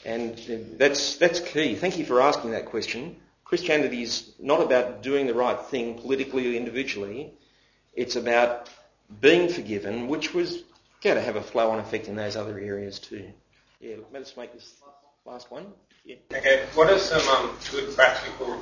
And 0.04 0.36
that's, 0.78 1.16
that's 1.16 1.40
key. 1.40 1.74
Thank 1.74 1.98
you 1.98 2.04
for 2.04 2.20
asking 2.20 2.50
that 2.50 2.66
question. 2.66 3.16
Christianity 3.44 4.02
is 4.02 4.32
not 4.38 4.62
about 4.62 5.02
doing 5.02 5.26
the 5.26 5.34
right 5.34 5.60
thing 5.60 5.98
politically 5.98 6.50
or 6.50 6.56
individually. 6.56 7.32
It's 7.92 8.16
about 8.16 8.70
being 9.20 9.48
forgiven, 9.48 10.08
which 10.08 10.32
was 10.34 10.62
going 11.02 11.16
to 11.16 11.22
have 11.22 11.36
a 11.36 11.42
flow-on 11.42 11.78
effect 11.78 12.08
in 12.08 12.16
those 12.16 12.36
other 12.36 12.58
areas 12.58 12.98
too. 12.98 13.30
Yeah, 13.80 13.96
let's 14.12 14.36
make 14.36 14.52
this 14.54 14.74
last 15.26 15.50
one. 15.50 15.66
Yeah. 16.04 16.16
Okay, 16.32 16.64
what 16.74 16.90
are 16.90 16.98
some 16.98 17.26
um, 17.28 17.56
good 17.70 17.94
practical 17.94 18.58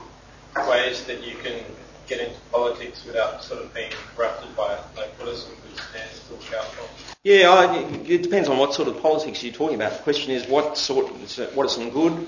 ways 0.69 1.05
that 1.05 1.25
you 1.25 1.37
can 1.37 1.61
get 2.09 2.21
into 2.21 2.41
politics 2.51 3.05
without 3.05 3.43
sort 3.43 3.63
of 3.63 3.73
being 3.73 3.91
corrupted 4.15 4.55
by 4.57 4.75
it? 4.75 4.81
Like, 4.97 5.19
what 5.19 5.29
are 5.29 5.37
some 5.37 5.53
good 5.55 5.79
stands 5.91 6.27
to 6.27 6.35
look 6.35 6.55
out 6.55 6.67
for? 6.67 6.89
Yeah, 7.23 7.51
I, 7.51 7.79
it 8.07 8.23
depends 8.23 8.49
on 8.49 8.59
what 8.59 8.75
sort 8.75 8.89
of 8.89 9.01
politics 9.01 9.43
you're 9.43 9.53
talking 9.53 9.77
about. 9.77 9.93
The 9.93 10.03
question 10.03 10.33
is, 10.33 10.47
what 10.49 10.77
sort, 10.77 11.07
what 11.55 11.67
are 11.67 11.69
some 11.69 11.91
good 11.91 12.27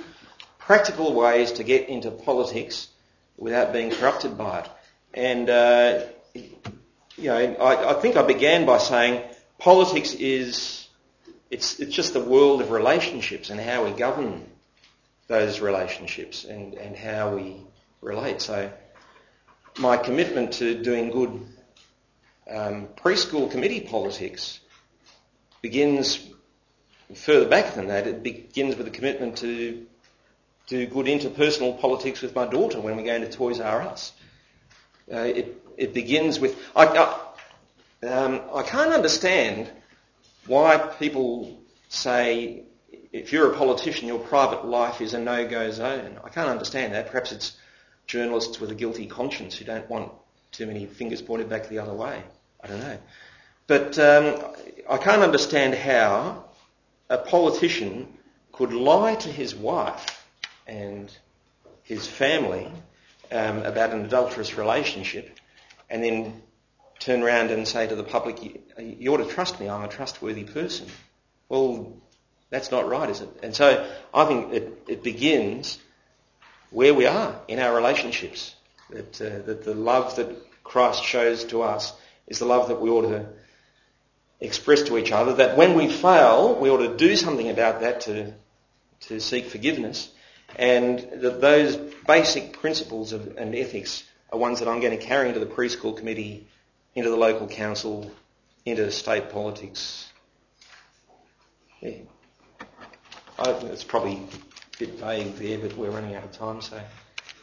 practical 0.66 1.14
ways 1.14 1.52
to 1.52 1.64
get 1.64 1.88
into 1.88 2.10
politics 2.10 2.88
without 3.36 3.72
being 3.72 3.90
corrupted 3.90 4.36
by 4.38 4.60
it? 4.60 4.68
And 5.14 5.50
uh, 5.50 6.02
you 6.34 7.24
know, 7.24 7.36
I, 7.36 7.96
I 7.96 8.00
think 8.00 8.16
I 8.16 8.22
began 8.22 8.66
by 8.66 8.78
saying 8.78 9.22
politics 9.58 10.14
is 10.14 10.88
it's 11.50 11.78
it's 11.78 11.94
just 11.94 12.12
the 12.12 12.20
world 12.20 12.60
of 12.60 12.70
relationships 12.70 13.50
and 13.50 13.60
how 13.60 13.84
we 13.84 13.92
govern 13.92 14.44
those 15.26 15.60
relationships 15.60 16.44
and, 16.44 16.74
and 16.74 16.96
how 16.96 17.36
we 17.36 17.56
relate. 18.00 18.40
So 18.40 18.70
my 19.78 19.96
commitment 19.96 20.54
to 20.54 20.82
doing 20.82 21.10
good 21.10 21.46
um, 22.50 22.88
preschool 22.96 23.50
committee 23.50 23.80
politics 23.80 24.60
begins 25.62 26.28
further 27.14 27.48
back 27.48 27.74
than 27.74 27.88
that. 27.88 28.06
It 28.06 28.22
begins 28.22 28.76
with 28.76 28.86
a 28.86 28.90
commitment 28.90 29.38
to 29.38 29.86
do 30.66 30.86
good 30.86 31.06
interpersonal 31.06 31.78
politics 31.80 32.22
with 32.22 32.34
my 32.34 32.46
daughter 32.46 32.80
when 32.80 32.96
we 32.96 33.02
go 33.02 33.14
into 33.14 33.28
Toys 33.28 33.60
R 33.60 33.82
Us. 33.82 34.12
Uh, 35.12 35.18
it, 35.18 35.62
it 35.76 35.94
begins 35.94 36.40
with, 36.40 36.58
I, 36.74 36.86
I, 36.86 38.06
um, 38.06 38.40
I 38.54 38.62
can't 38.62 38.92
understand 38.92 39.70
why 40.46 40.78
people 40.78 41.58
say 41.88 42.64
if 43.14 43.32
you're 43.32 43.52
a 43.52 43.56
politician, 43.56 44.08
your 44.08 44.18
private 44.18 44.64
life 44.64 45.00
is 45.00 45.14
a 45.14 45.20
no-go 45.20 45.70
zone. 45.70 46.18
I 46.24 46.28
can't 46.30 46.48
understand 46.48 46.94
that. 46.94 47.06
Perhaps 47.06 47.30
it's 47.30 47.56
journalists 48.08 48.60
with 48.60 48.72
a 48.72 48.74
guilty 48.74 49.06
conscience 49.06 49.56
who 49.56 49.64
don't 49.64 49.88
want 49.88 50.10
too 50.50 50.66
many 50.66 50.86
fingers 50.86 51.22
pointed 51.22 51.48
back 51.48 51.68
the 51.68 51.78
other 51.78 51.94
way. 51.94 52.22
I 52.60 52.66
don't 52.66 52.80
know. 52.80 52.98
But 53.68 53.98
um, 54.00 54.44
I 54.90 54.98
can't 54.98 55.22
understand 55.22 55.74
how 55.74 56.44
a 57.08 57.18
politician 57.18 58.08
could 58.52 58.72
lie 58.72 59.14
to 59.14 59.28
his 59.28 59.54
wife 59.54 60.13
and 60.66 61.14
his 61.82 62.06
family 62.06 62.70
um, 63.30 63.62
about 63.62 63.90
an 63.90 64.04
adulterous 64.04 64.56
relationship 64.56 65.38
and 65.90 66.02
then 66.02 66.42
turn 66.98 67.22
around 67.22 67.50
and 67.50 67.66
say 67.66 67.86
to 67.86 67.94
the 67.94 68.04
public, 68.04 68.42
you, 68.42 68.60
you 68.78 69.12
ought 69.12 69.18
to 69.18 69.26
trust 69.26 69.60
me, 69.60 69.68
I'm 69.68 69.84
a 69.84 69.88
trustworthy 69.88 70.44
person. 70.44 70.86
Well, 71.48 71.92
that's 72.50 72.70
not 72.70 72.88
right, 72.88 73.10
is 73.10 73.20
it? 73.20 73.28
And 73.42 73.54
so 73.54 73.88
I 74.12 74.24
think 74.26 74.52
it, 74.52 74.82
it 74.88 75.02
begins 75.02 75.78
where 76.70 76.94
we 76.94 77.06
are 77.06 77.40
in 77.48 77.58
our 77.58 77.74
relationships. 77.74 78.54
That, 78.90 79.20
uh, 79.20 79.46
that 79.46 79.64
the 79.64 79.74
love 79.74 80.16
that 80.16 80.62
Christ 80.62 81.04
shows 81.04 81.44
to 81.46 81.62
us 81.62 81.92
is 82.26 82.38
the 82.38 82.44
love 82.44 82.68
that 82.68 82.80
we 82.80 82.90
ought 82.90 83.08
to 83.08 83.26
express 84.40 84.82
to 84.84 84.98
each 84.98 85.10
other. 85.10 85.34
That 85.34 85.56
when 85.56 85.74
we 85.74 85.88
fail, 85.88 86.54
we 86.54 86.70
ought 86.70 86.78
to 86.78 86.96
do 86.96 87.16
something 87.16 87.48
about 87.48 87.80
that 87.80 88.02
to, 88.02 88.34
to 89.00 89.20
seek 89.20 89.46
forgiveness. 89.46 90.10
And 90.56 90.98
those 91.20 91.76
basic 92.06 92.60
principles 92.60 93.12
of, 93.12 93.36
and 93.36 93.54
ethics 93.54 94.04
are 94.32 94.38
ones 94.38 94.60
that 94.60 94.68
I'm 94.68 94.80
going 94.80 94.96
to 94.98 95.04
carry 95.04 95.28
into 95.28 95.40
the 95.40 95.46
preschool 95.46 95.96
committee, 95.96 96.46
into 96.94 97.10
the 97.10 97.16
local 97.16 97.46
council, 97.46 98.10
into 98.64 98.90
state 98.90 99.30
politics. 99.30 100.08
Yeah. 101.80 101.98
I 103.38 103.50
it's 103.50 103.84
probably 103.84 104.14
a 104.14 104.78
bit 104.78 104.90
vague 105.00 105.34
there, 105.36 105.58
but 105.58 105.76
we're 105.76 105.90
running 105.90 106.14
out 106.14 106.24
of 106.24 106.32
time, 106.32 106.62
so 106.62 106.80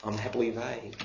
I'm 0.03 0.18
happily 0.18 0.51
vague. 0.51 0.95